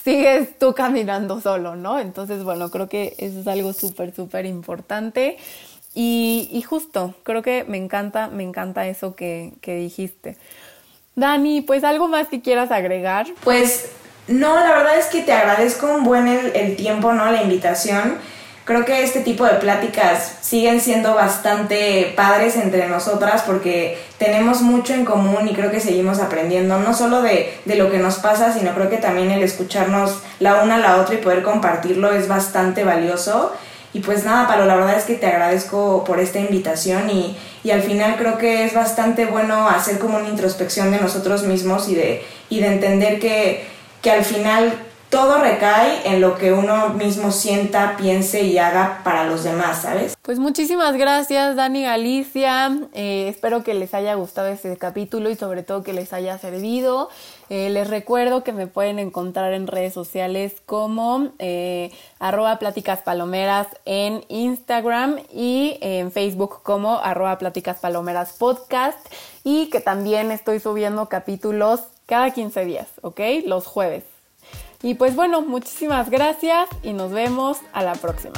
sigues 0.02 0.58
tú 0.58 0.74
caminando 0.74 1.40
solo, 1.40 1.76
¿no? 1.76 2.00
Entonces, 2.00 2.42
bueno, 2.42 2.70
creo 2.70 2.88
que 2.88 3.14
eso 3.18 3.40
es 3.40 3.46
algo 3.46 3.72
súper, 3.72 4.14
súper 4.14 4.46
importante. 4.46 5.38
Y, 5.94 6.48
y, 6.50 6.62
justo, 6.62 7.14
creo 7.22 7.42
que 7.42 7.64
me 7.64 7.76
encanta, 7.76 8.26
me 8.26 8.42
encanta 8.42 8.88
eso 8.88 9.14
que, 9.14 9.52
que 9.60 9.76
dijiste. 9.76 10.36
Dani, 11.14 11.60
pues 11.60 11.84
algo 11.84 12.08
más 12.08 12.26
que 12.28 12.40
quieras 12.40 12.72
agregar. 12.72 13.26
Pues 13.44 13.90
no, 14.26 14.54
la 14.54 14.74
verdad 14.74 14.98
es 14.98 15.06
que 15.06 15.20
te 15.22 15.32
agradezco 15.32 15.86
un 15.86 16.02
buen 16.02 16.26
el, 16.26 16.76
tiempo, 16.76 17.12
¿no? 17.12 17.30
La 17.30 17.42
invitación. 17.42 18.18
Creo 18.64 18.86
que 18.86 19.02
este 19.02 19.20
tipo 19.20 19.44
de 19.44 19.56
pláticas 19.56 20.38
siguen 20.40 20.80
siendo 20.80 21.14
bastante 21.14 22.14
padres 22.16 22.56
entre 22.56 22.88
nosotras 22.88 23.42
porque 23.42 23.98
tenemos 24.16 24.62
mucho 24.62 24.94
en 24.94 25.04
común 25.04 25.46
y 25.46 25.52
creo 25.52 25.70
que 25.70 25.80
seguimos 25.80 26.18
aprendiendo, 26.18 26.78
no 26.78 26.94
solo 26.94 27.20
de, 27.20 27.52
de 27.66 27.76
lo 27.76 27.90
que 27.90 27.98
nos 27.98 28.16
pasa, 28.16 28.54
sino 28.54 28.74
creo 28.74 28.88
que 28.88 28.96
también 28.96 29.30
el 29.30 29.42
escucharnos 29.42 30.22
la 30.40 30.62
una 30.62 30.76
a 30.76 30.78
la 30.78 30.96
otra 30.96 31.16
y 31.16 31.18
poder 31.18 31.42
compartirlo 31.42 32.12
es 32.12 32.26
bastante 32.26 32.84
valioso. 32.84 33.52
Y 33.92 34.00
pues 34.00 34.24
nada, 34.24 34.48
Palo, 34.48 34.64
la 34.64 34.76
verdad 34.76 34.96
es 34.96 35.04
que 35.04 35.14
te 35.14 35.26
agradezco 35.26 36.02
por 36.04 36.18
esta 36.18 36.40
invitación 36.40 37.10
y, 37.10 37.36
y, 37.62 37.70
al 37.70 37.82
final 37.82 38.16
creo 38.16 38.38
que 38.38 38.64
es 38.64 38.72
bastante 38.72 39.26
bueno 39.26 39.68
hacer 39.68 39.98
como 39.98 40.16
una 40.16 40.28
introspección 40.30 40.90
de 40.90 40.98
nosotros 40.98 41.44
mismos 41.44 41.88
y 41.88 41.94
de, 41.94 42.24
y 42.48 42.60
de 42.60 42.68
entender 42.68 43.20
que, 43.20 43.66
que 44.02 44.10
al 44.10 44.24
final 44.24 44.74
todo 45.10 45.38
recae 45.38 46.08
en 46.08 46.20
lo 46.20 46.36
que 46.36 46.52
uno 46.52 46.90
mismo 46.90 47.30
sienta, 47.30 47.96
piense 47.96 48.42
y 48.42 48.58
haga 48.58 49.00
para 49.04 49.24
los 49.24 49.44
demás, 49.44 49.82
¿sabes? 49.82 50.16
Pues 50.22 50.38
muchísimas 50.38 50.96
gracias, 50.96 51.56
Dani 51.56 51.84
Galicia. 51.84 52.76
Eh, 52.94 53.28
espero 53.28 53.62
que 53.62 53.74
les 53.74 53.94
haya 53.94 54.14
gustado 54.14 54.48
este 54.48 54.76
capítulo 54.76 55.30
y 55.30 55.36
sobre 55.36 55.62
todo 55.62 55.82
que 55.82 55.92
les 55.92 56.12
haya 56.12 56.38
servido. 56.38 57.10
Eh, 57.50 57.70
les 57.70 57.88
recuerdo 57.88 58.42
que 58.42 58.52
me 58.52 58.66
pueden 58.66 58.98
encontrar 58.98 59.52
en 59.52 59.66
redes 59.66 59.92
sociales 59.92 60.54
como 60.66 61.28
eh, 61.38 61.92
arroba 62.18 62.58
pláticas 62.58 63.00
palomeras 63.02 63.68
en 63.84 64.24
Instagram 64.28 65.18
y 65.32 65.76
en 65.80 66.10
Facebook 66.10 66.62
como 66.62 66.98
arroba 66.98 67.38
pláticas 67.38 67.78
palomeras 67.80 68.32
podcast 68.32 68.98
y 69.44 69.68
que 69.68 69.80
también 69.80 70.30
estoy 70.30 70.58
subiendo 70.58 71.08
capítulos 71.08 71.80
cada 72.06 72.30
15 72.30 72.64
días, 72.64 72.88
¿ok? 73.02 73.20
Los 73.46 73.66
jueves. 73.66 74.13
Y 74.84 74.96
pues 74.96 75.16
bueno, 75.16 75.40
muchísimas 75.40 76.10
gracias 76.10 76.68
y 76.82 76.92
nos 76.92 77.10
vemos 77.10 77.58
a 77.72 77.82
la 77.82 77.94
próxima. 77.94 78.34